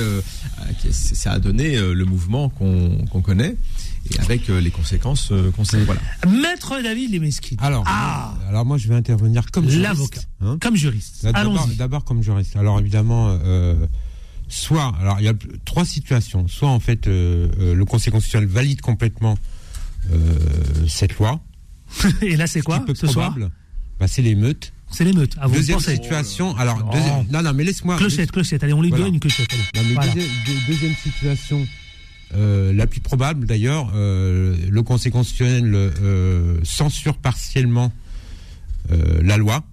ça 0.91 1.33
a 1.33 1.39
donné 1.39 1.79
le 1.79 2.05
mouvement 2.07 2.49
qu'on 2.49 3.21
connaît 3.23 3.57
et 4.11 4.21
avec 4.21 4.49
les 4.49 4.71
conséquences 4.71 5.33
qu'on 5.55 5.65
sait. 5.65 5.85
Voilà. 5.85 6.01
Maître 6.27 6.81
David 6.83 7.13
Lemeski. 7.13 7.57
Alors, 7.61 7.85
ah. 7.87 8.35
alors 8.49 8.65
moi, 8.65 8.79
je 8.79 8.89
vais 8.89 8.95
intervenir 8.95 9.51
comme 9.51 9.69
juriste. 9.69 9.83
L'avocat. 9.83 10.21
Hein. 10.41 10.57
comme 10.63 10.77
juriste. 10.77 11.27
D'abord 11.77 12.05
comme 12.05 12.23
juriste. 12.23 12.57
Alors 12.57 12.81
évidemment 12.81 13.39
soit, 14.49 14.95
alors 15.01 15.19
il 15.21 15.25
y 15.27 15.29
a 15.29 15.35
trois 15.65 15.85
situations. 15.85 16.49
Soit 16.49 16.69
en 16.69 16.81
fait 16.81 17.07
euh, 17.07 17.49
euh, 17.61 17.75
le 17.75 17.85
Conseil 17.85 18.13
constitutionnel 18.13 18.49
valide 18.49 18.81
complètement 18.81 19.37
euh, 20.13 20.17
cette 20.89 21.17
loi. 21.19 21.41
Et 22.23 22.37
là 22.37 22.47
c'est 22.47 22.61
quoi 22.63 22.85
ce 22.95 23.07
soir 23.07 23.35
bah, 23.99 24.09
C'est 24.09 24.23
l'émeute 24.23 24.73
C'est 24.91 25.05
l'émeute. 25.05 25.37
Deuxième 25.53 25.81
situation. 25.81 26.57
Alors, 26.57 26.79
Non. 26.79 26.91
deuxième- 26.93 27.27
non, 27.31 27.43
non, 27.43 27.53
mais 27.55 27.65
laisse-moi. 27.65 27.97
Clochette, 27.97 28.31
clochette. 28.31 28.63
Allez, 28.65 28.73
on 28.73 28.83
lui 28.83 28.91
Voilà. 28.91 29.05
donne 29.05 29.15
une 29.15 29.21
clochette. 29.21 29.49
Allez. 29.53 29.63
Non, 29.83 29.89
mais 29.89 29.95
Voilà. 29.95 30.13
deuxième, 30.13 30.33
deux- 30.47 30.73
deuxième 30.73 30.95
situation, 30.95 31.67
euh, 32.35 32.73
la 32.73 32.87
plus 32.87 33.01
probable 33.01 33.47
d'ailleurs, 33.47 33.91
le 33.95 34.81
Conseil 34.83 35.13
constitutionnel 35.13 35.93
censure 36.63 37.17
partiellement 37.19 37.93
la 38.91 39.37
loi. 39.37 39.65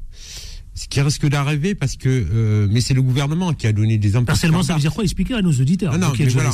Ce 0.76 0.88
qui 0.88 1.02
risque 1.02 1.26
d'arriver 1.28 1.74
parce 1.74 1.96
que, 1.96 2.10
euh, 2.10 2.68
mais 2.70 2.82
c'est 2.82 2.94
le 2.94 3.02
gouvernement 3.02 3.54
qui 3.54 3.66
a 3.66 3.72
donné 3.72 3.98
des 3.98 4.16
impôts. 4.16 4.26
Partiellement, 4.26 4.62
ça 4.62 4.74
veut 4.76 4.82
dire 4.82 4.94
quoi 4.94 5.04
Expliquez 5.04 5.34
à 5.34 5.42
nos 5.42 5.54
auditeurs. 5.54 5.94
Non, 5.94 6.10
non, 6.10 6.14
mais 6.20 6.28
voilà. 6.28 6.52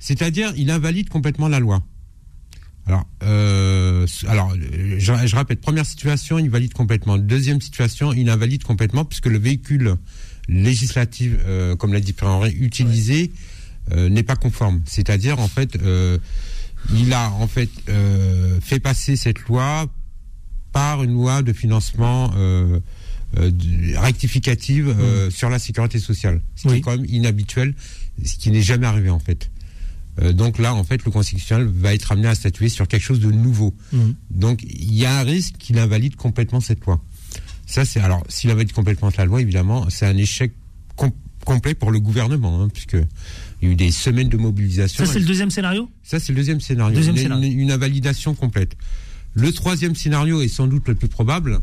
C'est-à-dire, 0.00 0.52
il 0.56 0.70
invalide 0.70 1.08
complètement 1.08 1.48
la 1.48 1.60
loi. 1.60 1.82
Alors, 2.86 3.06
euh, 3.22 4.06
alors, 4.26 4.52
euh, 4.52 4.96
je, 4.98 5.12
je 5.26 5.36
répète, 5.36 5.60
première 5.60 5.86
situation, 5.86 6.38
il 6.38 6.50
valide 6.50 6.72
complètement. 6.72 7.18
Deuxième 7.18 7.60
situation, 7.60 8.12
il 8.12 8.28
invalide 8.28 8.64
complètement 8.64 9.04
puisque 9.04 9.26
le 9.26 9.38
véhicule 9.38 9.94
législatif, 10.48 11.32
euh, 11.46 11.76
comme 11.76 11.92
l'a 11.92 12.00
dit 12.00 12.12
Pierre 12.12 12.30
Henry, 12.30 12.52
utilisé 12.52 13.30
euh, 13.92 14.08
n'est 14.08 14.22
pas 14.22 14.36
conforme. 14.36 14.82
C'est-à-dire, 14.86 15.38
en 15.38 15.48
fait, 15.48 15.76
euh, 15.82 16.18
il 16.94 17.12
a 17.12 17.30
en 17.30 17.46
fait 17.46 17.70
euh, 17.88 18.58
fait 18.60 18.80
passer 18.80 19.16
cette 19.16 19.40
loi 19.46 19.86
par 20.72 21.02
une 21.02 21.14
loi 21.14 21.42
de 21.42 21.52
financement 21.52 22.30
rectificative 23.96 24.94
euh, 24.98 25.30
sur 25.30 25.48
la 25.50 25.58
sécurité 25.58 25.98
sociale, 25.98 26.40
ce 26.56 26.62
qui 26.62 26.68
Oui. 26.68 26.76
est 26.78 26.80
quand 26.80 26.96
même 26.96 27.06
inhabituel, 27.08 27.74
ce 28.24 28.36
qui 28.36 28.50
n'est 28.50 28.62
jamais 28.62 28.86
arrivé 28.86 29.10
en 29.10 29.18
fait. 29.18 29.50
Euh, 30.20 30.32
donc 30.32 30.58
là, 30.58 30.74
en 30.74 30.82
fait, 30.84 31.04
le 31.04 31.10
Conseil 31.10 31.34
constitutionnel 31.34 31.66
va 31.68 31.94
être 31.94 32.12
amené 32.12 32.28
à 32.28 32.34
statuer 32.34 32.68
sur 32.68 32.88
quelque 32.88 33.02
chose 33.02 33.20
de 33.20 33.30
nouveau. 33.30 33.74
Mhm. 33.92 34.14
Donc 34.30 34.62
il 34.64 34.94
y 34.94 35.06
a 35.06 35.18
un 35.18 35.22
risque 35.22 35.54
qu'il 35.58 35.78
invalide 35.78 36.16
complètement 36.16 36.60
cette 36.60 36.84
loi. 36.84 37.02
Ça, 37.66 37.84
c'est 37.84 38.00
alors 38.00 38.24
s'il 38.28 38.50
invalide 38.50 38.72
complètement 38.72 39.10
la 39.16 39.24
loi, 39.24 39.40
évidemment, 39.40 39.86
c'est 39.90 40.06
un 40.06 40.16
échec 40.16 40.52
com- 40.96 41.12
complet 41.44 41.74
pour 41.74 41.90
le 41.92 42.00
gouvernement, 42.00 42.60
hein, 42.62 42.68
puisque 42.72 42.96
il 43.62 43.66
y 43.66 43.70
a 43.70 43.72
eu 43.72 43.76
des 43.76 43.92
semaines 43.92 44.28
de 44.28 44.36
mobilisation. 44.36 45.04
Ça, 45.06 45.12
c'est 45.12 45.20
le 45.20 45.24
deuxième 45.26 45.50
scénario? 45.50 45.88
Ça, 46.02 46.18
c'est 46.18 46.32
le 46.32 46.36
deuxième 46.36 46.60
scénario. 46.60 46.94
Deuxième 46.96 47.16
une, 47.16 47.22
scénario. 47.22 47.44
une- 47.50 47.60
une 47.60 47.70
invalidation 47.70 48.34
complète. 48.34 48.76
Le 49.34 49.52
troisième 49.52 49.94
scénario 49.94 50.42
est 50.42 50.48
sans 50.48 50.66
doute 50.66 50.88
le 50.88 50.96
plus 50.96 51.08
probable. 51.08 51.60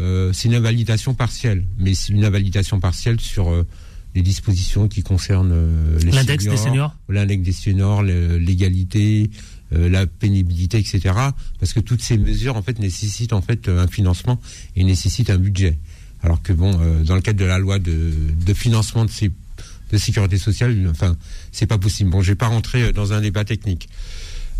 Euh, 0.00 0.32
c'est 0.32 0.48
une 0.48 0.54
invalidation 0.54 1.14
partielle, 1.14 1.64
mais 1.78 1.94
c'est 1.94 2.12
une 2.12 2.24
invalidation 2.24 2.80
partielle 2.80 3.20
sur 3.20 3.50
euh, 3.50 3.66
les 4.14 4.22
dispositions 4.22 4.88
qui 4.88 5.02
concernent 5.02 5.52
euh, 5.52 5.98
les 5.98 6.12
L'index 6.12 6.44
des 6.44 6.56
seniors 6.56 6.94
l'index 7.08 7.42
des 7.42 7.52
seniors, 7.52 8.02
l'égalité, 8.02 9.30
euh, 9.72 9.88
la 9.88 10.06
pénibilité, 10.06 10.78
etc. 10.78 11.00
Parce 11.58 11.72
que 11.72 11.80
toutes 11.80 12.02
ces 12.02 12.16
mesures 12.16 12.56
en 12.56 12.62
fait 12.62 12.78
nécessitent 12.78 13.32
en 13.32 13.42
fait 13.42 13.68
un 13.68 13.88
financement 13.88 14.40
et 14.76 14.84
nécessitent 14.84 15.30
un 15.30 15.38
budget. 15.38 15.78
Alors 16.22 16.42
que 16.42 16.52
bon, 16.52 16.78
euh, 16.80 17.02
dans 17.02 17.16
le 17.16 17.20
cadre 17.20 17.40
de 17.40 17.44
la 17.44 17.58
loi 17.58 17.78
de, 17.78 18.12
de 18.46 18.54
financement 18.54 19.04
de 19.04 19.10
ces 19.10 19.30
de 19.92 19.98
sécurité 19.98 20.38
sociale, 20.38 20.88
enfin, 20.90 21.14
c'est 21.52 21.66
pas 21.66 21.78
possible. 21.78 22.10
Bon, 22.10 22.22
je 22.22 22.28
vais 22.32 22.36
pas 22.36 22.48
rentrer 22.48 22.92
dans 22.92 23.12
un 23.12 23.20
débat 23.20 23.44
technique. 23.44 23.88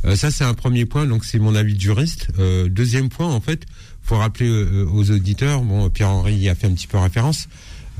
Euh, 0.06 0.16
ça, 0.16 0.30
c'est 0.30 0.44
un 0.44 0.54
premier 0.54 0.84
point, 0.84 1.06
donc 1.06 1.24
c'est 1.24 1.38
mon 1.38 1.54
avis 1.54 1.74
de 1.74 1.80
juriste. 1.80 2.28
Euh, 2.38 2.68
deuxième 2.68 3.08
point, 3.08 3.28
en 3.28 3.40
fait, 3.40 3.66
faut 4.02 4.16
rappeler 4.16 4.48
euh, 4.48 4.86
aux 4.92 5.10
auditeurs, 5.10 5.62
bon, 5.62 5.88
Pierre-Henri 5.90 6.34
y 6.34 6.48
a 6.48 6.54
fait 6.54 6.66
un 6.66 6.74
petit 6.74 6.86
peu 6.86 6.98
référence, 6.98 7.48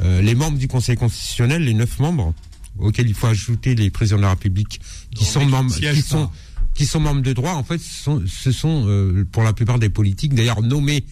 les 0.03 0.35
membres 0.35 0.59
du 0.59 0.67
Conseil 0.67 0.97
constitutionnel, 0.97 1.63
les 1.63 1.73
neuf 1.73 2.01
membres, 2.01 2.35
auxquels 2.81 3.07
il 3.07 3.15
faut 3.15 3.29
ajouter 3.29 3.77
les 3.77 3.91
présidents 3.91 4.17
de 4.17 4.23
la 4.23 4.31
République, 4.31 4.81
qui 5.15 5.25
sont 5.25 5.47
membres, 5.47 5.71
siègent 5.73 5.99
qui 5.99 6.03
pas. 6.03 6.09
sont, 6.09 6.31
qui 6.75 6.85
sont 6.85 6.99
membres 6.99 7.23
de 7.23 7.33
droit, 7.33 7.53
en 7.53 7.63
fait, 7.63 7.79
ce 7.79 8.03
sont, 8.03 8.23
ce 8.27 8.51
sont 8.51 9.25
pour 9.31 9.45
la 9.45 9.53
plupart 9.53 9.79
des 9.79 9.91
politiques, 9.91 10.35
d'ailleurs 10.35 10.63
nommés 10.63 11.05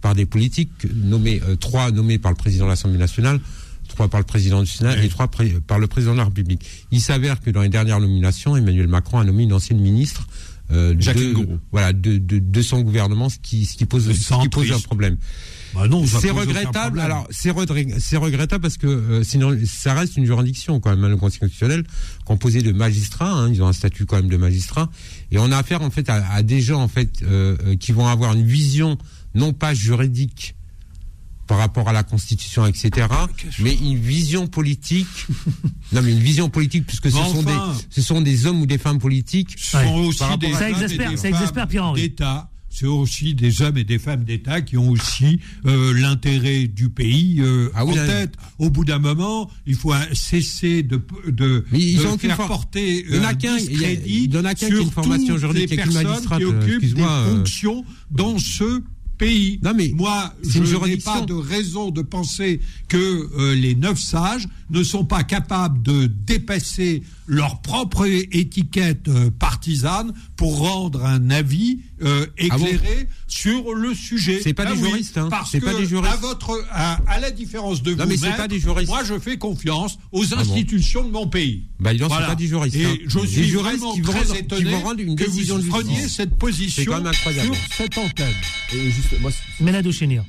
par 0.00 0.14
des 0.14 0.24
politiques, 0.24 0.70
nommés 0.90 1.42
trois 1.60 1.90
nommés 1.90 2.18
par 2.18 2.32
le 2.32 2.36
président 2.36 2.64
de 2.64 2.70
l'Assemblée 2.70 2.96
nationale, 2.96 3.40
trois 4.00 4.08
par 4.08 4.20
le 4.20 4.24
président 4.24 4.62
du 4.62 4.66
Sénat 4.70 4.94
Oui. 4.98 5.04
et 5.04 5.08
trois 5.10 5.28
par 5.66 5.78
le 5.78 5.86
président 5.86 6.12
de 6.12 6.18
la 6.18 6.24
République. 6.24 6.64
Il 6.90 7.00
s'avère 7.02 7.38
que 7.40 7.50
dans 7.50 7.60
les 7.60 7.68
dernières 7.68 8.00
nominations, 8.00 8.56
Emmanuel 8.56 8.88
Macron 8.88 9.18
a 9.18 9.24
nommé 9.24 9.42
une 9.42 9.52
ancienne 9.52 9.78
ministre 9.78 10.26
euh, 10.72 10.94
de, 10.94 11.32
Gouraud. 11.34 11.58
voilà, 11.70 11.92
de, 11.92 12.16
de, 12.16 12.38
de 12.38 12.62
son 12.62 12.80
gouvernement, 12.80 13.28
ce 13.28 13.36
qui, 13.42 13.66
ce 13.66 13.76
qui 13.76 13.84
pose, 13.84 14.06
Le 14.08 14.14
ce 14.14 14.18
qui 14.20 14.48
pose 14.48 14.66
centriste. 14.68 14.72
un 14.74 14.80
problème. 14.88 15.16
Bah 15.74 15.82
C'est 16.06 16.30
regrettable. 16.30 16.98
Alors, 17.00 17.26
c'est 17.30 17.50
regret- 17.50 17.94
c'est 17.98 18.16
regrettable 18.16 18.62
parce 18.62 18.78
que 18.78 18.86
euh, 18.86 19.22
sinon, 19.22 19.54
ça 19.66 19.92
reste 19.92 20.16
une 20.16 20.24
juridiction 20.24 20.80
quand 20.80 20.90
même, 20.90 21.04
hein, 21.04 21.08
le 21.10 21.16
Conseil 21.18 21.40
constitutionnel, 21.40 21.84
composé 22.24 22.62
de 22.62 22.72
magistrats. 22.72 23.30
hein, 23.32 23.50
ils 23.52 23.62
ont 23.62 23.66
un 23.68 23.72
statut 23.74 24.06
quand 24.06 24.16
même 24.16 24.30
de 24.30 24.36
magistrats, 24.38 24.90
et 25.30 25.38
on 25.38 25.52
a 25.52 25.58
affaire 25.58 25.82
en 25.82 25.90
fait 25.90 26.08
à, 26.08 26.24
à 26.32 26.42
des 26.42 26.60
gens 26.62 26.80
en 26.80 26.88
fait 26.88 27.10
euh, 27.22 27.76
qui 27.78 27.92
vont 27.92 28.06
avoir 28.06 28.32
une 28.34 28.46
vision 28.46 28.96
non 29.34 29.52
pas 29.52 29.74
juridique 29.74 30.54
par 31.50 31.58
rapport 31.58 31.88
à 31.88 31.92
la 31.92 32.04
Constitution, 32.04 32.64
etc., 32.64 33.08
mais 33.58 33.74
une 33.74 33.98
vision 33.98 34.46
politique. 34.46 35.08
non, 35.92 36.00
mais 36.00 36.12
une 36.12 36.20
vision 36.20 36.48
politique 36.48 36.86
puisque 36.86 37.10
ce 37.10 37.16
Mais 37.16 37.24
sont 37.24 37.38
enfin. 37.44 37.72
des, 37.72 37.84
ce 37.90 38.02
sont 38.02 38.20
des 38.20 38.46
hommes 38.46 38.60
ou 38.62 38.66
des 38.66 38.78
femmes 38.78 39.00
politiques. 39.00 39.56
Ce 39.56 39.76
Ouais. 39.76 39.84
sont 39.84 39.94
aussi 39.96 40.18
Par 40.20 40.38
des 40.38 40.52
Ça 40.52 40.70
exaspère, 40.70 41.18
ça 41.18 41.28
exaspère, 41.28 41.66
Pierre-Henri. 41.66 42.02
d'État. 42.02 42.50
C'est 42.68 42.86
aussi 42.86 43.34
des 43.34 43.62
hommes 43.62 43.78
et 43.78 43.82
des 43.82 43.98
femmes 43.98 44.22
d'État 44.22 44.60
qui 44.60 44.76
ont 44.76 44.90
aussi 44.90 45.40
euh, 45.66 45.92
l'intérêt 45.92 46.68
du 46.68 46.88
pays 46.88 47.40
euh, 47.40 47.68
Ah 47.74 47.84
oui, 47.84 47.98
en 47.98 48.06
tête. 48.06 48.34
Au 48.60 48.70
bout 48.70 48.84
d'un 48.84 49.00
moment, 49.00 49.50
il 49.66 49.74
faut 49.74 49.92
euh, 49.92 49.98
cesser 50.12 50.84
de, 50.84 51.02
de, 51.26 51.64
Mais 51.72 51.80
ils 51.80 51.98
de 51.98 52.06
ont 52.06 52.16
faire 52.16 52.36
porter 52.46 53.04
Il 53.08 53.16
y 53.16 53.18
en 53.18 53.24
a 53.24 53.30
un 53.30 53.56
discrédit 53.56 54.30
sur 54.56 54.92
toutes 55.02 55.54
les 55.54 55.66
personnes 55.66 56.20
qui 56.36 56.44
euh, 56.44 56.48
occupent 56.48 56.94
des 56.94 57.02
euh. 57.02 57.34
fonctions 57.38 57.84
dans 58.12 58.38
ce 58.38 58.82
pays. 59.20 59.60
Non, 59.62 59.72
mais 59.76 59.92
Moi, 59.94 60.34
je 60.42 60.76
n'ai 60.86 60.96
pas 60.96 61.20
de 61.20 61.34
raison 61.34 61.90
de 61.90 62.02
penser 62.02 62.60
que 62.88 62.96
euh, 62.96 63.54
les 63.54 63.74
neuf 63.74 63.98
sages 63.98 64.48
ne 64.70 64.82
sont 64.82 65.04
pas 65.04 65.24
capables 65.24 65.82
de 65.82 66.06
dépasser 66.06 67.02
leur 67.26 67.60
propre 67.62 68.06
étiquette 68.06 69.08
euh, 69.08 69.30
partisane 69.30 70.12
pour 70.36 70.58
rendre 70.58 71.04
un 71.04 71.30
avis 71.30 71.80
euh, 72.02 72.26
Ah 72.50 72.58
bon 72.58 72.66
éclairé 72.66 73.06
sur 73.28 73.72
le 73.74 73.94
sujet. 73.94 74.40
C'est 74.42 74.54
pas 74.54 74.64
Ah 74.66 74.74
des 74.74 74.80
oui, 74.82 74.88
juristes, 74.88 75.18
hein. 75.18 75.28
Parce 75.30 75.52
que 75.52 75.58
pas 75.58 75.74
des 75.74 75.86
juristes. 75.86 76.12
à 76.12 76.16
votre, 76.16 76.64
à, 76.72 76.94
à 77.06 77.20
la 77.20 77.30
différence 77.30 77.82
de 77.82 77.94
Non, 77.94 78.04
vous, 78.04 78.10
mais 78.10 78.16
c'est 78.16 78.36
pas 78.36 78.48
des 78.48 78.58
juristes. 78.58 78.88
Moi, 78.88 79.04
je 79.04 79.18
fais 79.18 79.36
confiance 79.38 79.98
aux 80.10 80.24
Ah 80.32 80.36
bon 80.36 80.40
institutions 80.40 81.04
de 81.04 81.10
mon 81.12 81.28
pays. 81.28 81.66
Bah, 81.78 81.90
c'est 81.92 82.04
Voilà. 82.04 82.28
pas 82.28 82.34
des 82.34 82.46
juristes, 82.48 82.76
Et 82.76 82.84
hein. 82.86 82.96
je 83.06 83.18
suis 83.20 83.44
juristes 83.44 83.78
vraiment 83.78 83.94
qui 83.94 84.00
vont 84.00 84.12
très 84.12 84.20
rendre- 84.22 84.32
qui 84.32 84.38
étonné 84.40 84.70
vont 84.70 84.80
rendre 84.80 85.00
une 85.00 85.14
que 85.16 85.24
décision 85.24 85.58
vous 85.58 85.68
preniez 85.68 86.08
cette 86.08 86.34
position 86.36 86.82
C'est 86.82 86.86
quand 86.86 86.96
même 86.98 87.06
incroyable. 87.06 87.54
sur 87.54 87.74
cette 87.76 87.98
antenne. 87.98 88.34
Et 88.72 88.90
juste, 88.90 89.20
moi, 89.20 89.30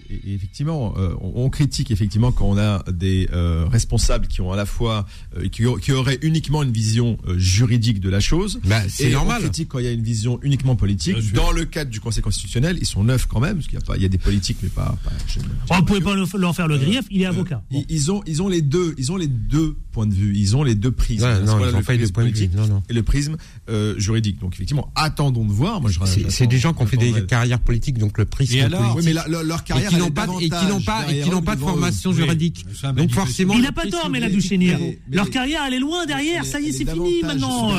effectivement, 0.10 0.94
euh, 0.98 1.16
on, 1.22 1.46
on 1.46 1.50
critique 1.50 1.90
effectivement 1.92 2.32
quand 2.32 2.46
on 2.46 2.58
a 2.58 2.84
des 2.92 3.28
euh, 3.34 3.66
responsables 3.72 4.28
qui 4.32 4.42
ont 4.42 4.52
à 4.52 4.56
la 4.56 4.66
fois 4.66 5.06
euh, 5.38 5.48
qui, 5.50 5.64
qui 5.82 5.92
auraient 5.92 6.20
uniquement 6.22 6.64
une 6.64 6.72
vision 6.72 7.18
euh, 7.28 7.38
juridique 7.38 8.00
de 8.00 8.10
la 8.10 8.20
chose. 8.20 8.60
Bah, 8.66 8.82
c'est 8.90 9.10
normal. 9.12 9.38
On 9.40 9.44
critique 9.44 9.70
quand 9.70 9.80
il 9.80 9.86
y 9.86 9.88
a 9.88 9.92
une 9.92 10.04
vision 10.04 10.40
uniquement 10.42 10.76
politique. 10.76 11.18
Bien. 11.18 11.32
Dans 11.34 11.52
le 11.52 11.66
cadre 11.66 11.92
du 11.92 12.00
Conseil 12.00 12.24
constitutionnel, 12.24 12.78
ils 12.80 12.86
sont 12.88 13.04
neufs 13.04 13.28
quand 13.28 13.40
même, 13.40 13.56
parce 13.58 13.68
qu'il 13.68 13.76
y 13.78 13.82
a 13.82 13.86
pas, 13.86 13.96
il 13.98 14.02
y 14.02 14.06
a 14.06 14.10
des 14.10 14.18
politiques, 14.18 14.58
mais 14.64 14.70
pas. 14.70 14.98
pas 15.04 15.12
je- 15.28 15.40
Oh, 15.70 15.76
vous 15.76 15.84
pouvez 15.86 16.02
pas 16.02 16.16
leur- 16.16 16.28
leur 16.38 16.56
faire 16.56 16.68
le 16.68 16.78
grief, 16.78 17.06
il 17.12 17.22
est 17.22 17.26
avocat. 17.26 17.64
Bon. 17.72 17.80
Ils, 17.90 17.96
ils 17.96 18.12
ont, 18.12 18.22
ils 18.26 18.42
ont 18.42 18.48
les 18.48 18.62
deux, 18.62 18.96
ils 18.98 19.12
ont 19.12 19.18
les 19.18 19.28
deux 19.28 19.76
points 19.92 20.08
de 20.08 20.14
vue, 20.14 20.34
ils 20.36 20.56
ont 20.56 20.64
les 20.64 20.76
deux 20.76 20.92
prismes. 20.92 21.24
Ouais, 21.26 21.40
non, 21.42 21.58
qu'on 21.58 21.64
a 21.64 21.68
ils 21.68 21.72
le 21.72 21.76
ont 21.78 21.82
pas 21.84 21.92
les 21.94 21.98
deux 22.00 22.04
prisme 22.06 22.14
points 22.14 22.24
de 22.24 22.28
vue. 22.30 22.34
politique 22.34 22.56
Non, 22.56 22.68
non. 22.68 22.84
Et 22.90 22.94
le 22.94 23.04
prisme 23.04 23.38
euh, 23.70 23.98
juridique. 24.00 24.40
Donc 24.40 24.54
effectivement, 24.56 24.92
attendons 24.96 25.46
de 25.46 25.52
voir. 25.52 25.82
Moi, 25.82 25.90
je 25.92 26.00
C'est 26.30 26.48
des 26.48 26.58
gens 26.58 26.74
qui 26.74 26.82
ont 26.84 26.86
fait 26.86 26.98
des 26.98 27.26
carrières 27.26 27.60
politiques, 27.60 27.98
donc 27.98 28.18
le 28.18 28.26
prisme 28.26 28.56
Et 28.56 28.62
alors 28.62 28.94
politique. 28.94 29.06
mais 29.06 29.14
la- 29.14 29.28
leur, 29.28 29.44
leur 29.44 29.62
et 29.62 29.64
carrière 29.64 29.90
qui 29.90 29.98
n'ont 29.98 30.08
est 30.08 30.12
pas, 30.12 30.28
et 30.40 30.50
qui 30.50 30.66
n'ont 30.68 30.82
pas, 30.82 31.12
et 31.12 31.22
qui 31.22 31.30
n'ont 31.30 31.42
pas 31.42 31.56
de 31.56 31.62
formation 31.62 32.14
juridique. 32.14 32.66
Donc 32.96 33.12
forcément, 33.12 33.54
Il 33.56 33.62
n'a 33.62 33.72
pas 33.72 33.82
tort, 33.84 34.02
politique- 34.04 34.12
Mais- 34.80 35.00
Leur 35.18 35.30
carrière, 35.30 35.62
elle 35.68 35.74
est 35.76 35.80
loin 35.80 36.06
derrière. 36.06 36.46
Ça 36.46 36.60
y 36.60 36.66
est, 36.66 36.70
est 36.70 36.72
c'est 36.72 36.86
fini 37.06 37.22
maintenant. 37.28 37.70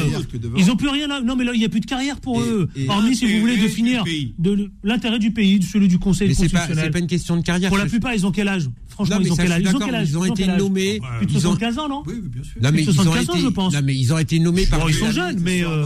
Ils 0.59 0.71
ont 0.71 0.77
plus 0.77 0.89
rien. 0.89 1.11
à- 1.11 1.21
Non, 1.21 1.37
mais 1.37 1.45
là, 1.45 1.53
il 1.55 1.59
n'y 1.59 1.65
a 1.65 1.69
plus 1.69 1.81
de 1.81 1.87
carrière 1.87 2.21
pour 2.21 2.41
eux. 2.41 2.69
Hormis, 2.89 3.17
si 3.17 3.27
vous 3.27 3.41
voulez, 3.41 3.57
de 3.57 3.69
finir 3.69 4.05
de 4.39 4.71
l'intérêt 4.83 5.19
du 5.19 5.31
pays, 5.33 5.59
de 5.59 5.65
celui 5.65 5.89
du 5.89 5.99
Conseil 5.99 6.29
Mais 6.29 6.35
c'est 6.35 6.43
pas, 6.45 6.49
c'est 6.49 6.55
constitutionnel. 6.57 6.91
pas 6.93 6.99
une 6.99 7.07
question 7.07 7.37
de 7.37 7.43
carrière. 7.43 7.69
Pour 7.71 7.79
la 7.79 7.85
plupart, 7.91 8.15
ils 8.15 8.27
ont 8.27 8.33
quel 8.33 8.49
âge? 8.49 8.69
Franchement, 8.93 9.17
Non, 9.17 9.21
mais 9.23 9.27
ils 9.29 9.33
ont 9.33 9.37
ça, 9.37 9.43
quel 9.43 9.53
âge 9.53 9.63
Ils 9.63 9.77
ont 9.77 9.79
quel 9.79 9.95
âge 9.95 10.09
ils 10.11 10.19
ont 10.19 10.25
été 10.25 10.47
nommés. 10.47 11.01
Plus 11.19 11.27
de 11.27 11.33
Ils 11.33 11.37
ont, 11.39 11.41
75 11.57 11.79
ans, 11.79 11.89
non 11.89 12.03
Oui, 12.07 12.15
oui, 12.23 12.29
bien 12.29 12.43
sûr. 12.43 12.53
non, 12.63 12.71
mais 12.71 12.83
Plus 12.83 12.87
de 12.87 12.91
ils 12.93 13.01
ont 13.01 13.03
75 13.05 13.29
ans, 13.31 13.33
été, 13.35 13.43
je 13.43 13.49
pense. 13.49 13.73
non, 13.75 13.81
mais 13.85 13.95
ils 13.97 14.13
ont 14.13 14.19
été 14.19 14.39
nommés 14.39 14.67
par 14.67 14.81
Bon, 14.81 14.89
ils 14.89 14.95
sont 14.95 15.11
jeunes, 15.11 15.39
mais 15.41 15.65
euh, 15.65 15.85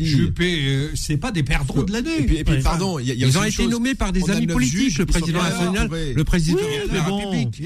Juppé, 0.00 0.58
euh, 0.66 0.90
c'est 0.94 1.16
pas 1.16 1.30
des 1.32 1.42
perdants 1.42 1.82
de 1.82 1.92
l'année. 1.92 2.10
Et 2.20 2.22
puis, 2.24 2.36
et 2.36 2.44
puis, 2.44 2.54
Ouais. 2.56 2.60
pardon, 2.62 2.98
il 2.98 3.06
y 3.06 3.10
a, 3.10 3.14
il 3.14 3.20
y 3.20 3.24
a 3.24 3.28
Ils 3.28 3.38
ont 3.38 3.44
été 3.44 3.66
nommés 3.66 3.94
par 3.94 4.12
des 4.12 4.28
amis 4.30 4.46
politiques, 4.46 4.98
le 4.98 5.06
président 5.06 5.42
national, 5.42 5.90
le 6.14 6.24
président 6.24 6.58
Oui, 6.58 6.86
de 6.88 6.92
mais 6.92 6.98
la 6.98 7.04
bon. 7.04 7.30
République. 7.30 7.62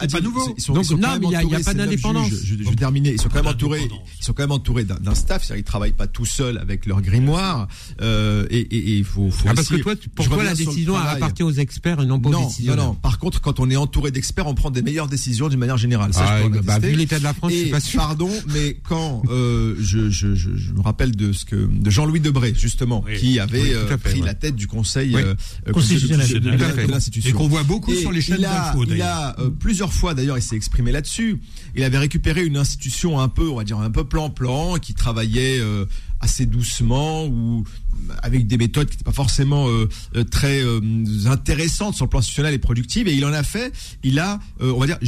C'est 0.00 0.10
pas 0.12 0.20
nouveau. 0.20 0.46
Donc, 0.68 0.90
non, 0.90 1.08
mais 1.20 1.26
il 1.26 1.50
y 1.50 1.54
a- 1.54 1.60
pas 1.60 1.74
d'indépendance. 1.74 2.30
Je, 2.44 2.54
vais 2.54 2.74
terminer. 2.74 3.12
Ils 3.12 3.20
sont 3.20 3.28
quand 3.28 3.36
même 3.42 3.46
entourés. 3.46 3.88
Ils 4.20 4.24
sont 4.24 4.32
quand 4.32 4.42
même 4.42 4.52
entourés 4.52 4.84
d'un 4.84 5.14
staff. 5.14 5.44
C'est-à-dire, 5.44 5.62
ils 5.62 5.64
travaillent 5.64 5.92
pas 5.92 6.06
tout 6.06 6.26
seuls 6.26 6.58
avec 6.58 6.86
leur 6.86 7.00
grimoire. 7.02 7.68
Euh, 8.00 8.46
et, 8.50 8.66
il 8.98 9.04
faut, 9.04 9.28
Ah, 9.46 9.54
parce 9.54 9.68
que 9.68 9.76
toi, 9.76 9.94
tu- 9.96 10.04
je 10.04 10.08
pour 10.10 10.26
toi, 10.26 10.36
reviens 10.36 10.50
la 10.50 10.56
décision 10.56 10.96
appartient 10.96 11.42
aux 11.42 11.52
experts 11.52 12.00
et 12.02 12.06
non 12.06 12.20
pas 12.20 12.28
aux 12.30 12.32
Non, 12.32 12.76
non. 12.76 12.94
Par 12.94 13.18
contre, 13.18 13.40
quand 13.40 13.60
on 13.60 13.70
est 13.70 13.76
entouré 13.86 14.10
d'experts, 14.10 14.46
on 14.46 14.54
prend 14.54 14.70
des 14.70 14.82
meilleures 14.82 15.08
décisions 15.08 15.48
d'une 15.48 15.58
manière 15.58 15.78
générale. 15.78 16.12
Ça, 16.12 16.24
Ah, 16.28 16.42
je 16.42 16.48
peux 16.48 16.60
bah, 16.60 16.78
vu 16.78 16.92
l'état 16.94 17.18
de 17.18 17.24
la 17.24 17.32
France, 17.34 17.52
je 17.52 17.56
Et 17.56 17.62
suis 17.62 17.70
pas 17.70 17.80
sûr. 17.80 18.00
Pardon, 18.00 18.30
mais 18.52 18.76
quand 18.82 19.22
euh, 19.30 19.74
je, 19.78 20.10
je, 20.10 20.34
je, 20.34 20.50
je 20.56 20.72
me 20.72 20.80
rappelle 20.80 21.14
de 21.14 21.32
ce 21.32 21.44
que 21.44 21.56
de 21.56 21.90
Jean-Louis 21.90 22.20
Debré 22.20 22.52
justement, 22.56 23.02
Oui. 23.06 23.16
qui 23.18 23.38
avait 23.40 23.60
Oui, 23.62 23.70
euh, 23.74 23.96
pris 23.96 24.20
ouais. 24.20 24.26
la 24.26 24.34
tête 24.34 24.56
du 24.56 24.66
Conseil 24.66 25.14
Oui. 25.14 25.22
euh, 25.24 25.34
Constitutionnel. 25.72 26.28
de- 26.40 26.90
l'institution. 26.90 27.30
Et 27.30 27.32
qu'on 27.32 27.48
voit 27.48 27.62
beaucoup 27.62 27.92
Et 27.92 27.96
sur 27.96 28.12
les 28.12 28.20
chaînes 28.20 28.36
il 28.40 28.44
a, 28.44 28.72
d'info 28.72 28.84
il 28.88 29.02
a 29.02 29.36
euh, 29.40 29.50
plusieurs 29.50 29.92
fois 29.92 30.14
d'ailleurs, 30.14 30.38
il 30.38 30.42
s'est 30.42 30.56
exprimé 30.56 30.92
là-dessus. 30.92 31.40
Il 31.74 31.82
avait 31.84 31.98
récupéré 31.98 32.44
une 32.44 32.56
institution 32.56 33.20
un 33.20 33.28
peu, 33.28 33.48
on 33.48 33.56
va 33.56 33.64
dire 33.64 33.78
un 33.78 33.90
peu 33.90 34.04
plan-plan, 34.04 34.76
qui 34.76 34.94
travaillait 34.94 35.58
euh, 35.60 35.84
assez 36.20 36.46
doucement 36.46 37.26
ou 37.26 37.64
avec 38.22 38.46
des 38.46 38.58
méthodes 38.58 38.88
qui 38.88 38.94
n'étaient 38.94 39.04
pas 39.04 39.12
forcément 39.12 39.68
euh, 39.68 39.88
euh, 40.16 40.24
très 40.24 40.62
euh, 40.62 40.80
intéressantes 41.26 41.94
sur 41.94 42.04
le 42.04 42.10
plan 42.10 42.18
institutionnel 42.18 42.52
et 42.54 42.58
productives. 42.58 43.08
Et 43.08 43.14
il 43.14 43.24
en 43.24 43.32
a 43.32 43.42
fait, 43.42 43.72
il 44.02 44.18
a, 44.18 44.38
euh, 44.60 44.72
on 44.72 44.78
va 44.80 44.86
dire, 44.86 44.98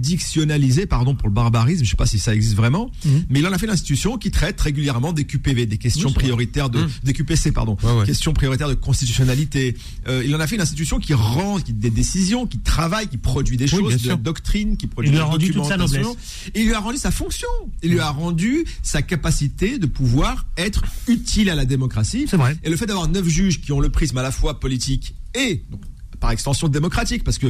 juridictionnalisé, 0.00 0.86
pardon 0.86 1.14
pour 1.14 1.28
le 1.28 1.34
barbarisme, 1.34 1.84
je 1.84 1.90
sais 1.90 1.96
pas 1.96 2.06
si 2.06 2.18
ça 2.18 2.34
existe 2.34 2.54
vraiment, 2.54 2.90
Mhm. 3.04 3.24
mais 3.30 3.38
il 3.40 3.46
en 3.46 3.52
a 3.52 3.58
fait 3.58 3.66
une 3.66 3.72
institution 3.72 4.18
qui 4.18 4.30
traite 4.30 4.60
régulièrement 4.60 5.12
des 5.12 5.24
QPV, 5.24 5.66
des 5.66 5.78
questions 5.78 6.08
Oui, 6.08 6.14
prioritaires 6.14 6.70
de, 6.70 6.80
Mhm. 6.80 6.88
des 7.04 7.12
QPC, 7.12 7.52
pardon, 7.52 7.76
Ouais, 7.82 7.92
ouais. 7.92 8.06
questions 8.06 8.32
prioritaires 8.32 8.68
de 8.68 8.74
constitutionnalité. 8.74 9.76
Euh, 10.08 10.22
il 10.24 10.34
en 10.34 10.40
a 10.40 10.46
fait 10.46 10.56
une 10.56 10.60
institution 10.62 10.98
qui 10.98 11.14
rend 11.14 11.58
qui, 11.58 11.72
des 11.72 11.90
décisions, 11.90 12.46
qui 12.46 12.58
travaille, 12.58 13.08
qui 13.08 13.16
produit 13.18 13.56
des 13.56 13.64
Oui, 13.64 13.70
choses, 13.90 14.02
de 14.02 14.08
la 14.08 14.16
doctrine, 14.16 14.76
qui 14.76 14.86
produit 14.86 15.10
Il 15.10 15.14
lui 15.14 15.20
a 15.20 15.24
rendu 15.24 15.46
toute 15.52 15.64
sa 15.64 15.76
documentation. 15.76 16.02
noblesse. 16.10 16.50
Et 16.54 16.60
il 16.60 16.66
lui 16.66 16.74
a 16.74 16.80
rendu 16.80 16.98
sa 16.98 17.10
fonction. 17.10 17.48
Il 17.82 17.92
lui 17.92 18.00
a 18.00 18.10
rendu 18.10 18.64
sa 18.82 19.02
capacité 19.02 19.78
de 19.78 19.86
pouvoir 19.86 20.46
être 20.56 20.84
utile 21.08 21.50
à 21.50 21.54
la 21.54 21.64
démocratie. 21.64 22.26
C'est 22.28 22.36
vrai. 22.36 22.56
Et 22.62 22.70
le 22.70 22.76
fait 22.76 22.86
d'avoir 22.86 23.08
neuf 23.08 23.26
juges 23.26 23.60
qui 23.60 23.72
ont 23.72 23.80
le 23.80 23.90
prisme 23.90 24.18
à 24.18 24.22
la 24.22 24.30
fois 24.30 24.60
politique 24.60 25.14
et 25.34 25.62
donc, 25.70 25.80
par 26.20 26.30
extension 26.30 26.68
démocratique, 26.68 27.24
parce 27.24 27.38
que 27.38 27.46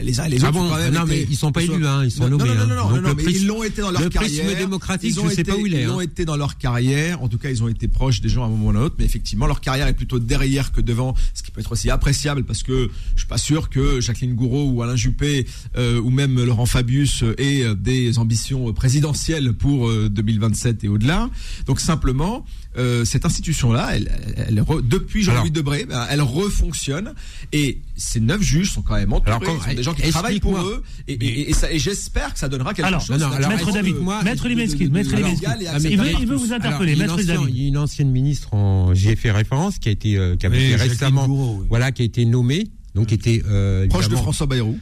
les 0.00 0.20
uns 0.20 0.24
et 0.24 0.30
les 0.30 0.36
autres 0.38 0.46
Ah 0.48 0.52
bon 0.52 0.64
Non, 0.64 1.04
été- 1.04 1.06
mais 1.06 1.26
ils 1.30 1.36
sont 1.36 1.52
pas 1.52 1.62
élus, 1.62 1.86
hein, 1.86 2.04
ils 2.04 2.10
sont 2.10 2.28
Non, 2.28 2.38
nommés. 2.38 2.50
Non, 2.50 2.54
non, 2.54 2.62
hein. 2.62 2.66
non, 2.66 2.90
non, 2.96 3.00
non, 3.02 3.14
mais 3.16 3.22
prisme- 3.24 3.36
ils 3.40 3.46
l'ont 3.46 3.62
été 3.62 3.80
dans 3.82 3.90
leur 3.90 4.02
le 4.02 4.08
carrière. 4.08 4.44
prisme 4.44 4.58
démocratique, 4.58 5.10
Ils 5.10 5.20
ont 5.20 5.28
je 5.28 5.34
sais 5.34 5.40
été- 5.42 5.50
pas 5.52 5.56
où 5.56 5.66
il 5.66 5.74
est, 5.74 5.82
Ils 5.82 5.90
ont 5.90 5.98
hein. 5.98 6.02
été 6.02 6.24
dans 6.24 6.36
leur 6.36 6.58
carrière. 6.58 7.22
En 7.22 7.28
tout 7.28 7.38
cas, 7.38 7.50
ils 7.50 7.62
ont 7.62 7.68
été 7.68 7.88
proches 7.88 8.20
des 8.20 8.28
gens 8.28 8.42
à 8.42 8.46
un 8.46 8.50
moment 8.50 8.66
ou 8.66 8.70
à 8.70 8.72
un 8.80 8.84
autre. 8.84 8.96
Mais 8.98 9.04
effectivement, 9.04 9.46
leur 9.46 9.60
carrière 9.60 9.86
est 9.88 9.94
plutôt 9.94 10.18
derrière 10.18 10.72
que 10.72 10.80
devant, 10.80 11.14
ce 11.34 11.42
qui 11.42 11.50
peut 11.50 11.60
être 11.60 11.72
aussi 11.72 11.90
appréciable 11.90 12.44
parce 12.44 12.62
que 12.62 12.90
je 13.14 13.18
suis 13.20 13.28
pas 13.28 13.38
sûr 13.38 13.70
que 13.70 14.00
Jacqueline 14.00 14.34
Gouraud 14.34 14.70
ou 14.70 14.82
Alain 14.82 14.96
Juppé 14.96 15.46
euh, 15.76 16.00
ou 16.00 16.10
même 16.10 16.42
Laurent 16.44 16.66
Fabius 16.66 17.22
euh, 17.22 17.34
aient 17.38 17.62
euh, 17.64 17.74
des 17.74 18.18
ambitions 18.18 18.72
présidentielles 18.72 19.52
pour 19.52 19.88
euh, 19.88 20.08
2027 20.08 20.84
et 20.84 20.88
au-delà. 20.88 21.30
Donc 21.66 21.80
simplement, 21.80 22.44
euh, 22.78 23.04
cette 23.04 23.24
institution-là, 23.26 23.90
elle, 23.94 24.10
elle, 24.36 24.44
elle 24.48 24.60
re- 24.62 24.86
depuis 24.86 25.22
Jean-Louis 25.22 25.50
Debré, 25.50 25.84
ben, 25.84 26.06
elle 26.10 26.22
refonctionne 26.22 27.12
et 27.52 27.80
ces 27.96 28.20
neuf 28.20 28.40
juges 28.40 28.70
sont 28.70 28.82
quand 28.82 28.94
même 28.94 29.12
entourés. 29.12 29.30
Alors, 29.32 29.42
quand- 29.42 29.58
Ce 29.62 29.68
sont 29.70 29.74
des 29.76 29.82
gens 29.82 29.94
qui 29.94 30.08
travaillent 30.10 30.40
pour 30.40 30.58
eux 30.58 30.82
et, 31.08 31.12
et- 31.14 31.50
et 31.50 31.52
ça- 31.52 31.70
et 31.72 31.78
j'espère 31.78 32.32
que 32.32 32.38
ça 32.38 32.48
donnera 32.48 32.74
quelque 32.74 32.86
Alors, 32.86 33.00
chose. 33.00 33.18
non, 33.20 33.28
non, 33.28 33.34
alors, 33.34 33.50
Maître 33.50 33.72
David, 33.72 33.94
de- 33.94 34.00
moi- 34.00 34.22
Maître 34.22 34.48
Limeski, 34.48 34.88
Maître 34.88 35.14
Limeski. 35.16 35.44
Ah, 35.46 35.56
Il 35.58 35.64
veut, 35.66 35.68
acceptable. 35.74 36.08
il 36.20 36.26
veut 36.28 36.36
vous 36.36 36.52
interpeller, 36.52 36.92
il 36.92 36.98
y 36.98 37.00
a 37.02 37.04
Maître 37.04 37.14
une 37.18 37.20
ancienne- 37.24 37.36
David. 37.40 37.54
Il 37.56 37.62
y 37.62 37.64
a 37.64 37.68
une 37.68 37.78
ancienne 37.78 38.10
ministre 38.10 38.54
en, 38.54 38.94
j'y 38.94 39.08
ai 39.10 39.16
fait 39.16 39.30
référence, 39.32 39.78
qui 39.78 39.88
a 39.88 39.92
été, 39.92 40.16
euh, 40.16 40.36
qui 40.36 40.46
avait 40.46 40.56
Oui, 40.58 40.62
été 40.64 40.72
Jacqueline 40.72 40.90
récemment, 40.92 41.26
oui. 41.28 41.66
voilà, 41.68 41.92
qui 41.92 42.02
a 42.02 42.04
été 42.04 42.24
nommée, 42.24 42.64
donc 42.94 43.06
qui 43.08 43.14
était 43.14 43.42
euh, 43.48 43.86
Proche 43.88 44.08
de 44.08 44.16
François 44.16 44.46
Bayrou. 44.46 44.78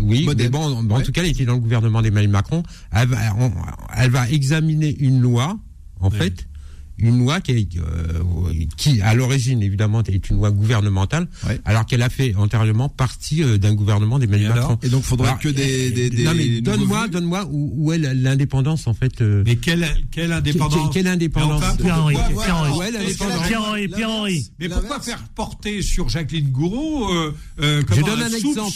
Oui, 0.00 0.24
Modem. 0.24 0.46
mais 0.46 0.50
bon, 0.50 0.58
en, 0.64 0.90
en 0.90 0.96
Ouais. 0.98 1.02
tout 1.02 1.12
cas, 1.12 1.22
elle 1.22 1.30
était 1.30 1.46
dans 1.46 1.54
le 1.54 1.60
gouvernement 1.60 2.02
d'Emmanuel 2.02 2.30
Macron. 2.30 2.62
Elle 2.92 3.08
va, 3.08 3.16
on- 3.38 3.50
elle 3.96 4.10
va 4.10 4.28
examiner 4.30 4.94
une 4.98 5.20
loi, 5.20 5.58
en 6.00 6.10
fait, 6.10 6.46
une 7.02 7.18
loi 7.18 7.40
qui, 7.40 7.52
est, 7.52 7.68
euh, 7.78 8.22
qui 8.76 9.00
à 9.02 9.14
l'origine, 9.14 9.62
évidemment, 9.62 10.02
est 10.04 10.30
une 10.30 10.36
loi 10.36 10.50
gouvernementale, 10.50 11.28
Ouais. 11.46 11.60
alors 11.64 11.84
qu'elle 11.86 12.02
a 12.02 12.08
fait 12.08 12.34
antérieurement 12.36 12.88
partie 12.88 13.42
euh, 13.42 13.58
d'un 13.58 13.74
gouvernement 13.74 14.18
d'Emmanuel 14.18 14.50
Macron. 14.54 14.78
Et 14.82 14.88
donc, 14.88 15.02
faudrait 15.02 15.28
Alors, 15.28 15.40
que 15.40 15.48
des, 15.48 15.90
des, 15.90 16.10
des 16.10 16.24
non 16.24 16.32
mais 16.34 16.60
donne-moi, 16.60 17.08
donne-moi 17.08 17.46
où, 17.50 17.72
où 17.76 17.92
est 17.92 17.98
l'indépendance 17.98 18.86
en 18.86 18.94
fait. 18.94 19.20
euh, 19.20 19.42
Mais 19.44 19.56
quelle, 19.56 19.86
quelle 20.10 20.32
indépendance 20.32 20.90
quelle 20.94 21.06
indépendance 21.08 21.62
enfin, 21.62 21.76
que- 21.76 21.82
indépendance. 21.82 23.46
Pierre-Henri, 23.46 23.88
Pierre-Henri. 23.88 24.50
Mais 24.58 24.68
pourquoi 24.68 25.00
faire 25.00 25.22
porter 25.34 25.82
sur 25.82 26.08
Jacqueline 26.08 26.50
Gouraud 26.50 27.12
euh, 27.12 27.34
euh, 27.60 27.82
comment, 27.86 28.06
donne 28.06 28.22
un 28.22 28.32
exemple. 28.32 28.70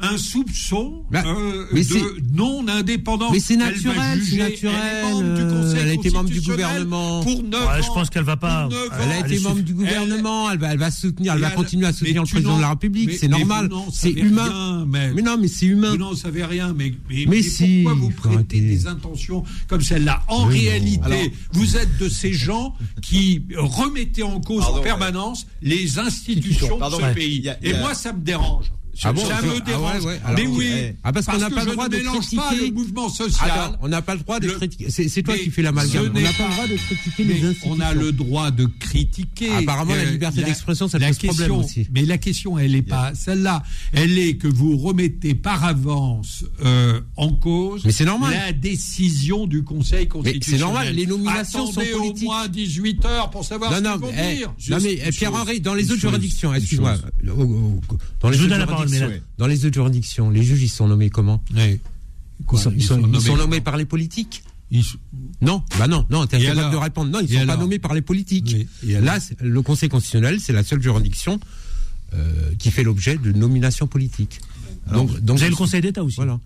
Un 0.00 0.16
soupçon 0.18 1.04
Bah, 1.10 1.22
euh, 1.26 1.66
mais 1.72 1.82
de 1.82 2.20
non-indépendance 2.34 3.32
Mais 3.32 3.40
c'est 3.40 3.56
naturel, 3.56 4.22
c'est 4.24 4.36
naturel, 4.36 4.74
Elle 4.82 4.98
est 4.98 5.02
membre 5.12 5.34
du 5.34 5.42
euh, 5.42 5.50
Conseil 5.62 5.80
elle 5.80 5.88
a 5.88 5.92
été 5.92 6.10
membre 6.10 6.30
du 6.30 6.40
gouvernement. 6.40 7.22
Pour 7.22 7.42
9 7.42 7.60
Ouais, 7.60 7.66
ans. 7.68 7.82
je 7.82 7.86
pense 7.88 8.10
qu'elle 8.10 8.22
va 8.24 8.36
pas. 8.36 8.62
Pour 8.68 8.70
neuf 8.78 8.88
Elle 8.92 9.00
Elle 9.04 9.10
a 9.10 9.18
elle 9.18 9.26
été 9.26 9.34
est 9.36 9.42
membre 9.44 9.60
du 9.60 9.74
gouvernement, 9.74 10.50
elle 10.50 10.58
va, 10.58 10.72
elle 10.72 10.78
va 10.78 10.90
soutenir, 10.90 11.34
elle 11.34 11.40
va 11.40 11.48
elle- 11.48 11.54
continuer 11.54 11.86
à 11.86 11.92
soutenir 11.92 12.22
le 12.22 12.28
président 12.28 12.56
de 12.56 12.62
la 12.62 12.70
République, 12.70 13.12
c'est 13.12 13.28
normal, 13.28 13.68
c'est 13.92 14.10
humain. 14.10 14.44
rien, 14.44 14.84
mais- 14.88 15.12
Mais 15.12 15.22
non, 15.22 15.36
mais 15.40 15.48
c'est 15.48 15.66
humain. 15.66 15.90
Vous 15.90 15.96
n'en 15.98 16.14
savez 16.16 16.44
rien, 16.44 16.72
mais, 16.76 16.94
mais, 17.08 17.24
Mais 17.26 17.26
mais 17.26 17.42
si, 17.42 17.82
pourquoi 17.84 18.00
vous 18.00 18.10
prêtez 18.10 18.60
des 18.60 18.86
intentions 18.86 19.44
comme 19.68 19.80
celle-là 19.82 20.22
En 20.28 20.46
Oui, 20.48 20.60
réalité, 20.68 21.00
Alors- 21.04 21.18
vous 21.52 21.76
êtes 21.76 21.98
de 21.98 22.08
ces 22.08 22.32
gens 22.32 22.74
qui 23.02 23.42
remettaient 23.56 24.22
en 24.22 24.40
cause 24.40 24.64
en 24.64 24.80
permanence 24.80 25.46
les 25.62 25.98
institutions 25.98 26.78
de 26.78 26.84
ce 26.94 27.14
pays. 27.14 27.50
Et 27.62 27.74
moi, 27.74 27.94
ça 27.94 28.12
me 28.12 28.20
dérange. 28.20 28.66
Ah 29.02 29.12
bon, 29.12 29.24
ça 29.24 29.38
ah 29.38 29.42
me 29.42 29.52
ouais, 29.52 29.60
dérange. 29.62 30.04
ouais, 30.04 30.20
alors, 30.24 30.38
mais 30.38 30.46
oui, 30.46 30.70
Ah, 31.02 31.12
parce 31.12 31.26
qu'on 31.26 31.38
n'a 31.38 31.48
que 31.48 31.54
pas 31.54 31.64
le 31.64 31.72
droit 31.72 31.88
ne 31.88 31.92
de 31.92 31.96
mélange 31.98 32.16
pas 32.36 32.48
critiquer. 32.48 32.66
le 32.68 32.72
mouvement 32.74 33.08
social. 33.08 33.78
On 33.80 33.88
n'a 33.88 34.02
pas 34.02 34.14
le 34.14 34.20
droit 34.20 34.40
de 34.40 34.48
critiquer. 34.50 34.90
C'est 34.90 35.22
toi 35.22 35.34
Mais 35.36 35.44
qui 35.44 35.50
fais 35.50 35.62
l'amalgame. 35.62 36.04
ce 36.04 36.10
On 36.10 36.12
n'a 36.22 36.32
pas 36.32 36.44
pas- 36.44 36.48
le 36.48 36.52
droit 36.54 36.66
de 36.68 36.76
critiquer 36.76 37.24
les 37.24 37.34
institutions. 37.44 37.70
on 37.72 37.80
a 37.80 37.94
le 37.94 38.12
droit 38.12 38.50
de 38.50 38.66
critiquer. 38.78 39.50
Apparemment, 39.54 39.94
la 39.94 40.04
liberté 40.04 40.42
d'expression, 40.42 40.88
ça 40.88 40.98
la 40.98 41.08
pose 41.08 41.16
problème 41.18 41.36
question- 41.36 41.58
aussi. 41.60 41.86
Mais 41.92 42.02
la 42.04 42.18
question, 42.18 42.58
elle 42.58 42.72
n'est 42.72 42.82
pas 42.82 43.12
celle-là. 43.14 43.62
Elle 43.92 44.18
est 44.18 44.36
que 44.36 44.48
vous 44.48 44.76
remettez 44.76 45.34
par 45.34 45.64
avance 45.64 46.44
euh, 46.64 47.00
en 47.16 47.30
cause 47.32 47.82
Mais 47.84 47.92
c'est 47.92 48.04
normal. 48.04 48.32
la 48.32 48.52
décision 48.52 49.46
du 49.46 49.64
Conseil 49.64 50.08
constitutionnel. 50.08 50.58
c'est 50.60 50.64
normal, 50.64 50.94
les 50.94 51.06
nominations 51.06 51.66
sont 51.66 51.80
Attendez 51.80 51.90
politiques. 51.92 52.22
au 52.28 52.32
moins 52.32 52.48
18 52.48 53.04
heures 53.06 53.30
pour 53.30 53.44
savoir 53.44 53.70
Non, 53.70 53.76
ce 53.78 53.82
non, 53.82 53.92
qu'ils 53.92 54.00
vont 54.02 54.12
eh, 54.30 54.36
dire. 54.36 54.54
non 54.70 54.78
mais 54.82 54.98
eh, 55.04 55.10
Pierre-Henri, 55.10 55.60
dans 55.60 55.74
les 55.74 55.90
autres 55.90 56.00
juridictions, 56.00 56.52
excuse-moi, 56.54 56.96
dans 58.20 58.28
les 58.30 58.40
autres 58.40 58.48
donne 58.48 58.89
dans 59.38 59.46
les 59.46 59.64
autres 59.64 59.74
juridictions, 59.74 60.30
les 60.30 60.42
juges 60.42 60.62
ils 60.62 60.68
sont 60.68 60.88
nommés 60.88 61.10
comment 61.10 61.42
Oui. 61.54 61.80
Ils 62.52 62.58
sont, 62.58 62.72
ils 62.74 62.82
sont- 62.82 63.10
ils 63.12 63.20
sont 63.20 63.36
nommés 63.36 63.60
par 63.60 63.76
les 63.76 63.84
politiques 63.84 64.42
Ils- 64.72 64.84
Non, 65.42 65.62
bah 65.78 65.88
non, 65.88 66.06
non, 66.10 66.26
t'es 66.26 66.36
incapable 66.36 66.58
alors 66.60 66.72
de 66.72 66.76
répondre. 66.76 67.10
Non, 67.10 67.18
ils 67.20 67.24
Et 67.34 67.40
sont 67.40 67.46
pas 67.46 67.52
alors 67.54 67.62
nommés 67.64 67.78
par 67.80 67.92
les 67.92 68.02
politiques. 68.02 68.56
Oui, 68.84 68.94
alors 68.94 69.04
Là, 69.04 69.18
le 69.40 69.62
Conseil 69.62 69.88
constitutionnel, 69.88 70.38
c'est 70.40 70.52
la 70.52 70.62
seule 70.62 70.80
juridiction 70.80 71.40
euh, 72.14 72.52
qui 72.58 72.70
fait 72.70 72.82
l'objet 72.84 73.16
de 73.16 73.32
nominations 73.32 73.86
politiques. 73.88 74.40
donc, 74.92 75.18
donc 75.20 75.38
Vous 75.38 75.42
avez 75.42 75.50
le 75.50 75.56
Conseil 75.56 75.80
d'État 75.80 76.02
aussi. 76.04 76.16
Voilà. 76.16 76.38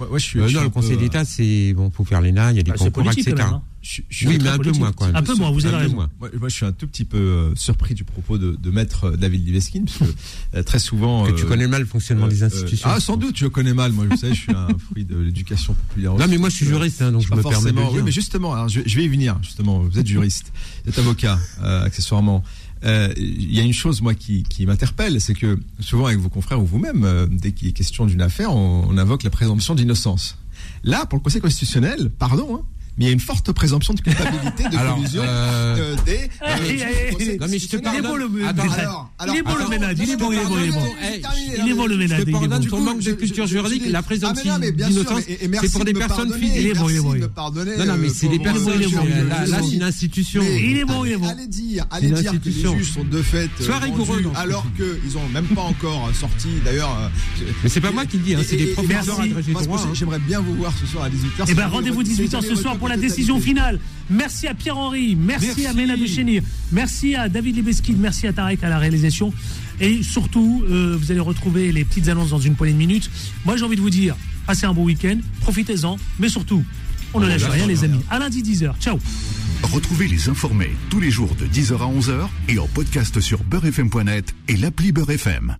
Ouais, 0.00 0.06
ouais, 0.08 0.18
je 0.18 0.24
suis, 0.24 0.38
Euh, 0.40 0.44
je 0.44 0.48
suis 0.48 0.56
non, 0.56 0.62
le 0.64 0.70
Conseil 0.70 0.94
euh, 0.94 0.96
d'État, 0.96 1.24
c'est 1.24 1.74
bon, 1.74 1.90
faut 1.90 2.04
faire 2.04 2.20
l'ENA, 2.20 2.50
il 2.52 2.56
y 2.56 2.60
a 2.60 2.62
des 2.62 2.70
Ah, 2.70 2.74
c'est 2.76 2.84
concours, 2.86 3.04
politique, 3.04 3.28
etc. 3.28 3.48
hein. 3.52 3.62
je- 3.82 4.00
je 4.08 4.26
Oui, 4.28 4.38
mais 4.42 4.48
un 4.48 4.58
peu 4.58 4.72
moins 4.72 4.90
quand 4.92 5.06
même. 5.06 5.14
Un 5.16 5.22
peu 5.22 5.34
moins, 5.34 5.50
vous 5.50 5.64
avez 5.66 5.76
raison. 5.76 5.94
moins. 5.94 6.10
Moi, 6.18 6.30
moi, 6.40 6.48
je 6.48 6.54
suis 6.54 6.64
un 6.66 6.72
tout 6.72 6.86
petit 6.86 7.04
peu 7.04 7.18
euh, 7.18 7.54
surpris 7.56 7.94
du 7.94 8.02
propos 8.04 8.38
de, 8.38 8.56
de 8.60 8.70
maître 8.70 9.10
David 9.12 9.46
Liveskin, 9.46 9.84
parce 9.84 9.98
que 9.98 10.16
euh, 10.56 10.62
très 10.62 10.78
souvent. 10.78 11.26
Que 11.26 11.32
tu 11.38 11.44
connais 11.44 11.66
mal 11.68 11.82
le 11.82 11.86
fonctionnement 11.86 12.26
euh, 12.26 12.30
des 12.30 12.42
euh, 12.42 12.46
institutions. 12.46 12.88
ah, 12.90 12.98
sans 13.00 13.16
doute, 13.16 13.38
le 13.40 13.50
connais 13.50 13.74
mal. 13.74 13.92
Moi, 13.92 14.06
je 14.10 14.16
sais, 14.16 14.28
je 14.34 14.40
suis 14.40 14.52
un 14.54 14.68
fruit 14.90 15.04
de 15.04 15.16
l'éducation 15.18 15.74
populaire. 15.74 16.14
Non, 16.14 16.26
mais 16.28 16.38
moi, 16.38 16.48
je 16.48 16.56
suis 16.56 16.66
juriste, 16.66 17.02
hein, 17.02 17.12
donc 17.12 17.22
je 17.22 17.28
pas 17.28 17.36
me 17.36 17.42
permets 17.42 17.56
de 17.56 17.60
forcément. 17.60 17.80
le 17.82 17.86
dire. 17.88 17.96
Oui, 17.98 18.02
mais 18.04 18.12
justement, 18.12 18.54
alors, 18.54 18.68
je, 18.68 18.80
je 18.84 18.96
vais 18.96 19.04
y 19.04 19.08
venir. 19.08 19.38
Justement, 19.42 19.80
vous 19.80 19.98
êtes 19.98 20.06
juriste, 20.06 20.52
vous 20.84 20.90
êtes 20.90 20.98
avocat, 20.98 21.38
euh, 21.62 21.84
Euh, 22.84 23.12
Il 23.16 23.52
y 23.54 23.60
a 23.60 23.62
une 23.62 23.72
chose, 23.72 24.02
moi, 24.02 24.14
qui, 24.14 24.42
qui 24.42 24.66
m'interpelle, 24.66 25.20
c'est 25.20 25.34
que 25.34 25.58
souvent 25.80 26.06
avec 26.06 26.18
vos 26.18 26.28
confrères 26.28 26.60
ou 26.60 26.66
vous-même, 26.66 27.04
euh, 27.04 27.26
dès 27.30 27.52
qu'il 27.52 27.68
est 27.68 27.72
question 27.72 28.06
d'une 28.06 28.22
affaire, 28.22 28.54
on, 28.54 28.86
on 28.88 28.98
invoque 28.98 29.22
la 29.22 29.30
présomption 29.30 29.74
d'innocence. 29.74 30.38
Là, 30.84 31.06
pour 31.06 31.18
le 31.18 31.22
Conseil 31.22 31.40
constitutionnel, 31.40 32.10
pardon, 32.18 32.56
hein, 32.56 32.62
mais 32.98 33.04
il 33.04 33.08
y 33.08 33.10
a 33.10 33.12
une 33.12 33.20
forte 33.20 33.52
présomption 33.52 33.94
de 33.94 34.00
culpabilité, 34.00 34.68
de 34.68 34.76
Alors, 34.76 34.96
collusion 34.96 35.22
euh, 35.24 35.76
euh, 35.78 35.96
des. 36.04 36.12
euh, 36.42 37.36
non, 37.40 37.46
mais 37.50 37.58
je 37.58 37.66
te 37.68 37.76
Il 37.76 37.78
est 37.78 37.82
constitutionnel. 37.82 38.02
bon 38.02 38.16
le 38.16 38.46
Attends, 38.46 38.62
ménage. 38.64 38.78
alors, 38.80 39.10
Il 39.28 39.36
est 39.38 39.42
bon 39.42 39.54
le 39.56 39.68
ménage. 39.68 39.96
Il 40.02 40.10
est 40.10 40.16
bon, 40.16 40.32
il 40.32 40.38
est 40.38 40.44
bon, 40.44 40.56
il 40.58 40.64
est 40.68 41.22
Il 41.64 41.70
est 41.70 41.74
bon 41.74 41.86
le 41.86 41.96
ménage. 41.96 42.18
Je 42.20 42.24
te 42.24 42.28
il 42.30 42.30
est 42.30 42.32
bon. 42.34 42.40
pardonne 42.40 42.60
Du 42.60 42.68
ton 42.68 42.80
manque 42.80 43.00
de 43.00 43.12
culture 43.12 43.46
juridique, 43.46 43.82
la 43.88 43.98
Ah, 43.98 44.02
présomption 44.02 44.56
sûr, 44.60 44.72
d'innocence, 44.72 45.22
c'est 45.26 45.72
pour 45.72 45.84
des 45.84 45.92
de 45.92 45.98
personnes 45.98 46.32
physiques. 46.34 46.56
Il 46.58 46.66
est 46.68 46.74
bon, 46.74 46.88
il 46.88 46.96
est 47.16 47.20
de 47.20 47.26
pardonner, 47.26 47.76
Non, 47.76 47.86
non, 47.86 47.96
mais 47.98 48.08
euh, 48.08 48.12
c'est 48.14 48.28
des 48.28 48.38
personnes. 48.38 48.74
il 48.76 48.82
est 48.82 48.88
bon, 48.94 49.02
il 49.04 49.12
est 49.12 49.14
bon, 49.22 49.28
Là, 49.28 49.36
il 49.42 49.48
est 49.48 49.50
là, 49.50 49.58
bon. 49.60 49.68
c'est 49.68 49.76
une 49.76 49.82
institution. 49.82 50.42
Il 50.42 50.78
est 50.78 50.84
bon, 50.84 51.04
il 51.04 51.12
est 51.12 51.14
allez- 51.14 51.16
bon. 51.22 51.28
Allez 51.28 51.46
dire, 51.46 51.86
allez 51.90 52.10
dire 52.10 52.32
que 52.32 52.44
les 52.48 52.52
juges 52.52 52.92
sont 52.92 53.04
de 53.04 53.22
fait 53.22 53.48
Sois 53.60 53.78
rigoureux 53.78 54.22
alors 54.34 54.66
qu'ils 54.76 55.16
ont 55.16 55.28
même 55.32 55.46
pas 55.46 55.62
encore 55.62 56.10
sorti. 56.18 56.48
D'ailleurs, 56.64 57.10
Mais 57.62 57.68
c'est 57.70 57.80
pas 57.80 57.90
moi 57.90 58.04
qui 58.06 58.18
le 58.18 58.22
dis, 58.24 58.34
hein, 58.34 58.40
c'est 58.46 58.56
des 58.56 58.66
professeurs 58.66 59.20
agrégés 59.20 59.52
Moi, 59.52 59.62
droit, 59.62 59.76
moi, 59.78 59.86
hein. 59.86 59.94
J'aimerais 59.94 60.18
bien 60.18 60.40
vous 60.40 60.54
voir 60.56 60.72
ce 60.78 60.86
soir 60.86 61.04
à 61.04 61.08
18h. 61.10 61.44
Eh 61.48 61.54
ben 61.54 61.66
rendez-vous 61.68 62.02
18h 62.02 62.42
ce 62.42 62.54
soir 62.54 62.76
pour 62.82 62.88
la 62.88 62.96
décision 62.96 63.38
finale. 63.38 63.78
Merci 64.10 64.48
à 64.48 64.54
Pierre-Henri, 64.54 65.14
merci, 65.14 65.46
Merci. 65.46 65.66
à 65.66 65.72
Mena 65.72 65.96
de 65.96 66.04
Chénir, 66.04 66.42
merci 66.72 67.14
à 67.14 67.28
David 67.28 67.54
Libeskid, 67.54 67.96
merci 67.96 68.26
à 68.26 68.32
Tarek 68.32 68.64
à 68.64 68.68
la 68.68 68.78
réalisation. 68.78 69.32
Et 69.80 70.02
surtout, 70.02 70.64
euh, 70.68 70.98
vous 71.00 71.12
allez 71.12 71.20
retrouver 71.20 71.70
les 71.70 71.84
petites 71.84 72.08
annonces 72.08 72.30
dans 72.30 72.40
une 72.40 72.56
poignée 72.56 72.72
de 72.72 72.78
minutes. 72.78 73.08
Moi 73.44 73.56
j'ai 73.56 73.64
envie 73.64 73.76
de 73.76 73.80
vous 73.80 73.88
dire, 73.88 74.16
passez 74.48 74.66
un 74.66 74.74
bon 74.74 74.82
week-end, 74.82 75.16
profitez-en, 75.42 75.96
mais 76.18 76.28
surtout, 76.28 76.64
on 77.14 77.20
ne 77.20 77.28
lâche 77.28 77.44
rien 77.44 77.68
les 77.68 77.84
amis. 77.84 78.00
À 78.10 78.18
lundi 78.18 78.42
10h, 78.42 78.76
ciao 78.80 78.98
Retrouvez 79.62 80.08
les 80.08 80.28
informés 80.28 80.72
tous 80.90 80.98
les 80.98 81.12
jours 81.12 81.36
de 81.36 81.46
10h 81.46 81.74
à 81.74 82.00
11h 82.00 82.28
et 82.48 82.58
en 82.58 82.66
podcast 82.66 83.20
sur 83.20 83.44
beurrefm.net 83.44 84.34
et 84.48 84.56
l'appli 84.56 84.90
Beurrefm. 84.90 85.50